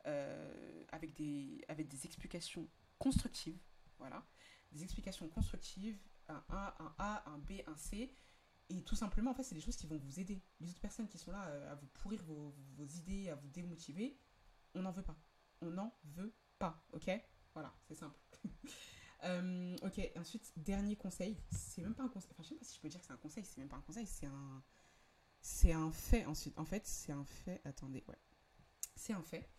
euh, 0.05 0.83
avec, 0.89 1.15
des, 1.15 1.63
avec 1.67 1.87
des 1.87 2.05
explications 2.05 2.67
constructives. 2.99 3.57
Voilà. 3.97 4.25
Des 4.71 4.83
explications 4.83 5.27
constructives, 5.29 5.97
un 6.27 6.43
A, 6.49 6.75
un 6.83 6.95
A, 6.97 7.29
un 7.29 7.37
B, 7.37 7.61
un 7.65 7.75
C. 7.75 8.13
Et 8.69 8.81
tout 8.83 8.95
simplement, 8.95 9.31
en 9.31 9.33
fait, 9.33 9.43
c'est 9.43 9.55
des 9.55 9.61
choses 9.61 9.75
qui 9.75 9.87
vont 9.87 9.97
vous 9.97 10.19
aider. 10.19 10.41
Les 10.59 10.69
autres 10.69 10.81
personnes 10.81 11.07
qui 11.07 11.17
sont 11.17 11.31
là 11.31 11.47
euh, 11.47 11.71
à 11.71 11.75
vous 11.75 11.87
pourrir 11.87 12.23
vos, 12.23 12.53
idées, 12.95 13.29
à 13.29 13.35
vous 13.35 13.47
démotiver, 13.49 14.17
on 14.73 14.81
n'en 14.81 14.91
veut 14.91 15.03
pas. 15.03 15.17
On 15.61 15.69
n'en 15.69 15.93
veut 16.03 16.33
pas, 16.57 16.83
ok? 16.93 17.09
Voilà, 17.53 17.73
c'est 17.87 17.95
simple. 17.95 18.19
Euh, 19.23 19.75
ok, 19.81 20.11
ensuite, 20.17 20.51
dernier 20.55 20.95
conseil. 20.95 21.35
C'est 21.49 21.81
même 21.81 21.95
pas 21.95 22.03
un 22.03 22.09
conseil. 22.09 22.29
Enfin, 22.33 22.43
je 22.43 22.49
sais 22.49 22.55
pas 22.55 22.65
si 22.65 22.75
je 22.75 22.81
peux 22.81 22.89
dire 22.89 22.99
que 22.99 23.07
c'est 23.07 23.13
un 23.13 23.17
conseil. 23.17 23.43
C'est 23.43 23.57
même 23.57 23.69
pas 23.69 23.77
un 23.77 23.81
conseil. 23.81 24.05
C'est 24.05 24.27
un. 24.27 24.63
C'est 25.41 25.71
un 25.71 25.89
fait 25.89 26.25
ensuite. 26.25 26.59
En 26.59 26.65
fait, 26.65 26.85
c'est 26.85 27.11
un 27.11 27.25
fait. 27.25 27.59
Attendez, 27.65 28.03
ouais. 28.07 28.19
C'est 28.95 29.13
un 29.13 29.23
fait. 29.23 29.49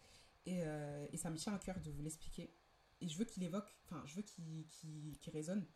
Et, 0.45 0.61
euh, 0.63 1.09
et, 1.11 1.17
ça 1.17 1.31
me 1.31 1.37
tient 1.37 1.53
à 1.53 1.59
cœur 1.59 1.81
de 1.81 1.91
vous 1.91 2.03
l'expliquer. 2.03 2.55
Et 3.01 3.09
je 3.09 3.19
veux 3.19 3.25
qu'il 3.25 3.43
évoque. 3.43 3.77
Enfin, 3.87 4.05
je 4.07 4.15
veux 4.15 4.23
qu'il 4.23 5.31
résonne 5.33 5.67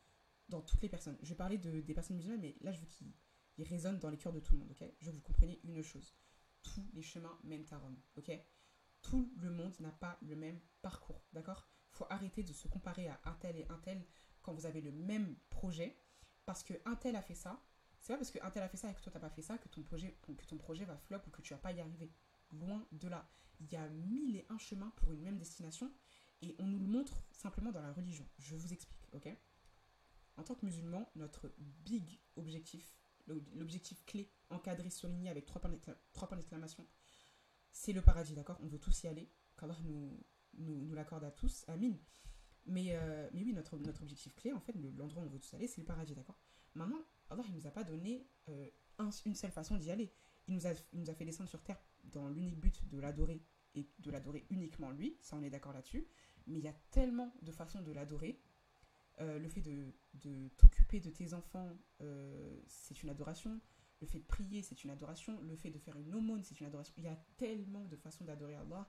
dans 0.51 0.61
toutes 0.61 0.83
les 0.83 0.89
personnes. 0.89 1.17
Je 1.23 1.31
vais 1.31 1.37
parler 1.37 1.59
de, 1.59 1.81
des 1.81 1.95
personnes 1.95 2.17
musulmanes, 2.17 2.41
mais 2.41 2.57
là, 2.61 2.73
je 2.73 2.81
veux 2.81 2.87
qu'il 2.87 3.15
résonne 3.59 3.99
dans 3.99 4.11
les 4.11 4.19
cœurs 4.19 4.33
de 4.33 4.41
tout 4.41 4.53
le 4.53 4.59
monde, 4.59 4.71
ok? 4.71 4.85
Je 4.99 5.07
veux 5.07 5.13
que 5.13 5.17
vous 5.17 5.23
compreniez 5.23 5.61
une 5.65 5.83
chose. 5.83 6.15
Tous 6.63 6.87
les 6.93 7.03
chemins 7.03 7.39
mènent 7.45 7.67
à 7.71 7.79
Rome, 7.79 7.99
ok? 8.17 8.31
Tout 9.01 9.33
le 9.37 9.51
monde 9.51 9.75
n'a 9.81 9.93
pas 9.93 10.19
le 10.21 10.37
même 10.37 10.61
parcours, 10.83 11.25
d'accord? 11.33 11.67
Faut 11.93 12.07
arrêter 12.11 12.43
de 12.43 12.53
se 12.53 12.69
comparer 12.69 13.09
à 13.09 13.21
un 13.25 13.33
tel 13.35 13.57
et 13.57 13.67
un 13.71 13.79
tel 13.79 14.05
quand 14.43 14.53
vous 14.53 14.67
avez 14.67 14.81
le 14.81 14.93
même 14.93 15.37
projet. 15.49 15.99
Parce 16.45 16.63
que 16.63 16.75
un 16.85 16.97
tel 16.97 17.17
a 17.17 17.23
fait 17.23 17.35
ça, 17.35 17.63
c'est 18.01 18.13
pas 18.13 18.19
parce 18.19 18.31
qu'un 18.31 18.51
tel 18.51 18.63
a 18.63 18.69
fait 18.69 18.77
ça 18.77 18.91
et 18.91 18.95
que 18.95 19.01
toi 19.01 19.13
t'as 19.13 19.21
pas 19.21 19.31
fait 19.31 19.43
ça 19.43 19.59
que 19.59 19.69
ton 19.69 19.83
projet, 19.83 20.19
que 20.23 20.47
ton 20.47 20.57
projet 20.57 20.85
va 20.85 20.97
flop 20.97 21.21
ou 21.27 21.31
que 21.31 21.43
tu 21.43 21.53
vas 21.53 21.61
pas 21.61 21.73
y 21.73 21.81
arriver. 21.81 22.13
Loin 22.53 22.87
de 22.93 23.09
là. 23.09 23.29
Il 23.61 23.71
y 23.71 23.77
a 23.77 23.89
mille 23.89 24.37
et 24.37 24.47
un 24.49 24.59
chemins 24.59 24.93
pour 24.97 25.13
une 25.13 25.23
même 25.23 25.39
destination 25.39 25.93
et 26.43 26.57
on 26.59 26.67
nous 26.67 26.79
le 26.79 26.87
montre 26.87 27.23
simplement 27.31 27.73
dans 27.73 27.83
la 27.83 27.93
religion. 27.93 28.27
Je 28.39 28.57
vous 28.57 28.73
explique, 28.73 29.07
ok? 29.13 29.29
En 30.41 30.43
tant 30.43 30.55
que 30.55 30.65
musulman, 30.65 31.07
notre 31.17 31.53
big 31.85 32.19
objectif, 32.37 32.97
l'objectif 33.27 34.03
clé, 34.07 34.33
encadré, 34.49 34.89
souligné 34.89 35.29
avec 35.29 35.45
trois 35.45 35.61
points 35.61 36.37
d'exclamation, 36.37 36.87
c'est 37.71 37.93
le 37.93 38.01
paradis, 38.01 38.33
d'accord? 38.33 38.59
On 38.63 38.67
veut 38.67 38.79
tous 38.79 39.03
y 39.03 39.07
aller, 39.07 39.31
qu'Allah 39.59 39.77
nous, 39.85 40.19
nous, 40.55 40.95
l'accorde 40.95 41.25
à 41.25 41.31
tous, 41.31 41.67
Amin. 41.69 41.93
Mais, 42.65 42.95
euh, 42.95 43.29
mais 43.35 43.45
oui, 43.45 43.53
notre, 43.53 43.75
objectif 43.75 44.35
clé, 44.35 44.55
en 44.55 44.61
fait, 44.61 44.73
l'endroit 44.97 45.23
où 45.23 45.27
on 45.27 45.29
veut 45.29 45.39
tous 45.39 45.53
aller, 45.53 45.67
c'est 45.67 45.83
le 45.83 45.87
paradis, 45.87 46.15
d'accord? 46.15 46.39
Maintenant, 46.75 47.05
Allah, 47.29 47.43
il 47.47 47.55
nous 47.55 47.67
a 47.67 47.71
pas 47.71 47.85
donné 47.85 48.27
euh, 48.49 48.71
une 49.27 49.35
seule 49.35 49.51
façon 49.51 49.77
d'y 49.77 49.91
aller. 49.91 50.11
Il 50.49 50.55
nous, 50.55 50.67
a, 50.67 50.73
il 50.95 51.01
nous 51.01 51.11
a 51.11 51.15
fait 51.15 51.27
descendre 51.27 51.51
sur 51.51 51.63
terre 51.63 51.79
dans 52.05 52.31
l'unique 52.31 52.59
but 52.59 52.89
de 52.89 52.99
l'adorer 52.99 53.43
et 53.75 53.87
de 53.99 54.11
l'adorer 54.11 54.47
uniquement 54.49 54.91
lui, 54.91 55.19
ça 55.21 55.37
on 55.37 55.43
est 55.43 55.51
d'accord 55.51 55.75
là-dessus. 55.75 56.07
Mais 56.47 56.59
il 56.59 56.65
y 56.65 56.69
a 56.69 56.75
tellement 56.91 57.35
de 57.43 57.53
façons 57.53 57.83
de 57.83 57.93
l'adorer. 57.93 58.41
Euh, 59.21 59.39
le 59.39 59.49
fait 59.49 59.61
de, 59.61 60.49
t'occuper 60.57 61.01
de 61.01 61.11
tes 61.11 61.35
enfants, 61.35 61.69
c'est 62.67 63.03
une 63.03 63.11
adoration. 63.11 63.61
Le 64.01 64.07
fait 64.07 64.19
de 64.19 64.25
prier, 64.25 64.63
c'est 64.63 64.83
une 64.83 64.91
adoration. 64.91 65.39
Le 65.43 65.57
fait 65.57 65.71
de 65.71 65.79
faire 65.79 65.97
une 65.99 66.15
aumône, 66.15 66.43
c'est 66.43 66.59
une 66.61 66.67
adoration. 66.67 66.95
Il 66.97 67.05
y 67.05 67.09
a 67.09 67.17
tellement 67.37 67.85
de 67.85 67.97
façons 67.97 68.25
d'adorer 68.25 68.55
Allah. 68.55 68.89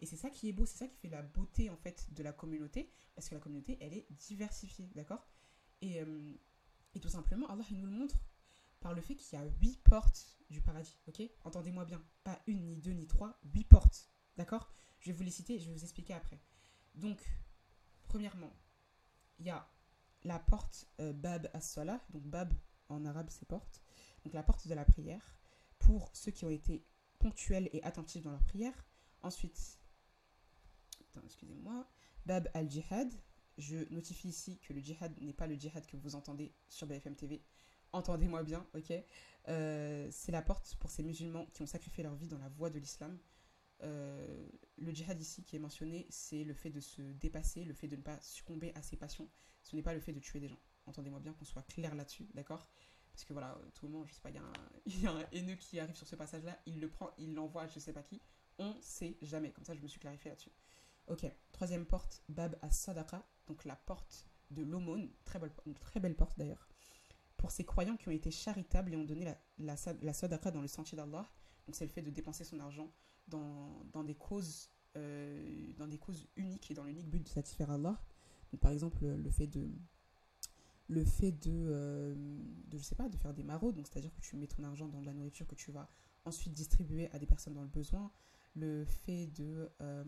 Et 0.00 0.06
c'est 0.06 0.16
ça 0.16 0.30
qui 0.30 0.48
est 0.48 0.52
beau, 0.52 0.64
c'est 0.64 0.78
ça 0.78 0.88
qui 0.88 0.96
fait 0.96 1.08
la 1.08 1.22
beauté 1.22 1.68
en 1.68 1.76
fait 1.76 2.08
de 2.12 2.22
la 2.22 2.32
communauté, 2.32 2.90
parce 3.14 3.28
que 3.28 3.34
la 3.34 3.40
communauté, 3.40 3.76
elle 3.80 3.92
est 3.92 4.06
diversifiée, 4.10 4.90
d'accord? 4.94 5.26
Et, 5.82 6.00
euh, 6.00 6.32
et, 6.94 7.00
tout 7.00 7.08
simplement, 7.08 7.46
Allah 7.48 7.64
il 7.70 7.78
nous 7.78 7.86
le 7.86 7.92
montre 7.92 8.18
par 8.80 8.94
le 8.94 9.02
fait 9.02 9.14
qu'il 9.14 9.38
y 9.38 9.42
a 9.42 9.44
huit 9.60 9.78
portes 9.82 10.38
du 10.48 10.62
paradis, 10.62 10.96
ok? 11.06 11.22
Entendez-moi 11.44 11.84
bien, 11.84 12.02
pas 12.24 12.40
une, 12.46 12.64
ni 12.64 12.76
deux, 12.76 12.92
ni 12.92 13.06
trois, 13.06 13.38
huit 13.52 13.64
portes, 13.64 14.08
d'accord? 14.36 14.72
Je 15.00 15.10
vais 15.10 15.16
vous 15.16 15.22
les 15.22 15.30
citer 15.30 15.54
et 15.54 15.58
je 15.58 15.66
vais 15.66 15.72
vous 15.72 15.84
expliquer 15.84 16.14
après. 16.14 16.40
Donc, 16.94 17.20
premièrement, 18.04 18.52
il 19.40 19.46
y 19.46 19.50
a 19.50 19.68
la 20.22 20.38
porte 20.38 20.86
euh, 21.00 21.12
Bab 21.12 21.50
as-Salah, 21.54 22.00
donc 22.10 22.22
Bab 22.22 22.52
en 22.88 23.04
arabe 23.04 23.28
c'est 23.30 23.46
porte, 23.46 23.82
donc 24.24 24.34
la 24.34 24.42
porte 24.42 24.68
de 24.68 24.74
la 24.74 24.84
prière, 24.84 25.36
pour 25.78 26.10
ceux 26.12 26.30
qui 26.30 26.44
ont 26.44 26.50
été 26.50 26.84
ponctuels 27.18 27.68
et 27.72 27.82
attentifs 27.82 28.22
dans 28.22 28.30
leur 28.30 28.44
prière. 28.44 28.74
Ensuite, 29.22 29.78
excusez-moi. 31.24 31.86
Bab 32.26 32.48
al-Jihad. 32.54 33.12
Je 33.58 33.76
notifie 33.92 34.28
ici 34.28 34.58
que 34.58 34.72
le 34.72 34.80
djihad 34.80 35.20
n'est 35.20 35.34
pas 35.34 35.46
le 35.46 35.54
djihad 35.54 35.84
que 35.84 35.96
vous 35.96 36.14
entendez 36.14 36.54
sur 36.68 36.86
BFM 36.86 37.14
TV. 37.14 37.42
Entendez-moi 37.92 38.42
bien, 38.42 38.66
ok 38.74 38.92
euh, 39.48 40.08
C'est 40.10 40.32
la 40.32 40.40
porte 40.40 40.76
pour 40.76 40.90
ces 40.90 41.02
musulmans 41.02 41.46
qui 41.52 41.60
ont 41.60 41.66
sacrifié 41.66 42.04
leur 42.04 42.14
vie 42.14 42.28
dans 42.28 42.38
la 42.38 42.48
voie 42.48 42.70
de 42.70 42.78
l'islam. 42.78 43.18
Euh, 43.82 44.46
le 44.76 44.92
djihad 44.92 45.20
ici 45.20 45.42
qui 45.42 45.56
est 45.56 45.58
mentionné, 45.58 46.06
c'est 46.10 46.44
le 46.44 46.54
fait 46.54 46.70
de 46.70 46.80
se 46.80 47.02
dépasser, 47.02 47.64
le 47.64 47.74
fait 47.74 47.88
de 47.88 47.96
ne 47.96 48.02
pas 48.02 48.20
succomber 48.20 48.72
à 48.74 48.82
ses 48.82 48.96
passions. 48.96 49.28
Ce 49.62 49.76
n'est 49.76 49.82
pas 49.82 49.94
le 49.94 50.00
fait 50.00 50.12
de 50.12 50.20
tuer 50.20 50.40
des 50.40 50.48
gens. 50.48 50.60
Entendez-moi 50.86 51.20
bien 51.20 51.32
qu'on 51.34 51.44
soit 51.44 51.62
clair 51.62 51.94
là-dessus, 51.94 52.28
d'accord? 52.34 52.68
Parce 53.12 53.24
que 53.24 53.32
voilà, 53.32 53.58
tout 53.74 53.86
le 53.86 53.92
monde, 53.92 54.06
je 54.08 54.14
sais 54.14 54.20
pas, 54.20 54.30
il 54.86 55.00
y, 55.00 55.06
a 55.06 55.12
un 55.12 55.26
haineux 55.32 55.56
qui 55.56 55.78
arrive 55.78 55.94
sur 55.94 56.06
ce 56.06 56.16
passage-là, 56.16 56.58
il 56.66 56.80
le 56.80 56.88
prend, 56.88 57.10
il 57.18 57.34
l'envoie 57.34 57.66
je 57.66 57.78
sais 57.78 57.92
pas 57.92 58.02
qui. 58.02 58.20
On 58.58 58.74
sait 58.80 59.16
jamais. 59.22 59.52
Comme 59.52 59.64
ça, 59.64 59.74
je 59.74 59.80
me 59.80 59.88
suis 59.88 60.00
clarifié 60.00 60.30
là-dessus. 60.30 60.52
Ok, 61.06 61.26
troisième 61.52 61.86
porte, 61.86 62.22
Bab 62.28 62.56
as-Sadaqa, 62.62 63.26
donc 63.46 63.64
la 63.64 63.76
porte 63.76 64.26
de 64.50 64.62
l'aumône, 64.62 65.10
très 65.24 65.38
belle, 65.38 65.52
une 65.66 65.74
très 65.74 65.98
belle 65.98 66.14
porte 66.14 66.38
d'ailleurs, 66.38 66.68
pour 67.36 67.50
ces 67.50 67.64
croyants 67.64 67.96
qui 67.96 68.08
ont 68.08 68.12
été 68.12 68.30
charitables 68.30 68.92
et 68.92 68.96
ont 68.96 69.04
donné 69.04 69.24
la, 69.24 69.36
la, 69.58 69.74
la 70.02 70.12
Sadaqa 70.12 70.50
dans 70.50 70.60
le 70.60 70.68
sentier 70.68 70.96
d'Allah. 70.96 71.28
Donc 71.66 71.74
c'est 71.74 71.84
le 71.84 71.90
fait 71.90 72.02
de 72.02 72.10
dépenser 72.10 72.44
son 72.44 72.60
argent 72.60 72.92
dans, 73.30 73.84
dans 73.92 74.04
des 74.04 74.14
causes 74.14 74.68
euh, 74.96 75.72
dans 75.78 75.86
des 75.86 75.98
causes 75.98 76.26
uniques 76.36 76.70
et 76.70 76.74
dans 76.74 76.82
l'unique 76.82 77.08
but 77.08 77.22
de 77.22 77.28
satisfaire 77.28 77.70
Allah. 77.70 78.02
Donc 78.50 78.60
par 78.60 78.72
exemple 78.72 79.06
le 79.06 79.30
fait 79.30 79.46
de 79.46 79.70
le 80.88 81.04
fait 81.04 81.32
euh, 81.46 82.14
de 82.66 82.76
je 82.76 82.82
sais 82.82 82.96
pas 82.96 83.08
de 83.08 83.16
faire 83.16 83.32
des 83.32 83.44
maraudes 83.44 83.76
donc 83.76 83.86
c'est 83.86 83.98
à 83.98 84.02
dire 84.02 84.12
que 84.12 84.20
tu 84.20 84.36
mets 84.36 84.48
ton 84.48 84.64
argent 84.64 84.88
dans 84.88 85.00
de 85.00 85.06
la 85.06 85.12
nourriture 85.12 85.46
que 85.46 85.54
tu 85.54 85.70
vas 85.70 85.88
ensuite 86.24 86.52
distribuer 86.52 87.08
à 87.12 87.20
des 87.20 87.26
personnes 87.26 87.54
dans 87.54 87.62
le 87.62 87.68
besoin 87.68 88.10
le 88.56 88.84
fait 88.84 89.26
de 89.28 89.70
euh, 89.80 90.04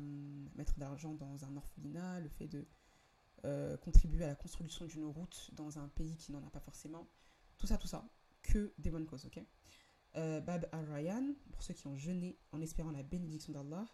mettre 0.56 0.74
de 0.74 0.80
l'argent 0.80 1.14
dans 1.14 1.44
un 1.44 1.56
orphelinat, 1.56 2.18
le 2.18 2.28
fait 2.28 2.48
de 2.48 2.66
contribuer 3.80 4.22
à 4.22 4.28
la 4.28 4.36
construction 4.36 4.86
d'une 4.86 5.04
route 5.04 5.50
dans 5.54 5.76
un 5.76 5.88
pays 5.88 6.16
qui 6.16 6.30
n'en 6.30 6.46
a 6.46 6.50
pas 6.50 6.60
forcément. 6.60 7.08
Tout 7.58 7.66
ça, 7.66 7.76
tout 7.76 7.88
ça, 7.88 8.08
que 8.42 8.72
des 8.78 8.88
bonnes 8.88 9.04
causes, 9.04 9.26
ok? 9.26 9.42
Euh, 10.16 10.40
Bab 10.40 10.68
al-Rayyan, 10.72 11.34
pour 11.52 11.62
ceux 11.62 11.74
qui 11.74 11.86
ont 11.86 11.96
jeûné 11.96 12.38
en 12.52 12.60
espérant 12.60 12.90
la 12.90 13.02
bénédiction 13.02 13.52
d'Allah. 13.52 13.84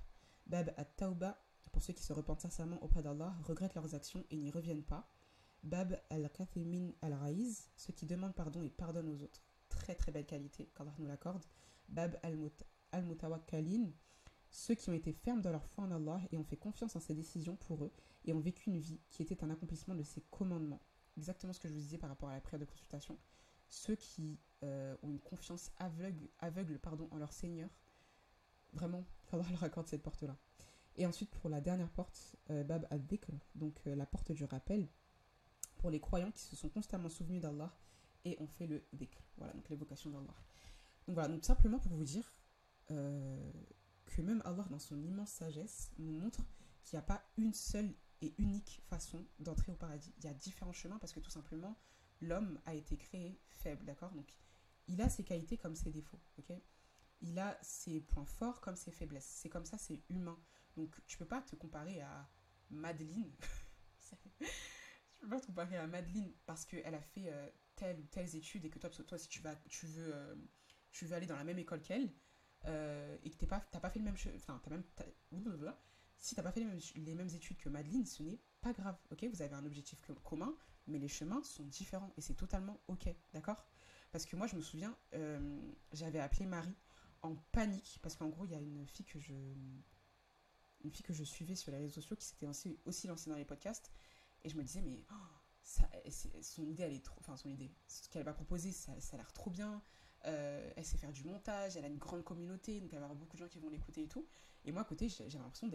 Bab 0.46 0.72
al-Tauba, 0.76 1.38
pour 1.72 1.82
ceux 1.82 1.92
qui 1.92 2.02
se 2.02 2.12
repentent 2.12 2.40
sincèrement 2.40 2.82
auprès 2.82 3.02
d'Allah, 3.02 3.34
regrettent 3.44 3.74
leurs 3.74 3.94
actions 3.94 4.24
et 4.30 4.36
n'y 4.36 4.50
reviennent 4.50 4.84
pas. 4.84 5.08
Bab 5.62 6.00
al-Kathimin 6.10 6.92
al-Raiz, 7.02 7.68
ceux 7.76 7.92
qui 7.92 8.06
demandent 8.06 8.34
pardon 8.34 8.62
et 8.62 8.70
pardonnent 8.70 9.08
aux 9.08 9.22
autres. 9.22 9.42
Très 9.68 9.94
très 9.94 10.12
belle 10.12 10.26
qualité, 10.26 10.70
qu'Allah 10.74 10.94
nous 10.98 11.06
l'accorde. 11.06 11.44
Bab 11.88 12.18
al-Mutawakkalin, 12.92 13.90
ceux 14.50 14.74
qui 14.74 14.88
ont 14.90 14.94
été 14.94 15.12
fermes 15.12 15.42
dans 15.42 15.50
leur 15.50 15.66
foi 15.66 15.84
en 15.84 15.90
Allah 15.90 16.20
et 16.32 16.38
ont 16.38 16.44
fait 16.44 16.56
confiance 16.56 16.96
en 16.96 17.00
ses 17.00 17.14
décisions 17.14 17.56
pour 17.56 17.84
eux 17.84 17.92
et 18.24 18.32
ont 18.32 18.40
vécu 18.40 18.70
une 18.70 18.78
vie 18.78 19.00
qui 19.10 19.22
était 19.22 19.44
un 19.44 19.50
accomplissement 19.50 19.94
de 19.94 20.02
ses 20.02 20.22
commandements. 20.30 20.80
Exactement 21.16 21.52
ce 21.52 21.60
que 21.60 21.68
je 21.68 21.74
vous 21.74 21.80
disais 21.80 21.98
par 21.98 22.08
rapport 22.08 22.28
à 22.28 22.34
la 22.34 22.40
prière 22.40 22.60
de 22.60 22.64
consultation. 22.64 23.18
Ceux 23.68 23.96
qui 23.96 24.38
euh, 24.62 24.96
ont 25.02 25.10
une 25.10 25.20
confiance 25.20 25.70
aveugle, 25.78 26.28
aveugle 26.40 26.78
pardon, 26.78 27.08
en 27.10 27.18
leur 27.18 27.32
Seigneur, 27.32 27.68
vraiment, 28.72 29.04
il 29.24 29.30
faudra 29.30 29.50
leur 29.50 29.64
accorder 29.64 29.90
cette 29.90 30.02
porte-là. 30.02 30.36
Et 30.96 31.06
ensuite, 31.06 31.30
pour 31.30 31.48
la 31.48 31.60
dernière 31.60 31.90
porte, 31.90 32.36
euh, 32.50 32.64
Bab 32.64 32.86
ad-Dhikr, 32.90 33.32
donc 33.54 33.78
euh, 33.86 33.94
la 33.94 34.06
porte 34.06 34.32
du 34.32 34.44
rappel, 34.44 34.88
pour 35.76 35.90
les 35.90 36.00
croyants 36.00 36.32
qui 36.32 36.42
se 36.42 36.56
sont 36.56 36.68
constamment 36.68 37.08
souvenus 37.08 37.40
d'Allah 37.40 37.72
et 38.24 38.36
ont 38.40 38.48
fait 38.48 38.66
le 38.66 38.82
dhikr, 38.92 39.22
voilà, 39.36 39.52
donc 39.52 39.68
l'évocation 39.68 40.10
d'Allah. 40.10 40.34
Donc 41.06 41.14
voilà, 41.14 41.28
donc 41.28 41.44
simplement 41.44 41.78
pour 41.78 41.92
vous 41.92 42.04
dire 42.04 42.34
que 42.88 44.22
même 44.22 44.42
Allah, 44.44 44.64
dans 44.70 44.78
son 44.78 45.00
immense 45.02 45.30
sagesse, 45.30 45.92
nous 45.98 46.10
montre 46.10 46.40
qu'il 46.82 46.96
n'y 46.96 47.00
a 47.00 47.06
pas 47.06 47.22
une 47.36 47.52
seule 47.52 47.94
et 48.22 48.34
unique 48.38 48.82
façon 48.88 49.24
d'entrer 49.38 49.70
au 49.70 49.76
paradis. 49.76 50.12
Il 50.18 50.24
y 50.24 50.28
a 50.28 50.34
différents 50.34 50.72
chemins 50.72 50.98
parce 50.98 51.12
que 51.12 51.20
tout 51.20 51.30
simplement, 51.30 51.76
l'homme 52.20 52.60
a 52.66 52.74
été 52.74 52.96
créé 52.96 53.40
faible, 53.46 53.84
d'accord? 53.84 54.12
Donc, 54.12 54.34
il 54.86 55.00
a 55.00 55.08
ses 55.08 55.24
qualités 55.24 55.58
comme 55.58 55.74
ses 55.74 55.90
défauts, 55.90 56.20
ok? 56.38 56.52
Il 57.20 57.38
a 57.38 57.58
ses 57.62 58.00
points 58.00 58.24
forts 58.24 58.60
comme 58.60 58.76
ses 58.76 58.92
faiblesses. 58.92 59.26
C'est 59.26 59.48
comme 59.48 59.64
ça, 59.64 59.76
c'est 59.78 60.02
humain. 60.08 60.38
Donc, 60.76 60.94
tu 61.06 61.18
peux 61.18 61.26
pas 61.26 61.42
te 61.42 61.56
comparer 61.56 62.00
à 62.00 62.28
Madeleine. 62.70 63.32
tu 64.40 65.20
peux 65.20 65.28
pas 65.28 65.40
te 65.40 65.46
comparer 65.46 65.76
à 65.76 65.86
Madeleine 65.86 66.32
parce 66.46 66.64
qu'elle 66.64 66.94
a 66.94 67.00
fait 67.00 67.32
euh, 67.32 67.48
telle 67.74 67.98
ou 68.00 68.06
telle 68.06 68.34
étude 68.34 68.64
et 68.64 68.70
que 68.70 68.78
toi, 68.78 68.90
toi 68.90 69.18
si 69.18 69.28
tu, 69.28 69.40
vas, 69.40 69.56
tu, 69.68 69.86
veux, 69.86 70.14
euh, 70.14 70.34
tu 70.92 71.06
veux 71.06 71.14
aller 71.14 71.26
dans 71.26 71.36
la 71.36 71.44
même 71.44 71.58
école 71.58 71.82
qu'elle, 71.82 72.12
euh, 72.66 73.16
et 73.22 73.30
que 73.30 73.44
n'as 73.44 73.60
pas, 73.60 73.80
pas 73.80 73.90
fait 73.90 73.98
le 73.98 74.04
même 74.04 74.16
t'as 74.94 75.04
si 76.20 76.34
t'as 76.34 76.42
pas 76.42 76.50
fait 76.50 76.60
les 76.96 77.14
mêmes, 77.14 77.28
études 77.28 77.58
que 77.58 77.68
Madeleine 77.68 78.04
ce 78.04 78.24
n'est 78.24 78.40
pas 78.60 78.72
grave 78.72 78.98
ok? 79.10 79.24
Vous 79.32 79.42
avez 79.42 79.54
un 79.54 79.64
objectif 79.64 80.00
commun 80.24 80.56
mais 80.88 80.98
les 80.98 81.08
chemins 81.08 81.42
sont 81.42 81.64
différents 81.64 82.12
et 82.16 82.20
c'est 82.20 82.34
totalement 82.34 82.80
ok 82.88 83.08
d'accord? 83.32 83.64
Parce 84.10 84.24
que 84.24 84.36
moi 84.36 84.46
je 84.46 84.56
me 84.56 84.62
souviens 84.62 84.96
euh, 85.14 85.60
j'avais 85.92 86.20
appelé 86.20 86.46
Marie 86.46 86.76
en 87.22 87.36
panique 87.52 87.98
parce 88.02 88.16
qu'en 88.16 88.28
gros 88.28 88.44
il 88.44 88.52
y 88.52 88.54
a 88.54 88.60
une 88.60 88.86
fille 88.86 89.06
que 89.06 89.18
je 89.18 89.34
une 90.84 90.90
fille 90.90 91.04
que 91.04 91.12
je 91.12 91.24
suivais 91.24 91.56
sur 91.56 91.72
les 91.72 91.78
réseaux 91.78 92.00
sociaux 92.00 92.16
qui 92.16 92.24
s'était 92.24 92.46
aussi, 92.46 92.78
aussi 92.84 93.06
lancée 93.08 93.30
dans 93.30 93.36
les 93.36 93.44
podcasts 93.44 93.92
et 94.44 94.48
je 94.48 94.56
me 94.56 94.62
disais 94.62 94.80
mais 94.80 95.04
oh, 95.10 95.82
son 96.40 96.66
idée 96.66 96.84
elle 96.84 96.94
est 96.94 97.04
trop 97.04 97.18
enfin 97.20 97.36
son 97.36 97.48
idée 97.48 97.70
ce 97.86 98.08
qu'elle 98.08 98.24
va 98.24 98.32
proposer 98.32 98.72
ça, 98.72 98.92
a 98.92 99.16
l'air 99.16 99.32
trop 99.32 99.50
bien 99.50 99.82
euh, 100.26 100.70
elle 100.76 100.84
sait 100.84 100.98
faire 100.98 101.12
du 101.12 101.24
montage, 101.24 101.76
elle 101.76 101.84
a 101.84 101.88
une 101.88 101.98
grande 101.98 102.24
communauté, 102.24 102.80
donc 102.80 102.92
elle 102.92 102.98
va 102.98 103.04
avoir 103.04 103.18
beaucoup 103.18 103.36
de 103.36 103.42
gens 103.42 103.48
qui 103.48 103.60
vont 103.60 103.68
l'écouter 103.68 104.02
et 104.02 104.08
tout. 104.08 104.26
Et 104.64 104.72
moi, 104.72 104.82
à 104.82 104.84
côté, 104.84 105.08
j'avais 105.08 105.30
l'impression 105.38 105.68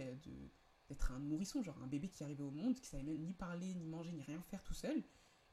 d'être 0.93 1.11
un 1.11 1.19
nourrisson, 1.19 1.63
genre 1.63 1.81
un 1.81 1.87
bébé 1.87 2.07
qui 2.07 2.23
arrivait 2.23 2.43
au 2.43 2.51
monde, 2.51 2.79
qui 2.79 2.87
savait 2.87 3.03
même 3.03 3.17
ni 3.17 3.33
parler, 3.33 3.73
ni 3.73 3.87
manger, 3.87 4.11
ni 4.11 4.21
rien 4.21 4.39
faire 4.41 4.63
tout 4.63 4.73
seul. 4.73 4.97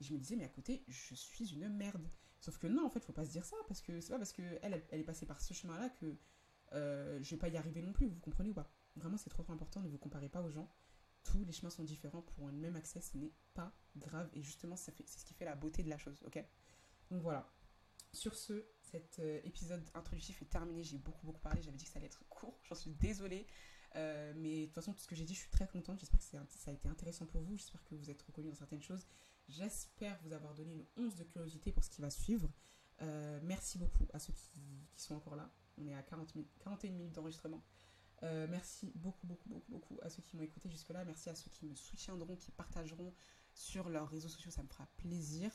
Et 0.01 0.05
je 0.05 0.13
me 0.13 0.19
disais, 0.19 0.37
mais 0.37 0.45
à 0.45 0.49
côté, 0.49 0.85
je 0.89 1.15
suis 1.15 1.55
une 1.55 1.69
merde. 1.69 2.09
Sauf 2.41 2.59
que 2.59 2.67
non, 2.67 2.87
en 2.87 2.91
fait, 2.91 3.05
faut 3.05 3.13
pas 3.13 3.25
se 3.25 3.31
dire 3.31 3.45
ça, 3.45 3.57
parce 3.69 3.81
que 3.81 4.01
c'est 4.01 4.13
pas 4.13 4.19
parce 4.19 4.33
qu'elle, 4.33 4.59
elle, 4.63 5.01
est 5.01 5.05
passée 5.05 5.27
par 5.27 5.41
ce 5.41 5.55
chemin-là 5.55 5.91
que 5.91 6.17
euh, 6.73 7.19
je 7.23 7.31
vais 7.31 7.39
pas 7.39 7.49
y 7.49 7.57
arriver 7.57 7.83
non 7.83 7.93
plus, 7.93 8.07
vous 8.07 8.21
comprenez 8.21 8.51
ou 8.51 8.55
pas? 8.55 8.71
Vraiment, 8.97 9.17
c'est 9.17 9.31
trop, 9.31 9.43
trop 9.43 9.53
important, 9.53 9.81
ne 9.81 9.89
vous 9.89 9.99
comparez 9.99 10.29
pas 10.29 10.43
aux 10.43 10.51
gens. 10.51 10.71
Tous 11.23 11.45
les 11.45 11.53
chemins 11.53 11.71
sont 11.71 11.85
différents 11.85 12.23
pour 12.23 12.47
un 12.49 12.53
même 12.53 12.77
accès, 12.77 13.01
ce 13.01 13.17
n'est 13.17 13.33
pas 13.55 13.75
grave. 13.97 14.29
Et 14.33 14.43
justement, 14.43 14.77
c'est 14.77 14.95
ce 15.07 15.25
qui 15.25 15.35
fait 15.35 15.45
la 15.45 15.55
beauté 15.55 15.83
de 15.83 15.91
la 15.91 15.99
chose, 15.99 16.23
ok? 16.27 16.43
Donc 17.11 17.23
voilà. 17.23 17.51
Sur 18.13 18.35
ce, 18.35 18.65
cet 18.81 19.19
euh, 19.21 19.41
épisode 19.45 19.85
introductif 19.95 20.41
est 20.43 20.47
terminé. 20.47 20.83
J'ai 20.83 20.99
beaucoup, 20.99 21.25
beaucoup 21.27 21.41
parlé. 21.41 21.63
J'avais 21.63 21.77
dit 21.77 21.85
que 21.85 21.91
ça 21.91 21.99
allait 21.99 22.07
être 22.07 22.25
court. 22.29 22.59
J'en 22.65 22.75
suis 22.75 22.91
désolée. 22.91 23.47
Euh, 23.97 24.33
mais 24.37 24.63
de 24.63 24.65
toute 24.67 24.75
façon, 24.75 24.93
tout 24.93 25.01
ce 25.01 25.09
que 25.09 25.15
j'ai 25.15 25.25
dit, 25.25 25.35
je 25.35 25.41
suis 25.41 25.51
très 25.51 25.67
contente. 25.67 25.99
J'espère 26.01 26.21
que 26.21 26.25
ça 26.25 26.71
a 26.71 26.75
été 26.75 26.89
intéressant 26.89 27.27
pour 27.27 27.43
vous. 27.43 27.57
J'espère 27.57 27.83
que 27.85 27.95
vous 27.95 28.11
êtes 28.11 28.23
reconnus 28.23 28.53
dans 28.53 28.59
certaines 28.59 28.83
choses. 28.83 29.07
J'espère 29.49 30.19
vous 30.23 30.33
avoir 30.33 30.55
donné 30.55 30.73
une 30.75 30.87
once 30.97 31.17
de 31.17 31.25
curiosité 31.25 31.73
pour 31.73 31.83
ce 31.83 31.91
qui 31.91 32.01
va 32.01 32.11
suivre. 32.11 32.51
Euh, 33.03 33.41
merci 33.43 33.79
beaucoup 33.79 34.07
à 34.13 34.19
ceux 34.19 34.33
qui, 34.33 34.51
sont 34.97 35.15
encore 35.15 35.37
là. 35.37 35.51
On 35.79 35.87
est 35.87 35.95
à 35.95 36.03
40 36.03 36.35
41 36.61 36.91
minutes 36.93 37.13
d'enregistrement. 37.15 37.63
merci 38.23 38.93
beaucoup, 38.95 39.27
beaucoup, 39.27 39.49
beaucoup, 39.49 39.71
beaucoup 39.73 39.99
à 40.03 40.11
ceux 40.11 40.23
qui 40.23 40.37
m'ont 40.37 40.43
écouté 40.43 40.69
jusque-là. 40.69 41.05
Merci 41.05 41.31
à 41.31 41.35
ceux 41.35 41.51
qui 41.51 41.65
me 41.65 41.75
soutiendront, 41.75 42.37
qui 42.37 42.51
partageront 42.53 43.15
sur 43.55 43.89
leurs 43.89 44.09
réseaux 44.09 44.29
sociaux. 44.29 44.51
Ça 44.51 44.63
me 44.63 44.69
fera 44.69 44.87
plaisir. 44.99 45.51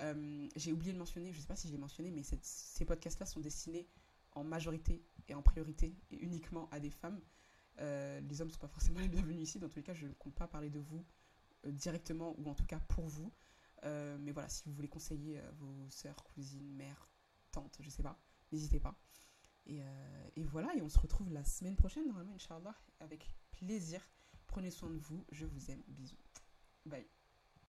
Euh, 0.00 0.48
j'ai 0.56 0.72
oublié 0.72 0.92
de 0.92 0.98
mentionner, 0.98 1.32
je 1.32 1.36
ne 1.36 1.42
sais 1.42 1.48
pas 1.48 1.56
si 1.56 1.68
je 1.68 1.72
l'ai 1.72 1.78
mentionné, 1.78 2.10
mais 2.10 2.22
ces 2.22 2.84
podcasts-là 2.84 3.26
sont 3.26 3.40
destinés 3.40 3.88
en 4.32 4.42
majorité 4.42 5.04
et 5.28 5.34
en 5.34 5.42
priorité 5.42 5.96
et 6.10 6.16
uniquement 6.16 6.68
à 6.70 6.80
des 6.80 6.90
femmes. 6.90 7.20
Euh, 7.80 8.20
les 8.20 8.40
hommes 8.40 8.48
ne 8.48 8.52
sont 8.52 8.58
pas 8.58 8.68
forcément 8.68 9.00
les 9.00 9.08
bienvenus 9.08 9.42
ici. 9.42 9.58
Dans 9.58 9.68
tous 9.68 9.76
les 9.76 9.82
cas, 9.82 9.94
je 9.94 10.06
ne 10.06 10.12
compte 10.14 10.34
pas 10.34 10.46
parler 10.46 10.70
de 10.70 10.78
vous 10.80 11.04
euh, 11.66 11.70
directement 11.70 12.34
ou 12.38 12.48
en 12.48 12.54
tout 12.54 12.66
cas 12.66 12.80
pour 12.80 13.06
vous. 13.06 13.32
mais 13.84 14.32
voilà, 14.32 14.48
si 14.48 14.64
vous 14.64 14.72
voulez 14.72 14.88
conseiller 14.88 15.40
vos 15.58 15.88
sœurs, 15.90 16.22
cousines, 16.24 16.72
mères, 16.74 17.08
tantes, 17.52 17.76
je 17.80 17.90
sais 17.90 18.02
pas, 18.02 18.18
n'hésitez 18.52 18.80
pas. 18.80 18.98
Et, 19.66 19.80
et, 20.36 20.44
voilà, 20.44 20.74
et 20.74 20.82
on 20.82 20.88
se 20.88 20.98
retrouve 20.98 21.30
la 21.30 21.44
semaine 21.44 21.76
prochaine, 21.76 22.06
normalement, 22.06 22.34
Inch'Allah, 22.34 22.74
avec 23.00 23.30
plaisir. 23.50 24.00
Prenez 24.46 24.70
soin 24.70 24.90
de 24.90 24.98
vous, 24.98 25.24
je 25.32 25.44
vous 25.44 25.70
aime, 25.70 25.82
bisous. 25.88 26.16
Bye. 26.86 27.06